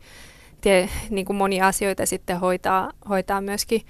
tie, 0.60 0.88
niin 1.10 1.26
kuin 1.26 1.36
monia 1.36 1.66
asioita 1.66 2.06
sitten 2.06 2.40
hoitaa, 2.40 2.92
hoitaa 3.08 3.40
myöskin 3.40 3.82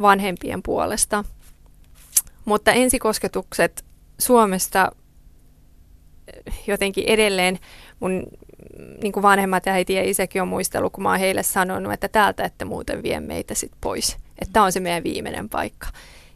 vanhempien 0.00 0.62
puolesta. 0.62 1.24
Mutta 2.44 2.72
ensikosketukset 2.72 3.84
Suomesta 4.18 4.92
jotenkin 6.66 7.04
edelleen 7.04 7.58
mun 8.00 8.22
niin 9.02 9.12
kuin 9.12 9.22
vanhemmat 9.22 9.66
ja 9.66 9.72
äiti 9.72 9.94
ja 9.94 10.10
isäkin 10.10 10.42
on 10.42 10.48
muistellut, 10.48 10.92
kun 10.92 11.02
mä 11.02 11.10
oon 11.10 11.18
heille 11.18 11.42
sanonut, 11.42 11.92
että 11.92 12.08
täältä 12.08 12.44
ette 12.44 12.64
muuten 12.64 13.02
vie 13.02 13.20
meitä 13.20 13.54
sit 13.54 13.72
pois. 13.80 14.16
Että 14.38 14.52
tämä 14.52 14.64
on 14.64 14.72
se 14.72 14.80
meidän 14.80 15.04
viimeinen 15.04 15.48
paikka. 15.48 15.86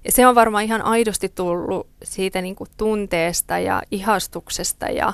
Ja 0.05 0.13
se 0.13 0.27
on 0.27 0.35
varmaan 0.35 0.65
ihan 0.65 0.83
aidosti 0.83 1.29
tullut 1.29 1.89
siitä 2.03 2.43
niin 2.43 2.57
kuin 2.57 2.71
tunteesta 2.77 3.59
ja 3.59 3.83
ihastuksesta. 3.91 4.87
Ja, 4.87 5.13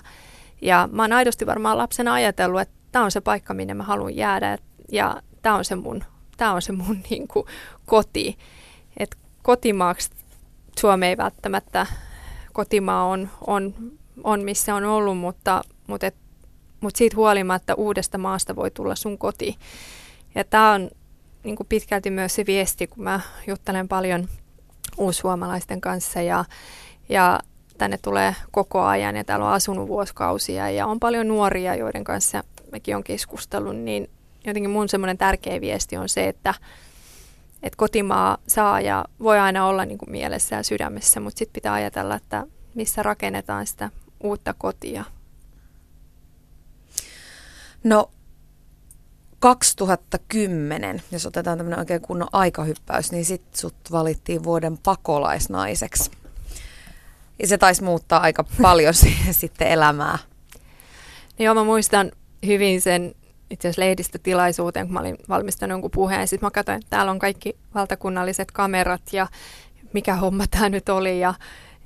ja 0.62 0.89
mä 0.93 1.03
oon 1.03 1.12
aidosti 1.12 1.47
varmaan 1.47 1.78
lapsena 1.78 2.12
ajatellut, 2.12 2.61
että 2.61 2.74
tämä 2.93 3.05
on 3.05 3.11
se 3.11 3.20
paikka, 3.20 3.55
minne 3.55 3.74
mä 3.74 3.82
haluan 3.82 4.16
jäädä. 4.16 4.59
Ja 4.93 5.22
tämä 5.43 5.55
on 5.55 5.64
se 5.64 5.74
mun, 5.74 6.05
tää 6.37 6.53
on 6.53 6.62
se 6.62 6.72
mun 6.72 6.99
niin 7.11 7.28
kuin 7.28 7.47
koti. 7.87 8.39
Et 8.97 9.16
kotimaaksi 9.43 10.11
Suomi 10.80 11.07
ei 11.07 11.16
välttämättä, 11.16 11.87
kotimaa 12.53 13.05
on, 13.05 13.30
on, 13.47 13.74
on 14.24 14.45
missä 14.45 14.74
on 14.74 14.84
ollut, 14.84 15.18
mutta, 15.18 15.62
mutta, 15.87 16.07
et, 16.07 16.16
mutta 16.80 16.99
siitä 16.99 17.16
huolimatta 17.16 17.74
uudesta 17.74 18.18
maasta 18.18 18.57
voi 18.57 18.70
tulla 18.70 18.95
sun 18.95 19.18
koti. 19.18 19.59
Ja 20.34 20.45
tämä 20.45 20.72
on 20.72 20.91
niin 21.45 21.57
kuin 21.57 21.66
pitkälti 21.66 22.11
myös 22.11 22.34
se 22.34 22.47
viesti, 22.47 22.87
kun 22.87 23.05
mä 23.05 23.20
juttelen 23.47 23.89
paljon 23.89 24.28
uussuomalaisten 24.97 25.80
kanssa 25.80 26.22
ja, 26.22 26.44
ja 27.09 27.40
tänne 27.78 27.99
tulee 27.99 28.36
koko 28.51 28.82
ajan 28.82 29.16
ja 29.16 29.24
täällä 29.24 29.47
on 29.47 29.53
asunut 29.53 29.88
vuosikausia 29.88 30.70
ja 30.70 30.86
on 30.86 31.01
paljon 31.01 31.28
nuoria, 31.28 31.74
joiden 31.74 32.05
kanssa 32.05 32.44
mäkin 32.72 32.97
on 32.97 33.05
keskustellut, 33.05 33.76
niin 33.76 34.11
jotenkin 34.44 34.70
mun 34.70 34.88
semmoinen 34.88 35.18
tärkeä 35.18 35.61
viesti 35.61 35.97
on 35.97 36.09
se, 36.09 36.28
että, 36.28 36.55
että 37.62 37.76
kotimaa 37.76 38.38
saa 38.47 38.80
ja 38.80 39.05
voi 39.20 39.38
aina 39.38 39.66
olla 39.66 39.84
niin 39.84 39.99
kuin 39.99 40.11
mielessä 40.11 40.57
ja 40.57 40.62
sydämessä, 40.62 41.20
mutta 41.20 41.38
sitten 41.38 41.55
pitää 41.55 41.72
ajatella, 41.72 42.14
että 42.14 42.47
missä 42.74 43.03
rakennetaan 43.03 43.66
sitä 43.66 43.90
uutta 44.20 44.55
kotia. 44.59 45.05
No 47.84 48.11
2010, 49.41 51.03
jos 51.12 51.26
otetaan 51.26 51.59
tämmöinen 51.59 51.78
oikein 51.78 52.01
kunnon 52.01 52.28
aikahyppäys, 52.32 53.12
niin 53.12 53.24
sit 53.24 53.43
sut 53.55 53.74
valittiin 53.93 54.45
vuoden 54.45 54.78
pakolaisnaiseksi. 54.78 56.11
Ja 57.39 57.47
se 57.47 57.59
taisi 57.59 57.84
muuttaa 57.84 58.20
aika 58.20 58.45
paljon 58.62 58.95
sitten 59.30 59.68
elämää. 59.68 60.18
No 61.39 61.45
joo, 61.45 61.55
mä 61.55 61.64
muistan 61.64 62.12
hyvin 62.47 62.80
sen 62.80 63.14
itse 63.51 63.68
asiassa 63.68 63.82
lehdistötilaisuuteen, 63.82 64.87
kun 64.87 64.95
mä 64.95 65.01
olin 65.01 65.18
valmistanut 65.28 65.72
jonkun 65.72 65.91
puheen. 65.91 66.28
Sitten 66.28 66.47
mä 66.47 66.51
katsoin, 66.51 66.78
että 66.78 66.91
täällä 66.91 67.12
on 67.12 67.18
kaikki 67.18 67.57
valtakunnalliset 67.74 68.51
kamerat 68.51 69.03
ja 69.12 69.26
mikä 69.93 70.14
homma 70.14 70.45
tämä 70.47 70.68
nyt 70.68 70.89
oli. 70.89 71.20
Ja 71.20 71.34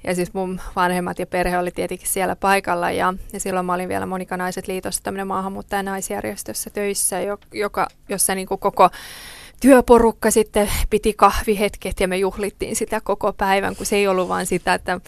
ja 0.05 0.15
siis 0.15 0.35
mun 0.35 0.61
vanhemmat 0.77 1.19
ja 1.19 1.27
perhe 1.27 1.59
oli 1.59 1.71
tietenkin 1.71 2.09
siellä 2.09 2.37
paikalla 2.37 2.91
ja, 2.91 3.15
ja 3.33 3.41
silloin 3.41 3.67
mä 3.67 3.75
olin 3.75 3.89
vielä 3.89 4.07
Monika 4.07 4.37
Naiset 4.37 4.69
liitossa 4.69 5.03
tämmöinen 5.03 5.27
maahanmuuttaja 5.27 5.83
naisjärjestössä 5.83 6.71
töissä, 6.71 7.17
joka, 7.53 7.89
jossa 8.09 8.35
niin 8.35 8.47
kuin 8.47 8.61
koko 8.61 8.91
työporukka 9.61 10.31
sitten 10.31 10.71
piti 10.91 11.15
kahvihetket 11.17 12.01
ja 12.01 12.09
me 12.09 12.17
juhlittiin 12.17 12.77
sitä 12.77 13.01
koko 13.01 13.33
päivän, 13.33 13.77
kun 13.77 13.87
se 13.87 13.97
ei 13.97 14.09
ollut 14.09 14.29
vaan 14.29 14.47
sitä, 14.47 14.75
että 14.75 15.01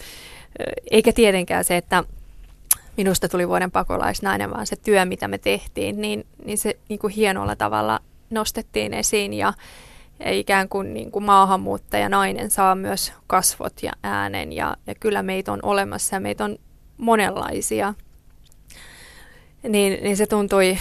eikä 0.91 1.13
tietenkään 1.13 1.63
se, 1.63 1.77
että 1.77 2.03
minusta 2.97 3.29
tuli 3.29 3.47
vuoden 3.47 3.71
pakolaisnainen, 3.71 4.51
vaan 4.51 4.67
se 4.67 4.75
työ, 4.75 5.05
mitä 5.05 5.27
me 5.27 5.37
tehtiin, 5.37 6.01
niin, 6.01 6.25
niin 6.45 6.57
se 6.57 6.77
niin 6.89 6.99
kuin 6.99 7.13
hienolla 7.13 7.55
tavalla 7.55 7.99
nostettiin 8.29 8.93
esiin 8.93 9.33
ja 9.33 9.53
ikään 10.25 10.69
kuin, 10.69 10.93
niin 10.93 11.11
kuin 11.11 11.25
maahanmuuttaja 11.25 12.09
nainen 12.09 12.51
saa 12.51 12.75
myös 12.75 13.13
kasvot 13.27 13.83
ja 13.83 13.91
äänen 14.03 14.53
ja, 14.53 14.77
ja 14.87 14.95
kyllä 14.95 15.23
meitä 15.23 15.51
on 15.51 15.59
olemassa 15.63 16.15
ja 16.15 16.19
meitä 16.19 16.45
on 16.45 16.57
monenlaisia. 16.97 17.93
Niin, 19.69 20.03
niin 20.03 20.17
se 20.17 20.25
tuntui, 20.25 20.77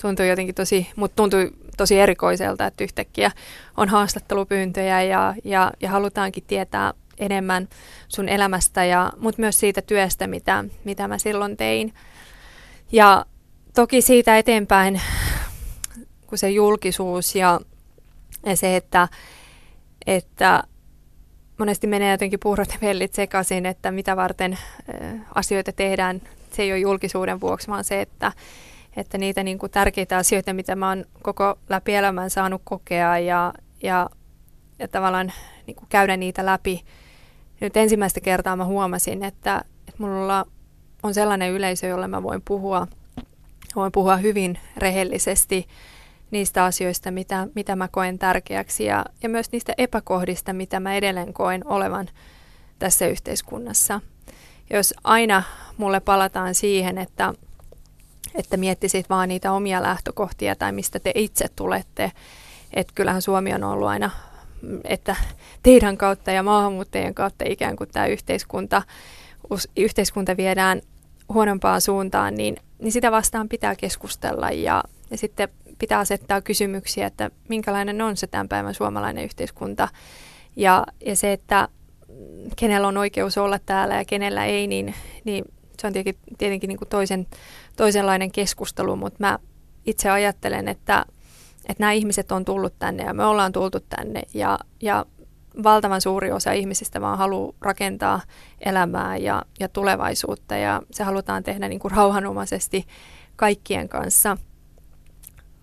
tuntui 0.00 0.28
jotenkin 0.28 0.54
tosi, 0.54 0.86
mutta 0.96 1.16
tuntui 1.16 1.50
tosi 1.76 2.00
erikoiselta, 2.00 2.66
että 2.66 2.84
yhtäkkiä 2.84 3.30
on 3.76 3.88
haastattelupyyntöjä 3.88 5.02
ja, 5.02 5.34
ja, 5.44 5.72
ja 5.80 5.90
halutaankin 5.90 6.44
tietää 6.46 6.94
enemmän 7.18 7.68
sun 8.08 8.28
elämästä, 8.28 8.84
ja, 8.84 9.12
mutta 9.16 9.40
myös 9.40 9.60
siitä 9.60 9.82
työstä, 9.82 10.26
mitä, 10.26 10.64
mitä 10.84 11.08
mä 11.08 11.18
silloin 11.18 11.56
tein. 11.56 11.94
Ja 12.92 13.26
toki 13.74 14.02
siitä 14.02 14.38
eteenpäin, 14.38 15.00
kun 16.26 16.38
se 16.38 16.50
julkisuus 16.50 17.34
ja, 17.34 17.60
ja 18.46 18.56
se, 18.56 18.76
että, 18.76 19.08
että 20.06 20.62
monesti 21.58 21.86
menee 21.86 22.10
jotenkin 22.10 22.40
puurot 22.40 22.68
ja 22.68 22.78
vellit 22.82 23.14
sekaisin, 23.14 23.66
että 23.66 23.90
mitä 23.90 24.16
varten 24.16 24.58
asioita 25.34 25.72
tehdään. 25.72 26.20
Se 26.52 26.62
ei 26.62 26.72
ole 26.72 26.78
julkisuuden 26.78 27.40
vuoksi, 27.40 27.68
vaan 27.68 27.84
se, 27.84 28.00
että, 28.00 28.32
että 28.96 29.18
niitä 29.18 29.42
niin 29.42 29.58
kuin 29.58 29.72
tärkeitä 29.72 30.16
asioita, 30.16 30.52
mitä 30.52 30.76
mä 30.76 30.88
oon 30.88 31.04
koko 31.22 31.58
läpi 31.68 31.94
elämän 31.94 32.30
saanut 32.30 32.62
kokea 32.64 33.18
ja, 33.18 33.54
ja, 33.82 34.10
ja 34.78 34.88
tavallaan 34.88 35.32
niin 35.66 35.76
kuin 35.76 35.88
käydä 35.88 36.16
niitä 36.16 36.46
läpi. 36.46 36.84
Nyt 37.60 37.76
ensimmäistä 37.76 38.20
kertaa 38.20 38.56
mä 38.56 38.64
huomasin, 38.64 39.24
että, 39.24 39.64
että 39.88 40.02
mulla 40.02 40.46
on 41.02 41.14
sellainen 41.14 41.52
yleisö, 41.52 41.86
jolle 41.86 42.08
mä 42.08 42.22
voin 42.22 42.42
puhua, 42.44 42.86
voin 43.76 43.92
puhua 43.92 44.16
hyvin 44.16 44.58
rehellisesti 44.76 45.66
niistä 46.34 46.64
asioista, 46.64 47.10
mitä, 47.10 47.46
mitä 47.54 47.76
mä 47.76 47.88
koen 47.88 48.18
tärkeäksi 48.18 48.84
ja, 48.84 49.04
ja 49.22 49.28
myös 49.28 49.52
niistä 49.52 49.72
epäkohdista, 49.78 50.52
mitä 50.52 50.80
mä 50.80 50.94
edelleen 50.94 51.32
koen 51.32 51.66
olevan 51.66 52.08
tässä 52.78 53.06
yhteiskunnassa. 53.06 54.00
Jos 54.70 54.94
aina 55.04 55.42
mulle 55.76 56.00
palataan 56.00 56.54
siihen, 56.54 56.98
että, 56.98 57.34
että 58.34 58.56
miettisit 58.56 59.10
vaan 59.10 59.28
niitä 59.28 59.52
omia 59.52 59.82
lähtökohtia 59.82 60.56
tai 60.56 60.72
mistä 60.72 61.00
te 61.00 61.12
itse 61.14 61.46
tulette, 61.56 62.12
että 62.72 62.92
kyllähän 62.94 63.22
Suomi 63.22 63.54
on 63.54 63.64
ollut 63.64 63.88
aina, 63.88 64.10
että 64.84 65.16
teidän 65.62 65.96
kautta 65.96 66.30
ja 66.30 66.42
maahanmuuttajien 66.42 67.14
kautta 67.14 67.44
ikään 67.48 67.76
kuin 67.76 67.90
tämä 67.92 68.06
yhteiskunta, 68.06 68.82
yhteiskunta 69.76 70.36
viedään 70.36 70.80
huonompaan 71.28 71.80
suuntaan, 71.80 72.34
niin, 72.34 72.56
niin 72.78 72.92
sitä 72.92 73.10
vastaan 73.10 73.48
pitää 73.48 73.76
keskustella 73.76 74.50
ja, 74.50 74.84
ja 75.10 75.18
sitten 75.18 75.48
pitää 75.78 75.98
asettaa 75.98 76.40
kysymyksiä, 76.40 77.06
että 77.06 77.30
minkälainen 77.48 78.02
on 78.02 78.16
se 78.16 78.26
tämän 78.26 78.48
päivän 78.48 78.74
suomalainen 78.74 79.24
yhteiskunta. 79.24 79.88
Ja, 80.56 80.86
ja 81.06 81.16
se, 81.16 81.32
että 81.32 81.68
kenellä 82.56 82.88
on 82.88 82.96
oikeus 82.96 83.38
olla 83.38 83.58
täällä 83.58 83.94
ja 83.94 84.04
kenellä 84.04 84.44
ei, 84.44 84.66
niin, 84.66 84.94
niin 85.24 85.44
se 85.80 85.86
on 85.86 85.92
tietenkin, 85.92 86.22
tietenkin 86.38 86.68
niin 86.68 86.78
kuin 86.78 86.88
toisen, 86.88 87.26
toisenlainen 87.76 88.32
keskustelu, 88.32 88.96
mutta 88.96 89.16
mä 89.20 89.38
itse 89.86 90.10
ajattelen, 90.10 90.68
että, 90.68 91.04
että 91.68 91.82
nämä 91.82 91.92
ihmiset 91.92 92.32
on 92.32 92.44
tullut 92.44 92.74
tänne 92.78 93.04
ja 93.04 93.14
me 93.14 93.24
ollaan 93.24 93.52
tultu 93.52 93.80
tänne. 93.80 94.22
Ja, 94.34 94.58
ja 94.82 95.06
valtavan 95.62 96.00
suuri 96.00 96.32
osa 96.32 96.52
ihmisistä 96.52 97.00
vaan 97.00 97.18
haluaa 97.18 97.52
rakentaa 97.60 98.20
elämää 98.60 99.16
ja, 99.16 99.42
ja 99.60 99.68
tulevaisuutta. 99.68 100.56
Ja 100.56 100.82
se 100.90 101.04
halutaan 101.04 101.42
tehdä 101.42 101.68
niin 101.68 101.80
kuin 101.80 101.92
rauhanomaisesti 101.92 102.86
kaikkien 103.36 103.88
kanssa– 103.88 104.36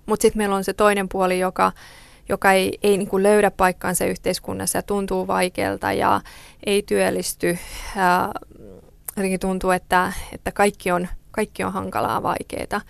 mutta 0.06 0.22
sitten 0.22 0.38
meillä 0.38 0.56
on 0.56 0.64
se 0.64 0.74
toinen 0.74 1.10
puoli, 1.10 1.40
joka, 1.40 1.72
joka 2.30 2.52
ei, 2.52 2.80
ei 2.84 2.98
niin 2.98 3.08
kuin 3.08 3.24
löydä 3.24 3.52
paikkaansa 3.52 4.06
yhteiskunnassa 4.06 4.78
ja 4.78 4.84
tuntuu 4.84 5.28
vaikealta 5.28 5.94
ja 5.94 6.22
ei 6.66 6.84
työllisty. 6.84 7.58
Ja 7.96 8.32
jotenkin 9.18 9.40
tuntuu, 9.40 9.72
että, 9.72 10.14
että 10.34 10.52
kaikki, 10.52 10.92
on, 10.92 11.08
kaikki 11.32 11.64
on 11.64 11.74
hankalaa 11.74 12.24
vaikeaa. 12.24 12.82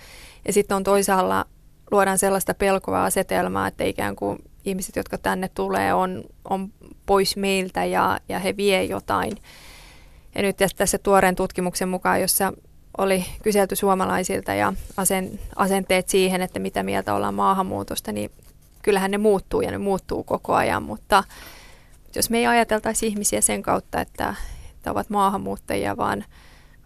Ja 0.47 0.53
sitten 0.53 0.77
on 0.77 0.83
toisaalla 0.83 1.45
luodaan 1.91 2.17
sellaista 2.17 2.53
pelkoa 2.53 3.05
asetelmaa, 3.05 3.67
että 3.67 3.83
ikään 3.83 4.15
kuin 4.15 4.39
ihmiset, 4.65 4.95
jotka 4.95 5.17
tänne 5.17 5.47
tulee, 5.47 5.93
on, 5.93 6.23
on 6.49 6.73
pois 7.05 7.37
meiltä 7.37 7.85
ja, 7.85 8.19
ja 8.29 8.39
he 8.39 8.57
vie 8.57 8.83
jotain. 8.83 9.37
Ja 10.35 10.41
nyt 10.41 10.57
tässä 10.77 10.97
tuoreen 10.97 11.35
tutkimuksen 11.35 11.89
mukaan, 11.89 12.21
jossa 12.21 12.53
oli 12.97 13.25
kyselty 13.43 13.75
suomalaisilta 13.75 14.53
ja 14.53 14.73
asenteet 15.55 16.09
siihen, 16.09 16.41
että 16.41 16.59
mitä 16.59 16.83
mieltä 16.83 17.13
ollaan 17.13 17.33
maahanmuutosta, 17.33 18.11
niin 18.11 18.31
kyllähän 18.81 19.11
ne 19.11 19.17
muuttuu 19.17 19.61
ja 19.61 19.71
ne 19.71 19.77
muuttuu 19.77 20.23
koko 20.23 20.53
ajan, 20.53 20.83
mutta 20.83 21.23
jos 22.15 22.29
me 22.29 22.37
ei 22.37 22.47
ajateltaisi 22.47 23.07
ihmisiä 23.07 23.41
sen 23.41 23.61
kautta, 23.61 24.01
että, 24.01 24.35
että 24.71 24.91
ovat 24.91 25.09
maahanmuuttajia, 25.09 25.97
vaan, 25.97 26.25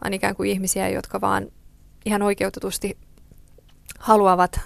vaan 0.03 0.13
ikään 0.13 0.35
kuin 0.35 0.49
ihmisiä, 0.49 0.89
jotka 0.89 1.21
vaan 1.21 1.47
ihan 2.05 2.21
oikeutetusti 2.21 2.97
haluavat 3.99 4.59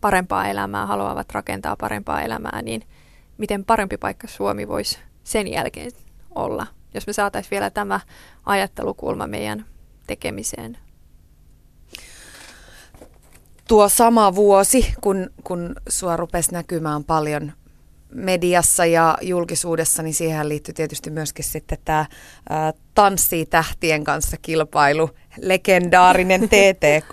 parempaa 0.00 0.48
elämää, 0.48 0.86
haluavat 0.86 1.32
rakentaa 1.32 1.76
parempaa 1.76 2.22
elämää, 2.22 2.62
niin 2.62 2.82
miten 3.38 3.64
parempi 3.64 3.96
paikka 3.96 4.28
Suomi 4.28 4.68
voisi 4.68 4.98
sen 5.24 5.48
jälkeen 5.48 5.92
olla, 6.34 6.66
jos 6.94 7.06
me 7.06 7.12
saataisiin 7.12 7.50
vielä 7.50 7.70
tämä 7.70 8.00
ajattelukulma 8.46 9.26
meidän 9.26 9.64
tekemiseen. 10.10 10.78
Tuo 13.68 13.88
sama 13.88 14.34
vuosi, 14.34 14.94
kun, 15.00 15.30
kun 15.44 15.74
sua 15.88 16.16
rupesi 16.16 16.52
näkymään 16.52 17.04
paljon 17.04 17.52
mediassa 18.14 18.86
ja 18.86 19.18
julkisuudessa, 19.22 20.02
niin 20.02 20.14
siihen 20.14 20.48
liittyy 20.48 20.74
tietysti 20.74 21.10
myöskin 21.10 21.44
sitten 21.44 21.78
tämä 21.84 21.98
ä, 21.98 22.06
Tanssii 22.94 23.46
tähtien 23.46 24.04
kanssa 24.04 24.36
kilpailu, 24.42 25.10
legendaarinen 25.40 26.48
TTK, 26.50 27.12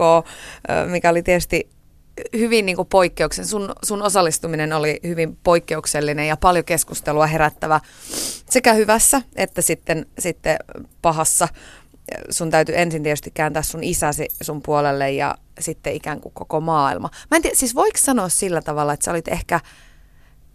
mikä 0.92 1.10
oli 1.10 1.24
tietysti 1.24 1.70
hyvin 2.38 2.66
niin 2.66 2.76
kuin 2.76 2.88
poikkeuksellinen. 2.88 3.50
Sun, 3.50 3.74
sun 3.86 4.02
osallistuminen 4.02 4.74
oli 4.74 5.00
hyvin 5.04 5.38
poikkeuksellinen 5.44 6.28
ja 6.28 6.38
paljon 6.38 6.66
keskustelua 6.66 7.28
herättävä 7.28 7.80
sekä 8.50 8.74
hyvässä 8.74 9.22
että 9.36 9.62
sitten, 9.62 10.06
sitten 10.20 10.58
pahassa 11.02 11.48
sun 12.30 12.50
täytyy 12.50 12.78
ensin 12.78 13.04
tietysti 13.04 13.32
kääntää 13.34 13.62
sun 13.62 13.84
isäsi 13.84 14.28
sun 14.42 14.62
puolelle 14.62 15.12
ja 15.12 15.36
sitten 15.60 15.94
ikään 15.94 16.22
kuin 16.22 16.34
koko 16.34 16.62
maailma. 16.62 17.10
Mä 17.32 17.36
en 17.36 17.42
tiedä, 17.42 17.56
siis 17.56 17.76
voiko 17.76 17.98
sanoa 17.98 18.30
sillä 18.30 18.62
tavalla, 18.62 18.94
että 18.94 19.04
sä 19.04 19.12
olit 19.12 19.28
ehkä, 19.28 19.60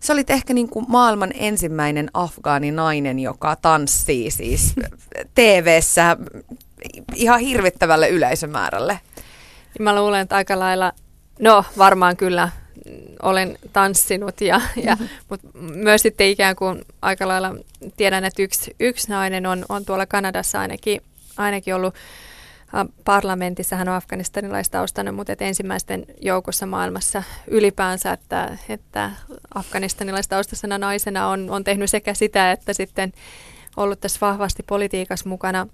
sä 0.01 0.13
olit 0.13 0.31
ehkä 0.31 0.55
niin 0.55 0.69
kuin 0.69 0.85
maailman 0.89 1.31
ensimmäinen 1.35 2.11
nainen, 2.73 3.19
joka 3.19 3.57
tanssii 3.57 4.31
siis 4.31 4.75
tv 5.35 5.81
ihan 7.15 7.41
hirvittävälle 7.41 8.09
yleisömäärälle. 8.09 9.01
Mä 9.79 9.97
luulen, 9.97 10.21
että 10.21 10.37
aika 10.37 10.59
lailla, 10.59 10.93
no 11.41 11.65
varmaan 11.79 12.17
kyllä 12.17 12.49
olen 13.23 13.59
tanssinut, 13.73 14.41
ja, 14.41 14.61
ja, 14.77 14.97
mutta 15.29 15.49
myös 15.59 16.03
sitten 16.03 16.29
ikään 16.29 16.57
kuin 16.57 16.83
aika 17.03 17.29
lailla 17.29 17.55
tiedän, 17.97 18.25
että 18.25 18.43
yksi, 18.43 18.77
yksi 18.81 19.11
nainen 19.11 19.47
on, 19.47 19.65
on 19.69 19.85
tuolla 19.85 20.07
Kanadassa 20.07 20.61
ainakin 20.61 21.01
ainakin 21.37 21.75
ollut 21.75 21.95
parlamentissa, 23.05 23.77
hän 23.77 23.89
on 23.89 23.95
afganistanilaistaustainen, 23.95 25.15
mutta 25.15 25.33
että 25.33 25.45
ensimmäisten 25.45 26.05
joukossa 26.21 26.67
maailmassa 26.67 27.23
ylipäänsä, 27.47 28.13
että, 28.13 28.59
että 28.69 29.11
afganistanilaistaustasena 29.55 30.79
naisena 30.79 31.29
on, 31.29 31.51
on 31.51 31.65
tehnyt 31.65 31.91
sekä 31.91 32.15
sitä, 32.15 32.53
että 32.53 32.73
sitten 32.73 33.13
ollut 33.77 34.01
tässä 34.01 34.19
vahvasti 34.21 34.63
politiikassa 34.63 35.29
mukana. 35.29 35.67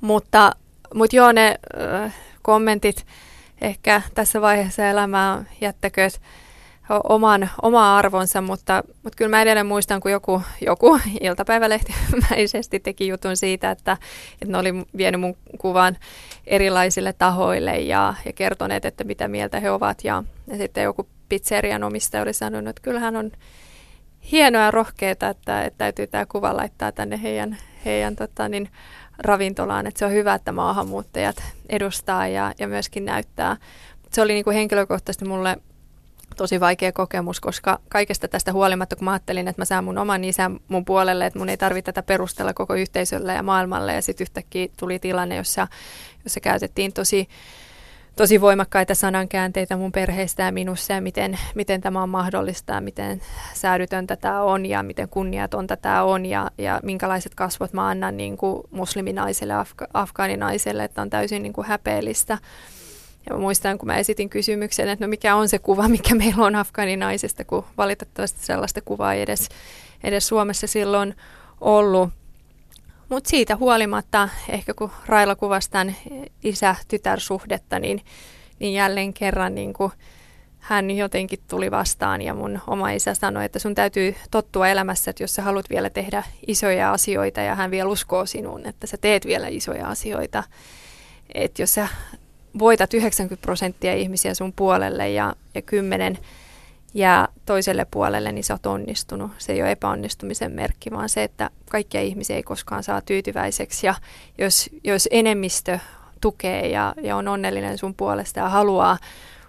Mutta, 0.00 0.52
mutta 0.94 1.16
joo, 1.16 1.32
ne 1.32 1.58
äh, 1.80 2.14
kommentit 2.42 3.06
ehkä 3.60 4.02
tässä 4.14 4.40
vaiheessa 4.40 4.86
elämää 4.86 5.44
jättäkööt 5.60 6.20
oman, 6.88 7.50
oma 7.62 7.98
arvonsa, 7.98 8.40
mutta, 8.40 8.82
mutta 9.02 9.16
kyllä 9.16 9.28
mä 9.28 9.42
edelleen 9.42 9.66
muistan, 9.66 10.00
kun 10.00 10.10
joku, 10.10 10.42
joku 10.66 11.00
iltapäivälehtimäisesti 11.20 12.80
teki 12.84 13.08
jutun 13.08 13.36
siitä, 13.36 13.70
että, 13.70 13.96
että 14.32 14.52
ne 14.52 14.58
oli 14.58 14.74
vienyt 14.96 15.20
mun 15.20 15.36
kuvan 15.58 15.96
erilaisille 16.46 17.12
tahoille 17.12 17.78
ja, 17.78 18.14
ja 18.24 18.32
kertoneet, 18.32 18.84
että 18.84 19.04
mitä 19.04 19.28
mieltä 19.28 19.60
he 19.60 19.70
ovat. 19.70 20.04
Ja, 20.04 20.24
ja 20.46 20.56
sitten 20.56 20.84
joku 20.84 21.08
pizzerian 21.28 21.84
omistaja 21.84 22.22
oli 22.22 22.32
sanonut, 22.32 22.68
että 22.68 22.82
kyllähän 22.82 23.16
on 23.16 23.30
hienoa 24.32 24.62
ja 24.62 24.70
rohkeaa, 24.70 25.10
että, 25.10 25.30
että 25.30 25.78
täytyy 25.78 26.06
tämä 26.06 26.26
kuva 26.26 26.56
laittaa 26.56 26.92
tänne 26.92 27.22
heidän, 27.22 27.56
heidän 27.84 28.16
tota, 28.16 28.48
niin, 28.48 28.68
ravintolaan. 29.18 29.86
Että 29.86 29.98
se 29.98 30.04
on 30.04 30.12
hyvä, 30.12 30.34
että 30.34 30.52
maahanmuuttajat 30.52 31.36
edustaa 31.68 32.28
ja, 32.28 32.54
ja 32.58 32.68
myöskin 32.68 33.04
näyttää. 33.04 33.56
Se 34.12 34.22
oli 34.22 34.32
niin 34.32 34.44
kuin 34.44 34.56
henkilökohtaisesti 34.56 35.24
mulle 35.24 35.56
tosi 36.36 36.60
vaikea 36.60 36.92
kokemus, 36.92 37.40
koska 37.40 37.78
kaikesta 37.88 38.28
tästä 38.28 38.52
huolimatta, 38.52 38.96
kun 38.96 39.04
mä 39.04 39.12
ajattelin, 39.12 39.48
että 39.48 39.60
mä 39.60 39.64
saan 39.64 39.84
mun 39.84 39.98
oman 39.98 40.24
isän 40.24 40.58
mun 40.68 40.84
puolelle, 40.84 41.26
että 41.26 41.38
mun 41.38 41.48
ei 41.48 41.56
tarvitse 41.56 41.92
tätä 41.92 42.06
perustella 42.06 42.54
koko 42.54 42.74
yhteisölle 42.74 43.34
ja 43.34 43.42
maailmalle, 43.42 43.94
ja 43.94 44.02
sitten 44.02 44.24
yhtäkkiä 44.24 44.68
tuli 44.78 44.98
tilanne, 44.98 45.36
jossa, 45.36 45.68
jossa 46.24 46.40
käytettiin 46.40 46.92
tosi, 46.92 47.28
tosi 48.16 48.40
voimakkaita 48.40 48.94
sanankäänteitä 48.94 49.76
mun 49.76 49.92
perheestä 49.92 50.42
ja 50.42 50.52
minussa, 50.52 50.92
ja 50.92 51.00
miten, 51.00 51.38
miten 51.54 51.80
tämä 51.80 52.02
on 52.02 52.08
mahdollista, 52.08 52.72
ja 52.72 52.80
miten 52.80 53.22
säädytöntä 53.54 54.16
tämä 54.16 54.42
on, 54.42 54.66
ja 54.66 54.82
miten 54.82 55.08
kunniatonta 55.08 55.76
tämä 55.76 56.02
on, 56.02 56.26
ja, 56.26 56.50
ja 56.58 56.80
minkälaiset 56.82 57.34
kasvot 57.34 57.72
mä 57.72 57.88
annan 57.88 58.16
niin 58.16 58.36
kuin 58.36 58.62
musliminaiselle, 58.70 59.54
afga- 59.54 59.90
afgaaninaiselle, 59.94 60.84
että 60.84 61.02
on 61.02 61.10
täysin 61.10 61.42
niin 61.42 61.52
kuin 61.52 61.66
häpeellistä. 61.66 62.38
Ja 63.26 63.34
mä 63.34 63.40
muistan, 63.40 63.78
kun 63.78 63.86
mä 63.86 63.96
esitin 63.96 64.30
kysymyksen, 64.30 64.88
että 64.88 65.04
no 65.04 65.08
mikä 65.08 65.36
on 65.36 65.48
se 65.48 65.58
kuva, 65.58 65.88
mikä 65.88 66.14
meillä 66.14 66.44
on 66.44 66.56
afgaaninaisesta, 66.56 67.44
kun 67.44 67.64
valitettavasti 67.78 68.46
sellaista 68.46 68.80
kuvaa 68.80 69.14
ei 69.14 69.22
edes, 69.22 69.48
edes 70.04 70.28
Suomessa 70.28 70.66
silloin 70.66 71.14
ollut. 71.60 72.10
Mutta 73.08 73.30
siitä 73.30 73.56
huolimatta, 73.56 74.28
ehkä 74.48 74.74
kun 74.74 74.90
Raila 75.06 75.36
kuvasi 75.36 75.70
isä-tytär-suhdetta, 76.44 77.78
niin, 77.78 78.00
niin 78.58 78.74
jälleen 78.74 79.12
kerran 79.12 79.54
niin 79.54 79.72
kuin 79.72 79.92
hän 80.58 80.90
jotenkin 80.90 81.38
tuli 81.48 81.70
vastaan 81.70 82.22
ja 82.22 82.34
mun 82.34 82.60
oma 82.66 82.90
isä 82.90 83.14
sanoi, 83.14 83.44
että 83.44 83.58
sun 83.58 83.74
täytyy 83.74 84.14
tottua 84.30 84.68
elämässä, 84.68 85.10
että 85.10 85.22
jos 85.22 85.34
sä 85.34 85.42
haluat 85.42 85.70
vielä 85.70 85.90
tehdä 85.90 86.22
isoja 86.46 86.92
asioita 86.92 87.40
ja 87.40 87.54
hän 87.54 87.70
vielä 87.70 87.88
uskoo 87.88 88.26
sinuun, 88.26 88.66
että 88.66 88.86
sä 88.86 88.96
teet 88.96 89.26
vielä 89.26 89.48
isoja 89.48 89.88
asioita. 89.88 90.44
Että 91.34 91.62
jos 91.62 91.74
sä 91.74 91.88
voitat 92.58 92.94
90 92.94 93.42
prosenttia 93.42 93.94
ihmisiä 93.94 94.34
sun 94.34 94.52
puolelle 94.52 95.10
ja, 95.10 95.34
ja 95.54 95.62
10 95.62 96.18
jää 96.94 97.28
toiselle 97.46 97.86
puolelle, 97.90 98.32
niin 98.32 98.44
sä 98.44 98.54
oot 98.54 98.66
onnistunut. 98.66 99.30
Se 99.38 99.52
ei 99.52 99.62
ole 99.62 99.70
epäonnistumisen 99.70 100.52
merkki, 100.52 100.90
vaan 100.90 101.08
se, 101.08 101.22
että 101.22 101.50
kaikkia 101.70 102.00
ihmisiä 102.00 102.36
ei 102.36 102.42
koskaan 102.42 102.82
saa 102.82 103.00
tyytyväiseksi. 103.00 103.86
Ja 103.86 103.94
jos, 104.38 104.70
jos 104.84 105.08
enemmistö 105.10 105.78
tukee 106.20 106.68
ja, 106.68 106.94
ja 107.02 107.16
on 107.16 107.28
onnellinen 107.28 107.78
sun 107.78 107.94
puolesta 107.94 108.40
ja 108.40 108.48
haluaa 108.48 108.98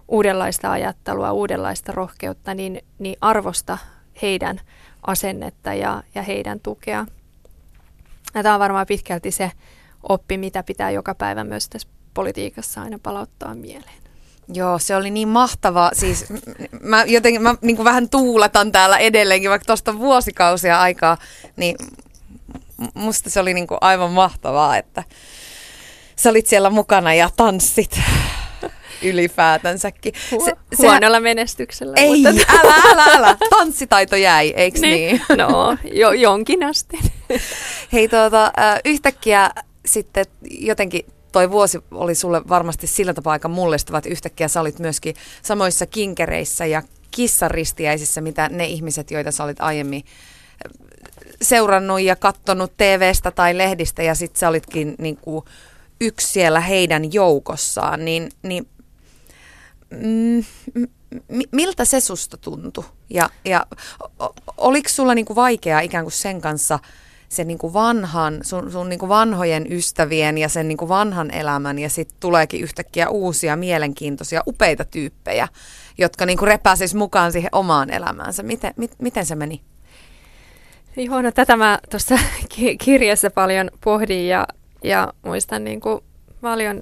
uudenlaista 0.08 0.72
ajattelua, 0.72 1.32
uudenlaista 1.32 1.92
rohkeutta, 1.92 2.54
niin, 2.54 2.82
niin 3.00 3.18
arvosta 3.22 3.78
heidän 4.22 4.62
asennetta 5.08 5.74
ja, 5.74 6.04
ja 6.16 6.22
heidän 6.22 6.60
tukea. 6.60 7.06
Ja 8.36 8.44
tämä 8.44 8.56
on 8.56 8.60
varmaan 8.60 8.88
pitkälti 8.88 9.32
se 9.32 9.52
oppi, 10.04 10.38
mitä 10.38 10.64
pitää 10.64 10.92
joka 10.92 11.16
päivä 11.16 11.44
myös 11.44 11.70
tässä 11.70 11.88
politiikassa 12.18 12.82
aina 12.82 13.00
palauttaa 13.04 13.56
mieleen. 13.56 13.98
Joo, 14.54 14.80
se 14.80 14.96
oli 14.96 15.12
niin 15.12 15.28
mahtava. 15.28 15.92
Siis 15.94 16.26
mä 16.82 17.04
jotenkin 17.04 17.42
mä 17.42 17.56
niin 17.62 17.84
vähän 17.84 18.10
tuuletan 18.10 18.72
täällä 18.72 18.98
edelleenkin, 18.98 19.50
vaikka 19.50 19.66
tuosta 19.66 20.00
vuosikausia 20.00 20.82
aikaa, 20.82 21.18
niin 21.56 21.76
musta 22.94 23.30
se 23.30 23.40
oli 23.40 23.54
niin 23.54 23.68
kuin 23.68 23.78
aivan 23.82 24.12
mahtavaa, 24.12 24.78
että 24.78 25.04
sä 26.16 26.30
olit 26.30 26.48
siellä 26.48 26.70
mukana 26.70 27.14
ja 27.14 27.30
tanssit 27.36 28.00
ylipäätänsäkin. 29.10 30.14
Se, 30.30 30.38
se, 30.40 30.56
Huonolla 30.78 31.20
menestyksellä. 31.20 31.94
Ei, 31.96 32.22
mutta... 32.22 32.54
älä, 32.64 32.76
älä, 32.92 33.04
älä. 33.04 33.38
Tanssitaito 33.50 34.16
jäi, 34.16 34.54
eikö 34.56 34.80
niin? 34.80 34.94
niin? 34.94 35.22
No, 35.48 35.78
jo, 35.92 36.12
jonkin 36.12 36.64
asti. 36.64 37.00
Hei, 37.94 38.08
tuota, 38.08 38.52
yhtäkkiä 38.86 39.52
sitten 39.86 40.26
jotenkin 40.50 41.06
toi 41.32 41.52
vuosi 41.52 41.80
oli 41.92 42.16
sulle 42.16 42.42
varmasti 42.50 42.88
sillä 42.88 43.14
tapaa 43.14 43.34
aika 43.34 43.48
mullistava, 43.48 43.98
että 43.98 44.10
yhtäkkiä 44.10 44.48
sä 44.48 44.62
olit 44.62 44.80
myöskin 44.80 45.16
samoissa 45.42 45.86
kinkereissä 45.86 46.66
ja 46.66 46.82
kissaristiäisissä, 47.12 48.22
mitä 48.22 48.50
ne 48.50 48.66
ihmiset, 48.66 49.12
joita 49.12 49.32
sä 49.32 49.44
olit 49.44 49.62
aiemmin 49.62 50.04
seurannut 51.42 52.02
ja 52.02 52.16
kattonut 52.16 52.78
TVstä 52.78 53.32
tai 53.32 53.58
lehdistä 53.58 54.04
ja 54.04 54.16
sitten 54.16 54.40
sä 54.40 54.50
olitkin 54.50 54.96
niin 54.98 55.18
kuin, 55.18 55.46
yksi 56.02 56.28
siellä 56.28 56.60
heidän 56.60 57.14
joukossaan, 57.14 58.06
niin, 58.06 58.32
niin 58.44 58.68
mm, 59.90 60.44
miltä 61.52 61.86
se 61.86 62.00
susta 62.00 62.38
tuntui? 62.38 62.84
Ja, 63.10 63.30
ja 63.46 63.66
oliko 64.58 64.90
sulla 64.90 65.16
niinku 65.16 65.36
vaikeaa 65.36 65.80
ikään 65.80 66.06
kuin 66.06 66.12
sen 66.12 66.42
kanssa 66.42 66.80
sen 67.30 67.48
niinku 67.48 67.74
vanhan, 67.74 68.40
sun, 68.42 68.72
sun 68.72 68.90
niinku 68.90 69.10
vanhojen 69.10 69.66
ystävien 69.72 70.38
ja 70.38 70.50
sen 70.50 70.68
niinku 70.68 70.90
vanhan 70.90 71.32
elämän 71.32 71.80
ja 71.80 71.90
sitten 71.90 72.18
tuleekin 72.20 72.62
yhtäkkiä 72.62 73.10
uusia 73.10 73.56
mielenkiintoisia 73.56 74.44
upeita 74.48 74.86
tyyppejä, 74.86 75.48
jotka 75.98 76.26
niinku 76.26 76.46
repäsis 76.46 76.96
mukaan 76.96 77.32
siihen 77.32 77.50
omaan 77.52 77.90
elämäänsä. 77.90 78.44
Miten, 78.44 78.74
mit, 78.78 78.92
miten 79.00 79.26
se 79.26 79.36
meni? 79.36 79.62
Joo, 80.96 81.22
no 81.22 81.32
tätä 81.32 81.56
mä 81.56 81.80
tuossa 81.90 82.16
kirjassa 82.86 83.30
paljon 83.30 83.72
pohdin 83.84 84.28
ja, 84.28 84.48
ja 84.84 85.14
muistan 85.22 85.64
niin 85.64 85.80
kuin 85.80 86.00
paljon 86.42 86.82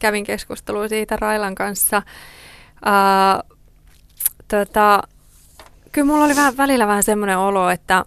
kävin 0.00 0.24
keskustelua 0.24 0.88
siitä 0.88 1.16
Railan 1.16 1.54
kanssa. 1.54 2.02
Uh, 2.86 3.56
tota, 4.48 5.02
kyllä 5.92 6.06
mulla 6.06 6.24
oli 6.24 6.36
vähän, 6.36 6.56
välillä 6.56 6.86
vähän 6.86 7.02
semmoinen 7.02 7.38
olo, 7.38 7.70
että 7.70 8.04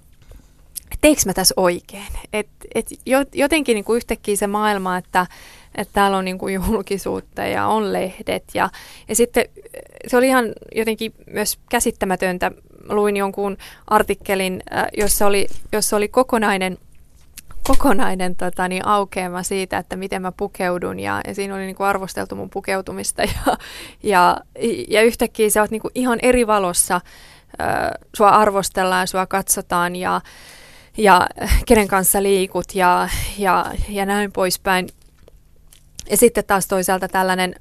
teikö 1.02 1.22
mä 1.26 1.34
tässä 1.34 1.54
oikein? 1.58 2.08
Et, 2.34 2.48
et 2.76 2.88
jotenkin 3.34 3.76
niin 3.76 3.86
kuin 3.86 3.98
yhtäkkiä 3.98 4.36
se 4.36 4.48
maailma, 4.48 4.98
että, 4.98 5.28
että 5.76 5.94
täällä 5.94 6.18
on 6.18 6.26
niin 6.26 6.38
kuin 6.38 6.54
julkisuutta 6.54 7.44
ja 7.44 7.68
on 7.68 7.94
lehdet. 7.94 8.44
Ja, 8.54 8.70
ja 9.10 9.16
sitten 9.16 9.46
se 10.08 10.18
oli 10.18 10.28
ihan 10.28 10.46
jotenkin 10.76 11.14
myös 11.32 11.60
käsittämätöntä. 11.70 12.52
Luin 12.90 13.18
jonkun 13.18 13.58
artikkelin, 13.88 14.64
jossa 14.98 15.26
oli, 15.26 15.48
jossa 15.72 15.98
oli 15.98 16.08
kokonainen 16.08 16.78
kokonainen 17.68 18.36
tota, 18.36 18.68
niin, 18.68 18.86
aukeama 18.86 19.44
siitä, 19.44 19.78
että 19.78 19.96
miten 19.96 20.22
mä 20.22 20.32
pukeudun 20.32 21.00
ja, 21.00 21.22
ja 21.28 21.36
siinä 21.36 21.56
oli 21.56 21.66
niin 21.66 21.76
kuin 21.76 21.88
arvosteltu 21.88 22.36
mun 22.36 22.50
pukeutumista 22.50 23.24
ja, 23.24 23.58
ja, 24.04 24.38
ja 24.88 25.02
yhtäkkiä 25.02 25.50
sä 25.50 25.62
oot 25.62 25.72
niin 25.72 25.82
kuin 25.82 25.92
ihan 25.96 26.20
eri 26.22 26.48
valossa, 26.48 26.96
äh, 26.96 27.02
sua 28.18 28.30
arvostellaan, 28.30 29.08
sua 29.08 29.26
katsotaan 29.26 29.96
ja, 29.96 30.22
ja 30.98 31.28
kenen 31.66 31.88
kanssa 31.88 32.24
liikut 32.24 32.76
ja, 32.76 33.10
ja, 33.38 33.66
ja 33.90 34.06
näin 34.06 34.32
poispäin. 34.32 34.90
Ja 36.10 36.18
sitten 36.18 36.44
taas 36.46 36.68
toisaalta 36.68 37.08
tällainen 37.08 37.56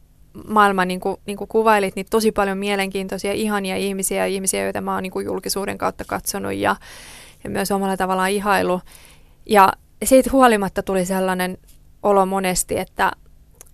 maailma, 0.48 0.84
niin 0.84 1.00
kuin, 1.00 1.16
niin 1.26 1.36
kuin 1.36 1.48
kuvailit, 1.48 1.96
niin 1.96 2.06
tosi 2.10 2.32
paljon 2.32 2.58
mielenkiintoisia, 2.58 3.32
ihania 3.32 3.76
ihmisiä, 3.76 4.26
ihmisiä, 4.26 4.64
joita 4.64 4.80
mä 4.80 4.94
oon 4.94 5.02
niin 5.02 5.10
kuin 5.10 5.26
julkisuuden 5.26 5.78
kautta 5.78 6.04
katsonut 6.04 6.54
ja, 6.54 6.76
ja 7.44 7.50
myös 7.50 7.70
omalla 7.70 7.96
tavallaan 7.96 8.30
ihailu. 8.30 8.80
Ja 9.46 9.72
siitä 10.04 10.30
huolimatta 10.32 10.82
tuli 10.82 11.06
sellainen 11.06 11.58
olo 12.02 12.26
monesti, 12.26 12.78
että, 12.78 13.12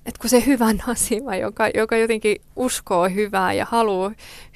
että 0.07 0.21
kun 0.21 0.31
se 0.31 0.47
hyvä 0.47 0.73
nasima, 0.87 1.37
joka, 1.37 1.69
joka 1.75 1.97
jotenkin 1.97 2.37
uskoo 2.57 3.09
hyvää 3.09 3.53
ja 3.53 3.67
haluaa 3.71 4.13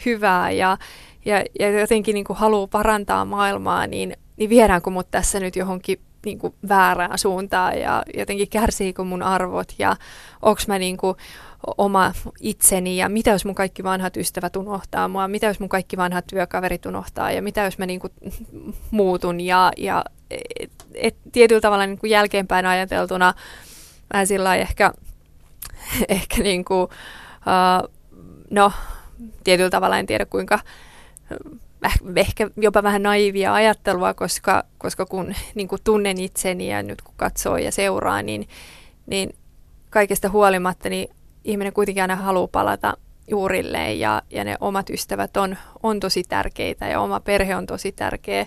hyvää 0.07 0.51
ja, 0.51 0.79
ja, 1.25 1.45
ja 1.61 1.81
jotenkin 1.81 2.15
niin 2.15 2.25
kuin 2.25 2.37
haluaa 2.37 2.67
parantaa 2.67 3.25
maailmaa, 3.25 3.87
niin, 3.87 4.17
niin 4.37 4.51
viedäänkö 4.51 4.91
mut 4.91 5.11
tässä 5.11 5.41
nyt 5.41 5.57
johonkin 5.57 6.01
niin 6.25 6.39
kuin 6.39 6.55
väärään 6.69 7.19
suuntaan 7.19 7.79
ja 7.79 8.03
jotenkin 8.15 8.49
kärsiikö 8.49 9.05
mun 9.05 9.23
arvot 9.23 9.75
ja 9.79 9.97
onko 10.43 10.61
mä 10.69 10.79
niin 10.79 10.97
kuin 10.97 11.17
oma 11.79 12.13
itseni 12.41 12.97
ja 12.97 13.09
mitä 13.09 13.31
jos 13.31 13.45
mun 13.45 13.55
kaikki 13.55 13.85
vanhat 13.85 14.17
ystävät 14.17 14.57
unohtaa 14.57 15.09
mua, 15.09 15.29
mitä 15.29 15.47
jos 15.47 15.61
mun 15.61 15.69
kaikki 15.69 15.97
vanhat 15.97 16.27
työkaverit 16.27 16.87
unohtaa 16.87 17.33
ja 17.33 17.43
mitä 17.43 17.65
jos 17.65 17.79
mä 17.79 17.87
niin 17.87 18.01
kuin 18.01 18.13
muutun 18.91 19.41
ja, 19.41 19.73
ja 19.77 20.05
et, 20.31 20.73
et, 20.95 21.17
tietyllä 21.33 21.61
tavalla 21.61 21.87
niin 21.87 21.99
kuin 21.99 22.11
jälkeenpäin 22.11 22.67
ajateltuna 22.67 23.35
vähän 24.13 24.27
sillä 24.27 24.57
ehkä, 24.57 24.93
ehkä 26.09 26.43
niin 26.43 26.65
kuin, 26.65 26.83
uh, 26.83 27.91
no 28.51 28.73
tietyllä 29.45 29.71
tavalla 29.71 29.99
en 29.99 30.07
tiedä 30.07 30.27
kuinka 30.27 30.59
ehkä 32.17 32.51
jopa 32.57 32.83
vähän 32.83 33.03
naivia 33.03 33.55
ajattelua, 33.55 34.15
koska, 34.15 34.65
koska 34.79 35.07
kun 35.07 35.35
niin 35.55 35.69
kuin 35.69 35.81
tunnen 35.85 36.21
itseni 36.21 36.71
ja 36.71 36.83
nyt 36.83 37.03
kun 37.03 37.15
katsoo 37.17 37.57
ja 37.57 37.73
seuraa, 37.73 38.23
niin, 38.23 38.49
niin 39.07 39.35
kaikesta 39.91 40.29
huolimatta 40.29 40.89
niin 40.89 41.09
ihminen 41.45 41.73
kuitenkin 41.73 42.03
aina 42.03 42.17
haluaa 42.17 42.49
palata 42.49 42.97
juurilleen 43.31 44.01
ja, 44.01 44.23
ja 44.31 44.45
ne 44.45 44.57
omat 44.61 44.91
ystävät 44.91 45.37
on, 45.37 45.57
on 45.83 46.01
tosi 46.01 46.23
tärkeitä 46.23 46.89
ja 46.89 47.01
oma 47.01 47.21
perhe 47.21 47.57
on 47.57 47.67
tosi 47.67 47.93
tärkeä. 47.93 48.47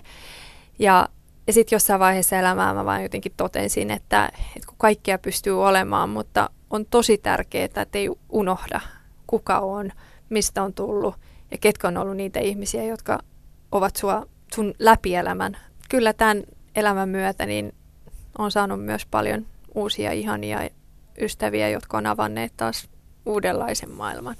Ja, 0.78 1.08
ja 1.46 1.52
sitten 1.52 1.76
jossain 1.76 2.00
vaiheessa 2.00 2.36
elämää 2.36 2.74
mä 2.74 2.84
vaan 2.84 3.02
jotenkin 3.02 3.32
totensin, 3.36 3.90
että, 3.90 4.26
että 4.56 4.66
kun 4.66 4.78
kaikkea 4.78 5.18
pystyy 5.18 5.64
olemaan, 5.64 6.08
mutta 6.08 6.50
on 6.70 6.86
tosi 6.86 7.18
tärkeää, 7.18 7.64
että 7.64 7.86
ei 7.94 8.10
unohda 8.28 8.80
kuka 9.26 9.58
on, 9.58 9.92
mistä 10.28 10.62
on 10.62 10.72
tullut 10.72 11.14
ja 11.50 11.58
ketkä 11.58 11.88
on 11.88 11.96
ollut 11.96 12.16
niitä 12.16 12.40
ihmisiä, 12.40 12.84
jotka 12.84 13.18
ovat 13.72 13.96
sua, 13.96 14.26
sun 14.54 14.74
läpielämän. 14.78 15.56
Kyllä 15.88 16.12
tämän 16.12 16.42
elämän 16.76 17.08
myötä 17.08 17.46
niin 17.46 17.72
on 18.38 18.50
saanut 18.50 18.84
myös 18.84 19.06
paljon 19.06 19.46
uusia 19.74 20.12
ihania 20.12 20.68
ystäviä, 21.20 21.68
jotka 21.68 21.98
on 21.98 22.06
avanneet 22.06 22.52
taas 22.56 22.88
uudenlaisen 23.26 23.90
maailman. 23.90 24.36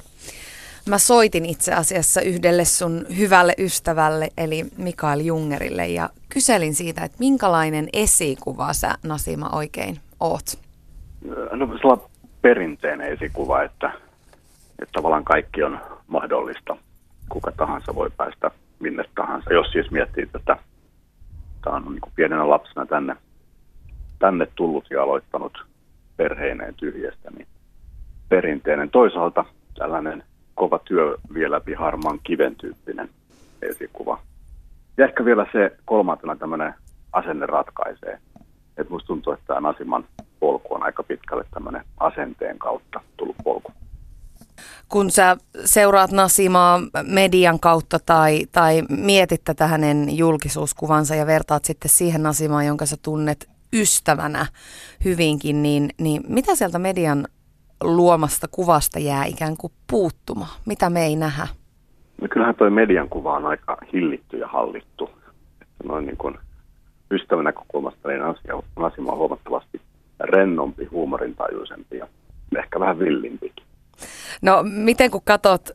Mä 0.86 0.98
soitin 0.98 1.46
itse 1.46 1.72
asiassa 1.72 2.20
yhdelle 2.20 2.64
sun 2.64 3.06
hyvälle 3.18 3.54
ystävälle, 3.58 4.28
eli 4.36 4.66
Mikael 4.76 5.20
Jungerille, 5.20 5.86
ja 5.86 6.10
kyselin 6.28 6.74
siitä, 6.74 7.04
että 7.04 7.16
minkälainen 7.18 7.88
esikuva 7.92 8.72
sä, 8.72 8.94
Nasima, 9.02 9.50
oikein 9.52 10.00
oot? 10.20 10.58
No 11.52 11.78
sellainen 11.78 12.06
perinteinen 12.42 13.12
esikuva, 13.12 13.62
että, 13.62 13.92
että 14.82 14.92
tavallaan 14.92 15.24
kaikki 15.24 15.62
on 15.62 15.80
mahdollista. 16.06 16.76
Kuka 17.28 17.52
tahansa 17.56 17.94
voi 17.94 18.10
päästä 18.16 18.50
minne 18.78 19.04
tahansa, 19.14 19.52
jos 19.52 19.66
siis 19.72 19.90
miettii 19.90 20.26
tätä. 20.26 20.56
Tämä 21.64 21.76
on 21.76 21.84
niin 21.84 22.00
kuin 22.00 22.12
pienenä 22.16 22.48
lapsena 22.48 22.86
tänne, 22.86 23.16
tänne 24.18 24.46
tullut 24.54 24.84
ja 24.90 25.02
aloittanut 25.02 25.64
perheineen 26.16 26.74
tyhjästä, 26.74 27.30
niin 27.30 27.46
perinteinen. 28.28 28.90
Toisaalta 28.90 29.44
tällainen 29.78 30.24
kova 30.54 30.78
työ 30.78 31.16
vielä 31.34 31.56
läpi 31.56 31.74
harmaan 31.74 32.18
kiven 32.22 32.56
tyyppinen 32.56 33.08
esikuva. 33.62 34.20
Ja 34.96 35.04
ehkä 35.04 35.24
vielä 35.24 35.46
se 35.52 35.76
kolmantena 35.84 36.36
tämmöinen 36.36 36.74
asenne 37.12 37.46
ratkaisee. 37.46 38.18
Että 38.76 38.92
musta 38.92 39.06
tuntuu, 39.06 39.32
että 39.32 39.46
tämä 39.46 39.60
Nasiman 39.60 40.04
polku 40.40 40.74
on 40.74 40.82
aika 40.82 41.02
pitkälle 41.02 41.44
tämmöinen 41.50 41.84
asenteen 42.00 42.58
kautta 42.58 43.00
tullut 43.16 43.36
polku. 43.44 43.72
Kun 44.88 45.10
sä 45.10 45.36
seuraat 45.64 46.12
Nasimaa 46.12 46.80
median 47.02 47.60
kautta 47.60 47.98
tai, 48.06 48.46
tai 48.52 48.82
mietit 48.88 49.44
tätä 49.44 49.66
hänen 49.66 50.16
julkisuuskuvansa 50.16 51.14
ja 51.14 51.26
vertaat 51.26 51.64
sitten 51.64 51.90
siihen 51.90 52.22
Nasimaan, 52.22 52.66
jonka 52.66 52.86
sä 52.86 52.96
tunnet 53.02 53.48
ystävänä 53.72 54.46
hyvinkin, 55.04 55.62
niin, 55.62 55.90
niin 56.00 56.22
mitä 56.28 56.54
sieltä 56.54 56.78
median 56.78 57.26
luomasta 57.82 58.46
kuvasta 58.50 58.98
jää 58.98 59.24
ikään 59.24 59.56
kuin 59.56 59.72
puuttumaan? 59.90 60.60
Mitä 60.66 60.90
me 60.90 61.04
ei 61.04 61.16
nähdä? 61.16 61.46
No 62.20 62.28
kyllähän 62.30 62.54
toi 62.54 62.70
median 62.70 63.08
kuva 63.08 63.36
on 63.36 63.46
aika 63.46 63.76
hillitty 63.92 64.36
ja 64.36 64.48
hallittu. 64.48 65.10
Että 65.62 65.84
noin 65.84 66.06
niin 66.06 66.16
kuin 66.16 66.38
ystävän 67.10 67.44
näkökulmasta 67.44 68.08
niin 68.08 68.22
asia, 68.22 68.62
Nasima 68.78 69.12
on 69.12 69.18
huomattavasti 69.18 69.80
rennompi, 70.20 70.84
huumorintajuisempi 70.84 71.96
ja 71.96 72.08
ehkä 72.58 72.80
vähän 72.80 72.98
villimpikin. 72.98 73.67
No 74.42 74.62
miten 74.62 75.10
kun 75.10 75.22
katsot 75.24 75.70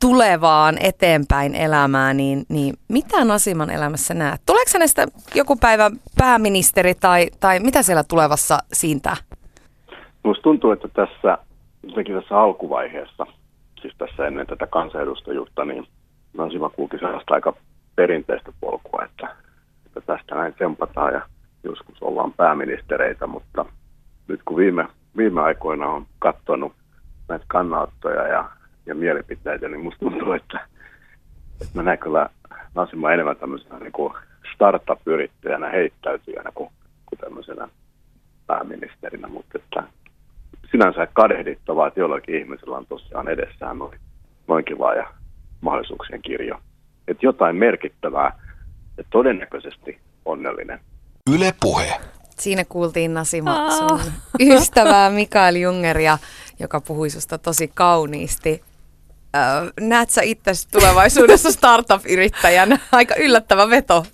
tulevaan 0.00 0.76
eteenpäin 0.80 1.54
elämää, 1.54 2.14
niin, 2.14 2.44
niin 2.48 2.74
mitä 2.88 3.24
Nasiman 3.24 3.70
elämässä 3.70 4.14
näet? 4.14 4.40
Tuleeko 4.46 4.70
hänestä 4.74 5.06
joku 5.34 5.56
päivä 5.56 5.90
pääministeri 6.18 6.94
tai, 6.94 7.26
tai 7.40 7.60
mitä 7.60 7.82
siellä 7.82 8.04
tulevassa 8.04 8.58
siintää? 8.72 9.16
Minusta 10.24 10.42
tuntuu, 10.42 10.70
että 10.70 10.88
tässä, 10.88 11.38
tässä 12.18 12.40
alkuvaiheessa, 12.40 13.26
siis 13.82 13.94
tässä 13.98 14.26
ennen 14.26 14.46
tätä 14.46 14.66
kansanedustajuutta, 14.66 15.64
niin 15.64 15.86
Nasima 16.38 16.70
kulki 16.70 16.98
sellaista 16.98 17.34
aika 17.34 17.52
perinteistä 17.96 18.52
polkua, 18.60 19.04
että, 19.04 19.36
että 19.86 20.00
tästä 20.00 20.34
näin 20.34 20.54
sempataan 20.58 21.14
ja 21.14 21.20
joskus 21.64 22.02
ollaan 22.02 22.32
pääministereitä, 22.32 23.26
mutta 23.26 23.64
nyt 24.28 24.40
kun 24.44 24.56
viime, 24.56 24.86
viime 25.16 25.40
aikoina 25.40 25.86
on 25.86 26.06
katsonut 26.18 26.72
näitä 27.30 27.44
kannanottoja 27.48 28.28
ja, 28.28 28.50
ja 28.86 28.94
mielipiteitä, 28.94 29.68
niin 29.68 29.80
musta 29.80 29.98
tuntuu, 30.00 30.32
että, 30.32 30.60
että 31.60 31.74
mä 31.74 31.82
näen 31.82 31.98
kyllä 31.98 32.30
Nasima 32.74 33.12
enemmän 33.12 33.36
tämmöisenä 33.36 33.78
niin 33.78 33.92
kuin 33.92 34.12
startup-yrittäjänä, 34.54 35.68
heittäytyjänä 35.68 36.50
kuin, 36.54 36.70
kuin 37.06 37.18
tämmöisenä 37.18 37.68
pääministerinä, 38.46 39.28
mutta 39.28 39.58
että 39.58 39.82
sinänsä 40.70 41.06
kadehdittavaa, 41.12 41.86
että 41.86 42.00
jollakin 42.00 42.38
ihmisellä 42.38 42.76
on 42.76 42.86
tosiaan 42.86 43.28
edessään 43.28 43.78
noin, 43.78 43.98
noinkin 44.48 44.80
laaja 44.80 45.10
mahdollisuuksien 45.60 46.22
kirjo. 46.22 46.60
Että 47.08 47.26
jotain 47.26 47.56
merkittävää 47.56 48.38
ja 48.96 49.04
todennäköisesti 49.10 49.98
onnellinen. 50.24 50.80
Yle 51.34 51.54
Puhe. 51.60 52.00
Siinä 52.38 52.64
kuultiin 52.68 53.14
Nasima 53.14 53.70
sun 53.70 54.00
ystävää 54.40 55.10
Mikael 55.10 55.54
Jungeria, 55.54 56.18
joka 56.60 56.80
puhui 56.80 57.10
susta 57.10 57.38
tosi 57.38 57.70
kauniisti. 57.74 58.62
Öö, 59.36 59.72
näet 59.80 60.10
sä 60.10 60.22
itse 60.22 60.52
tulevaisuudessa 60.72 61.52
startup-yrittäjänä? 61.52 62.78
Aika 62.92 63.14
yllättävä 63.14 63.70
veto. 63.70 64.06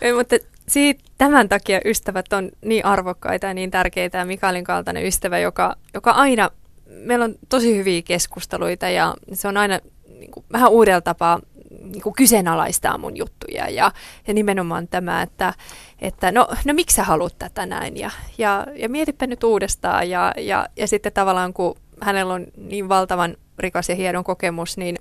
Ei, 0.00 0.12
mutta 0.12 0.36
siitä, 0.68 1.04
tämän 1.18 1.48
takia 1.48 1.80
ystävät 1.84 2.32
on 2.32 2.50
niin 2.64 2.84
arvokkaita 2.84 3.46
ja 3.46 3.54
niin 3.54 3.70
tärkeitä 3.70 4.18
ja 4.18 4.24
Mikaelin 4.24 4.64
kaltainen 4.64 5.06
ystävä, 5.06 5.38
joka, 5.38 5.76
joka 5.94 6.10
aina, 6.10 6.50
meillä 6.86 7.24
on 7.24 7.34
tosi 7.48 7.76
hyviä 7.76 8.02
keskusteluita 8.02 8.88
ja 8.88 9.14
se 9.32 9.48
on 9.48 9.56
aina 9.56 9.80
niin 10.08 10.30
kuin, 10.30 10.46
vähän 10.52 10.70
uudella 10.70 11.00
tapaa 11.00 11.40
niin 11.82 12.02
kuin 12.02 12.14
kyseenalaistaa 12.14 12.98
mun 12.98 13.16
juttuja. 13.16 13.68
Ja, 13.68 13.92
ja 14.26 14.34
nimenomaan 14.34 14.88
tämä, 14.88 15.22
että, 15.22 15.54
että 15.98 16.32
no, 16.32 16.48
no 16.64 16.74
miksi 16.74 16.96
sä 16.96 17.04
haluat 17.04 17.38
tätä 17.38 17.66
näin? 17.66 17.96
Ja, 17.96 18.10
ja, 18.38 18.66
ja 18.76 18.88
mietipä 18.88 19.26
nyt 19.26 19.44
uudestaan. 19.44 20.10
Ja, 20.10 20.32
ja, 20.36 20.68
ja 20.76 20.88
sitten 20.88 21.12
tavallaan 21.12 21.52
kun 21.52 21.76
hänellä 22.00 22.34
on 22.34 22.46
niin 22.56 22.88
valtavan 22.88 23.36
rikas 23.58 23.88
ja 23.88 23.94
hienon 23.94 24.24
kokemus, 24.24 24.76
niin, 24.76 24.98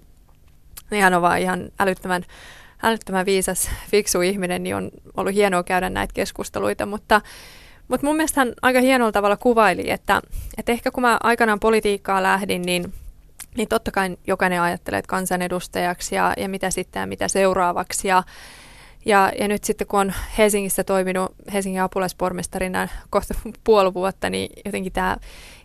niin 0.91 1.03
hän 1.03 1.13
on 1.13 1.21
vaan 1.21 1.39
ihan 1.39 1.71
älyttömän 1.79 2.25
älyttömän 2.83 3.25
viisas, 3.25 3.69
fiksu 3.91 4.21
ihminen, 4.21 4.63
niin 4.63 4.75
on 4.75 4.91
ollut 5.17 5.33
hienoa 5.33 5.63
käydä 5.63 5.89
näitä 5.89 6.13
keskusteluita, 6.13 6.85
mutta, 6.85 7.21
mutta 7.87 8.07
mun 8.07 8.15
mielestä 8.15 8.41
hän 8.41 8.53
aika 8.61 8.81
hienolla 8.81 9.11
tavalla 9.11 9.37
kuvaili, 9.37 9.89
että, 9.89 10.21
että 10.57 10.71
ehkä 10.71 10.91
kun 10.91 11.01
mä 11.01 11.17
aikanaan 11.23 11.59
politiikkaa 11.59 12.23
lähdin, 12.23 12.61
niin, 12.61 12.93
niin 13.57 13.67
totta 13.67 13.91
kai 13.91 14.17
jokainen 14.27 14.61
ajattelee, 14.61 14.97
että 14.97 15.09
kansanedustajaksi 15.09 16.15
ja, 16.15 16.33
ja 16.37 16.49
mitä 16.49 16.69
sitten 16.69 16.99
ja 16.99 17.07
mitä 17.07 17.27
seuraavaksi. 17.27 18.07
Ja, 18.07 18.23
ja, 19.05 19.31
ja 19.39 19.47
nyt 19.47 19.63
sitten 19.63 19.87
kun 19.87 19.99
on 19.99 20.13
Helsingissä 20.37 20.83
toiminut 20.83 21.31
Helsingin 21.53 21.81
apulaispormestarina 21.81 22.87
kohta 23.09 23.33
puoli 23.63 23.93
vuotta, 23.93 24.29
niin 24.29 24.49
jotenkin 24.65 24.93
tämä 24.93 25.17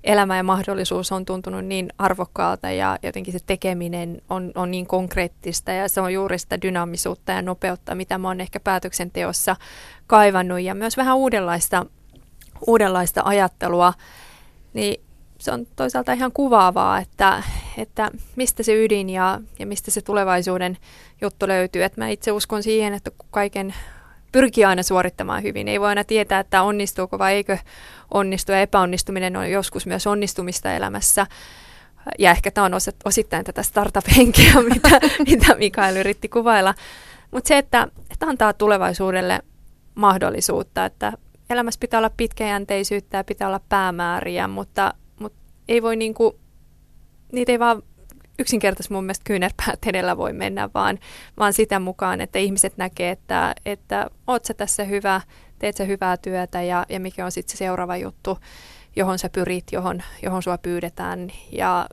elämä 0.05 0.37
ja 0.37 0.43
mahdollisuus 0.43 1.13
on 1.13 1.25
tuntunut 1.25 1.65
niin 1.65 1.93
arvokkaalta 1.99 2.71
ja 2.71 2.99
jotenkin 3.03 3.33
se 3.33 3.39
tekeminen 3.47 4.23
on, 4.31 4.53
on 4.55 4.71
niin 4.71 4.87
konkreettista 4.87 5.73
ja 5.73 5.89
se 5.89 6.01
on 6.01 6.13
juuri 6.13 6.39
sitä 6.39 6.63
dynaamisuutta 6.63 7.33
ja 7.33 7.43
nopeutta, 7.43 7.95
mitä 7.95 8.19
mä 8.19 8.29
oon 8.29 8.41
ehkä 8.41 8.61
päätöksenteossa 8.61 9.57
kaivannut 10.07 10.61
ja 10.61 10.75
myös 10.75 10.97
vähän 10.97 11.17
uudenlaista, 11.17 11.87
uudenlaista 12.67 13.23
ajattelua, 13.25 13.93
niin 14.75 15.08
se 15.39 15.53
on 15.53 15.67
toisaalta 15.77 16.13
ihan 16.13 16.33
kuvaavaa, 16.33 16.99
että, 16.99 17.43
että 17.77 18.11
mistä 18.37 18.63
se 18.63 18.85
ydin 18.85 19.11
ja, 19.11 19.41
ja 19.59 19.67
mistä 19.67 19.91
se 19.91 20.01
tulevaisuuden 20.01 20.79
juttu 21.21 21.49
löytyy. 21.49 21.85
Et 21.85 21.97
mä 21.97 22.09
itse 22.09 22.33
uskon 22.33 22.63
siihen, 22.63 22.95
että 22.95 23.11
kaiken 23.31 23.75
pyrkii 24.33 24.65
aina 24.65 24.83
suorittamaan 24.83 25.43
hyvin. 25.43 25.69
Ei 25.69 25.81
voi 25.81 25.89
aina 25.89 26.05
tietää, 26.05 26.41
että 26.41 26.63
onnistuuko 26.63 27.19
vai 27.19 27.35
eikö 27.35 27.59
onnistu. 28.15 28.53
Ja 28.53 28.61
epäonnistuminen 28.61 29.37
on 29.37 29.51
joskus 29.51 29.87
myös 29.87 30.07
onnistumista 30.07 30.73
elämässä. 30.73 31.27
Ja 32.19 32.31
ehkä 32.31 32.51
tämä 32.51 32.65
on 32.65 32.73
osittain 33.05 33.45
tätä 33.45 33.63
startup-henkeä, 33.63 34.53
mitä, 34.75 35.01
mitä 35.27 35.55
Mikael 35.55 35.97
yritti 35.97 36.29
kuvailla. 36.29 36.75
Mutta 37.31 37.49
se, 37.49 37.59
että, 37.59 37.89
että 38.11 38.27
antaa 38.27 38.53
tulevaisuudelle 38.53 39.41
mahdollisuutta, 39.95 40.85
että 40.85 41.13
elämässä 41.51 41.81
pitää 41.81 41.99
olla 41.99 42.11
pitkäjänteisyyttä 42.17 43.17
ja 43.17 43.25
pitää 43.25 43.49
olla 43.49 43.61
päämääriä, 43.69 44.49
mutta, 44.49 44.95
mutta 44.95 45.08
ei 45.69 45.83
voi 45.83 45.97
niinku, 45.97 46.39
niitä 47.33 47.53
ei 47.53 47.59
vaan 47.59 47.83
yksinkertaisesti 48.39 48.95
mun 48.95 49.05
mielestä 49.05 49.25
kyynärpäät 49.25 49.79
edellä 49.87 50.17
voi 50.17 50.33
mennä, 50.33 50.71
vaan, 50.75 50.99
vaan 51.39 51.53
sitä 51.53 51.79
mukaan, 51.79 52.21
että 52.21 52.39
ihmiset 52.39 52.77
näkee, 52.77 53.11
että, 53.11 53.55
että 53.67 54.11
oot 54.27 54.45
sä 54.45 54.55
tässä 54.55 54.85
hyvä, 54.85 55.21
teet 55.59 55.77
sä 55.77 55.85
hyvää 55.85 56.17
työtä 56.17 56.63
ja, 56.63 56.87
ja 56.89 57.01
mikä 57.01 57.25
on 57.25 57.33
sitten 57.33 57.53
se 57.53 57.59
seuraava 57.59 57.97
juttu, 57.97 58.39
johon 58.97 59.19
sä 59.19 59.29
pyrit, 59.29 59.65
johon, 59.73 60.03
johon 60.23 60.43
sua 60.43 60.59
pyydetään. 60.59 61.33
Ja, 61.53 61.89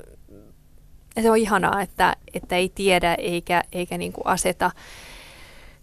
ja 1.15 1.21
se 1.21 1.31
on 1.31 1.37
ihanaa, 1.37 1.81
että, 1.81 2.15
että 2.33 2.55
ei 2.55 2.71
tiedä 2.75 3.15
eikä, 3.15 3.63
eikä 3.71 3.97
niin 3.97 4.13
kuin 4.13 4.27
aseta 4.27 4.71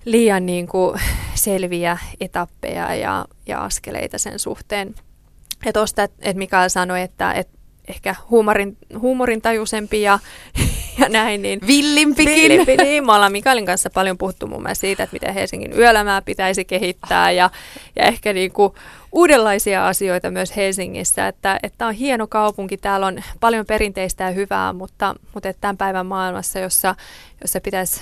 liian 0.04 0.46
niin 0.46 0.66
kuin 0.66 1.00
selviä 1.34 1.98
etappeja 2.20 2.94
ja, 2.94 3.24
ja 3.46 3.64
askeleita 3.64 4.18
sen 4.18 4.38
suhteen. 4.38 4.94
Ja 5.64 5.72
tuosta, 5.72 6.02
että 6.02 6.32
Mikael 6.34 6.68
sanoi, 6.68 7.02
että, 7.02 7.32
että 7.32 7.58
ehkä 7.88 8.14
huumorin, 8.30 8.76
huumorintajuisempi 8.98 10.02
ja, 10.02 10.18
ja 11.00 11.08
näin. 11.08 11.42
Niin, 11.42 11.60
Villimpikin. 11.66 12.34
Villimpi, 12.34 12.76
niin. 12.76 13.06
Me 13.06 13.12
ollaan 13.12 13.32
Mikaelin 13.32 13.66
kanssa 13.66 13.90
paljon 13.90 14.18
puhuttu 14.18 14.46
mun 14.46 14.62
mielestä 14.62 14.80
siitä, 14.80 15.02
että 15.02 15.14
miten 15.14 15.34
Helsingin 15.34 15.78
yölämää 15.78 16.22
pitäisi 16.22 16.64
kehittää 16.64 17.30
ja, 17.30 17.50
ja 17.96 18.04
ehkä 18.04 18.32
niin 18.32 18.52
kuin 18.52 18.72
uudenlaisia 19.12 19.88
asioita 19.88 20.30
myös 20.30 20.56
Helsingissä, 20.56 21.28
että, 21.28 21.58
että 21.62 21.86
on 21.86 21.94
hieno 21.94 22.26
kaupunki, 22.26 22.76
täällä 22.76 23.06
on 23.06 23.22
paljon 23.40 23.66
perinteistä 23.66 24.24
ja 24.24 24.30
hyvää, 24.30 24.72
mutta, 24.72 25.14
mutta 25.34 25.48
että 25.48 25.60
tämän 25.60 25.76
päivän 25.76 26.06
maailmassa, 26.06 26.58
jossa, 26.58 26.94
jossa 27.40 27.60
pitäisi 27.60 28.00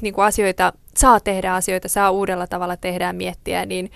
niin 0.00 0.14
kuin 0.14 0.24
asioita, 0.24 0.72
saa 0.96 1.20
tehdä 1.20 1.54
asioita, 1.54 1.88
saa 1.88 2.10
uudella 2.10 2.46
tavalla 2.46 2.76
tehdä 2.76 3.06
ja 3.06 3.12
miettiä, 3.12 3.66
niin 3.66 3.90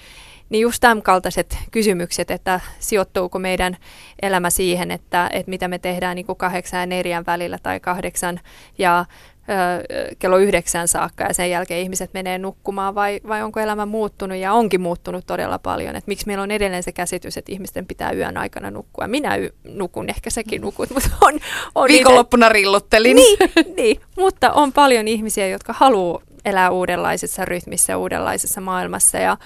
niin 0.50 0.62
just 0.62 0.80
tämän 0.80 1.02
kaltaiset 1.02 1.58
kysymykset, 1.70 2.30
että 2.30 2.60
sijoittuuko 2.78 3.38
meidän 3.38 3.76
elämä 4.22 4.50
siihen, 4.50 4.90
että, 4.90 5.30
että 5.32 5.50
mitä 5.50 5.68
me 5.68 5.78
tehdään 5.78 6.16
niin 6.16 6.26
kuin 6.26 6.38
kahdeksan 6.38 6.80
ja 6.80 6.86
neljän 6.86 7.26
välillä 7.26 7.58
tai 7.62 7.80
kahdeksan 7.80 8.40
ja 8.78 9.04
ö, 9.48 10.14
kello 10.18 10.38
yhdeksän 10.38 10.88
saakka 10.88 11.24
ja 11.24 11.34
sen 11.34 11.50
jälkeen 11.50 11.80
ihmiset 11.80 12.14
menee 12.14 12.38
nukkumaan 12.38 12.94
vai, 12.94 13.20
vai 13.28 13.42
onko 13.42 13.60
elämä 13.60 13.86
muuttunut 13.86 14.38
ja 14.38 14.52
onkin 14.52 14.80
muuttunut 14.80 15.26
todella 15.26 15.58
paljon. 15.58 15.96
Että 15.96 16.08
miksi 16.08 16.26
meillä 16.26 16.42
on 16.42 16.50
edelleen 16.50 16.82
se 16.82 16.92
käsitys, 16.92 17.36
että 17.36 17.52
ihmisten 17.52 17.86
pitää 17.86 18.12
yön 18.12 18.36
aikana 18.36 18.70
nukkua. 18.70 19.08
Minä 19.08 19.36
y- 19.36 19.54
nukun, 19.68 20.08
ehkä 20.08 20.30
sekin 20.30 20.60
nukut, 20.60 20.90
mutta 20.90 21.10
on... 21.20 21.34
on 21.74 21.88
Viikonloppuna 21.88 22.48
rilluttelin. 22.48 23.16
Niin, 23.16 23.38
niin, 23.76 24.00
mutta 24.16 24.52
on 24.52 24.72
paljon 24.72 25.08
ihmisiä, 25.08 25.48
jotka 25.48 25.72
haluaa 25.72 26.22
elää 26.44 26.70
uudenlaisessa 26.70 27.44
rytmissä, 27.44 27.96
uudenlaisessa 27.96 28.60
maailmassa 28.60 29.18
ja 29.18 29.36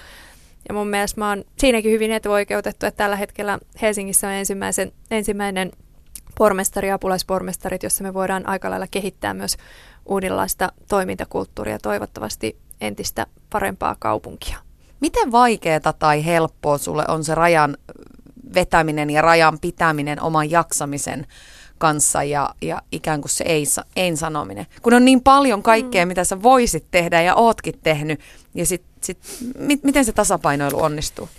ja 0.67 0.73
mun 0.73 0.87
mielestä 0.87 1.21
mä 1.21 1.29
oon 1.29 1.43
siinäkin 1.57 1.91
hyvin 1.91 2.11
etuoikeutettu, 2.11 2.85
että 2.85 2.97
tällä 2.97 3.15
hetkellä 3.15 3.59
Helsingissä 3.81 4.27
on 4.27 4.33
ensimmäisen, 4.33 4.91
ensimmäinen 5.11 5.71
pormestari- 6.39 6.87
ja 6.87 6.95
apulaispormestarit, 6.95 7.83
jossa 7.83 8.03
me 8.03 8.13
voidaan 8.13 8.49
aika 8.49 8.69
lailla 8.69 8.87
kehittää 8.91 9.33
myös 9.33 9.57
uudenlaista 10.05 10.71
toimintakulttuuria, 10.87 11.79
toivottavasti 11.79 12.57
entistä 12.81 13.27
parempaa 13.49 13.95
kaupunkia. 13.99 14.57
Miten 14.99 15.31
vaikeaa 15.31 15.93
tai 15.99 16.25
helppoa 16.25 16.77
sulle 16.77 17.05
on 17.07 17.23
se 17.23 17.35
rajan 17.35 17.77
vetäminen 18.53 19.09
ja 19.09 19.21
rajan 19.21 19.59
pitäminen 19.59 20.21
oman 20.21 20.51
jaksamisen 20.51 21.27
kanssa 21.77 22.23
ja, 22.23 22.49
ja 22.61 22.81
ikään 22.91 23.21
kuin 23.21 23.29
se 23.29 23.43
ei, 23.43 23.63
ei 23.95 24.15
sanominen. 24.15 24.65
Kun 24.81 24.93
on 24.93 25.05
niin 25.05 25.21
paljon 25.21 25.63
kaikkea, 25.63 26.05
mm. 26.05 26.07
mitä 26.07 26.23
sä 26.23 26.43
voisit 26.43 26.85
tehdä 26.91 27.21
ja 27.21 27.35
ootkin 27.35 27.79
tehnyt, 27.83 28.19
ja 28.55 28.65
sit, 28.65 28.83
sit, 29.03 29.17
mi, 29.57 29.79
miten 29.83 30.05
se 30.05 30.11
tasapainoilu 30.11 30.81
onnistuu? 30.81 31.29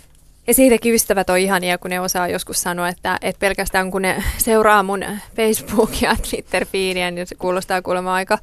Ja 0.47 0.53
siitäkin 0.53 0.93
ystävät 0.93 1.29
on 1.29 1.37
ihania, 1.37 1.77
kun 1.77 1.89
ne 1.89 1.99
osaa 1.99 2.27
joskus 2.27 2.61
sanoa, 2.61 2.89
että, 2.89 3.17
että 3.21 3.39
pelkästään 3.39 3.91
kun 3.91 4.01
ne 4.01 4.23
seuraa 4.37 4.83
mun 4.83 5.03
Facebook- 5.35 6.01
ja 6.01 6.15
Twitter-fiidiä, 6.29 7.11
niin 7.11 7.27
se 7.27 7.35
kuulostaa 7.35 7.81
kuulemma 7.81 8.13
aika, 8.13 8.37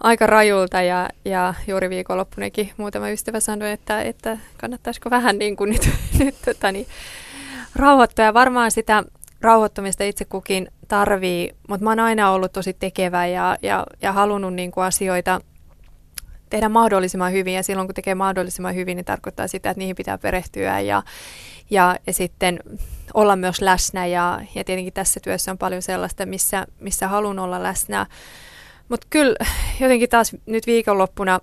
aika 0.00 0.26
rajulta. 0.26 0.82
Ja, 0.82 1.08
ja 1.24 1.54
juuri 1.66 1.90
viikonloppunekin 1.90 2.72
muutama 2.76 3.10
ystävä 3.10 3.40
sanoi, 3.40 3.70
että, 3.70 4.02
että 4.02 4.38
kannattaisiko 4.56 5.10
vähän 5.10 5.38
niin 5.38 5.56
kuin 5.56 5.70
nyt, 5.70 5.90
nyt 6.18 6.34
tota 6.44 6.72
niin, 6.72 6.86
rauhoittua. 7.74 8.24
Ja 8.24 8.34
varmaan 8.34 8.70
sitä 8.70 9.04
rauhoittumista 9.40 10.04
itse 10.04 10.24
kukin 10.24 10.68
tarvii, 10.88 11.54
mutta 11.68 11.84
mä 11.84 11.90
oon 11.90 12.00
aina 12.00 12.30
ollut 12.30 12.52
tosi 12.52 12.72
tekevä 12.72 13.26
ja, 13.26 13.56
ja, 13.62 13.86
ja 14.02 14.12
halunnut 14.12 14.54
niin 14.54 14.70
kuin 14.70 14.84
asioita 14.84 15.40
tehdä 16.50 16.68
mahdollisimman 16.68 17.32
hyvin 17.32 17.54
ja 17.54 17.62
silloin 17.62 17.88
kun 17.88 17.94
tekee 17.94 18.14
mahdollisimman 18.14 18.74
hyvin, 18.74 18.96
niin 18.96 19.04
tarkoittaa 19.04 19.48
sitä, 19.48 19.70
että 19.70 19.78
niihin 19.78 19.96
pitää 19.96 20.18
perehtyä 20.18 20.80
ja, 20.80 21.02
ja, 21.70 21.96
ja 22.06 22.12
sitten 22.12 22.60
olla 23.14 23.36
myös 23.36 23.60
läsnä 23.60 24.06
ja, 24.06 24.40
ja 24.54 24.64
tietenkin 24.64 24.92
tässä 24.92 25.20
työssä 25.20 25.50
on 25.50 25.58
paljon 25.58 25.82
sellaista, 25.82 26.26
missä, 26.26 26.66
missä 26.80 27.08
haluan 27.08 27.38
olla 27.38 27.62
läsnä. 27.62 28.06
Mutta 28.88 29.06
kyllä 29.10 29.36
jotenkin 29.80 30.08
taas 30.08 30.36
nyt 30.46 30.66
viikonloppuna 30.66 31.40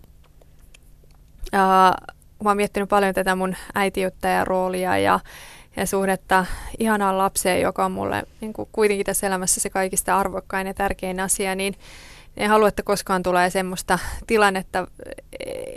ää, 1.54 1.96
mä 2.44 2.50
oon 2.50 2.58
miettinyt 2.58 2.90
paljon 2.90 3.14
tätä 3.14 3.36
mun 3.36 3.56
äitiyttä 3.76 4.28
ja 4.28 4.46
roolia 4.46 4.98
ja, 4.98 5.20
ja 5.76 5.86
suhdetta 5.88 6.46
ihanaan 6.80 7.18
lapseen, 7.18 7.62
joka 7.62 7.86
on 7.86 7.92
mulle 7.92 8.24
niin 8.42 8.54
kuitenkin 8.72 9.06
tässä 9.06 9.28
elämässä 9.28 9.62
se 9.62 9.70
kaikista 9.70 10.18
arvokkain 10.18 10.68
ja 10.68 10.74
tärkein 10.74 11.20
asia, 11.20 11.56
niin 11.56 11.76
en 12.38 12.50
halua, 12.50 12.68
että 12.68 12.84
koskaan 12.84 13.24
tulee 13.24 13.50
semmoista 13.50 14.00
tilannetta, 14.28 14.88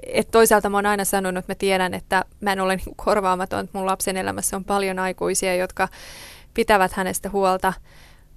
että 0.07 0.31
toisaalta 0.31 0.71
mä 0.71 0.77
oon 0.77 0.87
aina 0.87 1.05
sanonut, 1.05 1.39
että 1.39 1.51
mä 1.51 1.55
tiedän, 1.55 1.95
että 1.95 2.25
mä 2.41 2.53
en 2.53 2.61
ole 2.61 2.77
niin 2.77 2.97
korvaamaton, 2.97 3.65
että 3.65 3.79
mun 3.79 3.87
lapsen 3.87 4.17
elämässä 4.17 4.57
on 4.57 4.65
paljon 4.65 4.99
aikuisia, 4.99 5.55
jotka 5.55 5.89
pitävät 6.55 6.93
hänestä 6.93 7.31
huolta, 7.31 7.73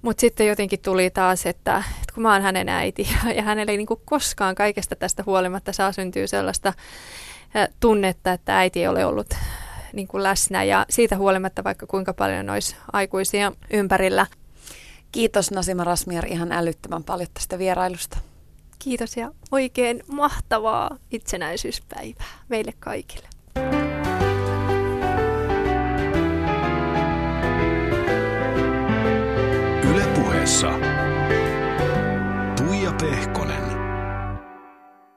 mutta 0.02 0.20
sitten 0.20 0.46
jotenkin 0.46 0.80
tuli 0.80 1.10
taas, 1.10 1.46
että, 1.46 1.76
että 2.00 2.14
kun 2.14 2.22
mä 2.22 2.32
oon 2.32 2.42
hänen 2.42 2.68
äiti 2.68 3.08
ja, 3.26 3.32
ja 3.32 3.42
hänelle 3.42 3.70
ei 3.70 3.76
niin 3.76 3.86
koskaan 4.04 4.54
kaikesta 4.54 4.96
tästä 4.96 5.22
huolimatta 5.26 5.72
saa 5.72 5.92
syntyä 5.92 6.26
sellaista 6.26 6.72
tunnetta, 7.80 8.32
että 8.32 8.58
äiti 8.58 8.80
ei 8.80 8.88
ole 8.88 9.04
ollut 9.04 9.34
niin 9.92 10.08
kuin 10.08 10.22
läsnä 10.22 10.64
ja 10.64 10.86
siitä 10.90 11.16
huolimatta 11.16 11.64
vaikka 11.64 11.86
kuinka 11.86 12.14
paljon 12.14 12.50
olisi 12.50 12.76
aikuisia 12.92 13.52
ympärillä. 13.72 14.26
Kiitos 15.12 15.50
Nasima 15.50 15.84
Rasmier 15.84 16.26
ihan 16.26 16.52
älyttömän 16.52 17.04
paljon 17.04 17.28
tästä 17.34 17.58
vierailusta. 17.58 18.18
Kiitos 18.78 19.16
ja 19.16 19.32
oikein 19.50 20.02
mahtavaa 20.06 20.96
itsenäisyyspäivää 21.10 22.24
meille 22.48 22.72
kaikille. 22.80 23.28
Yle 29.90 30.04
puheessa 30.14 30.68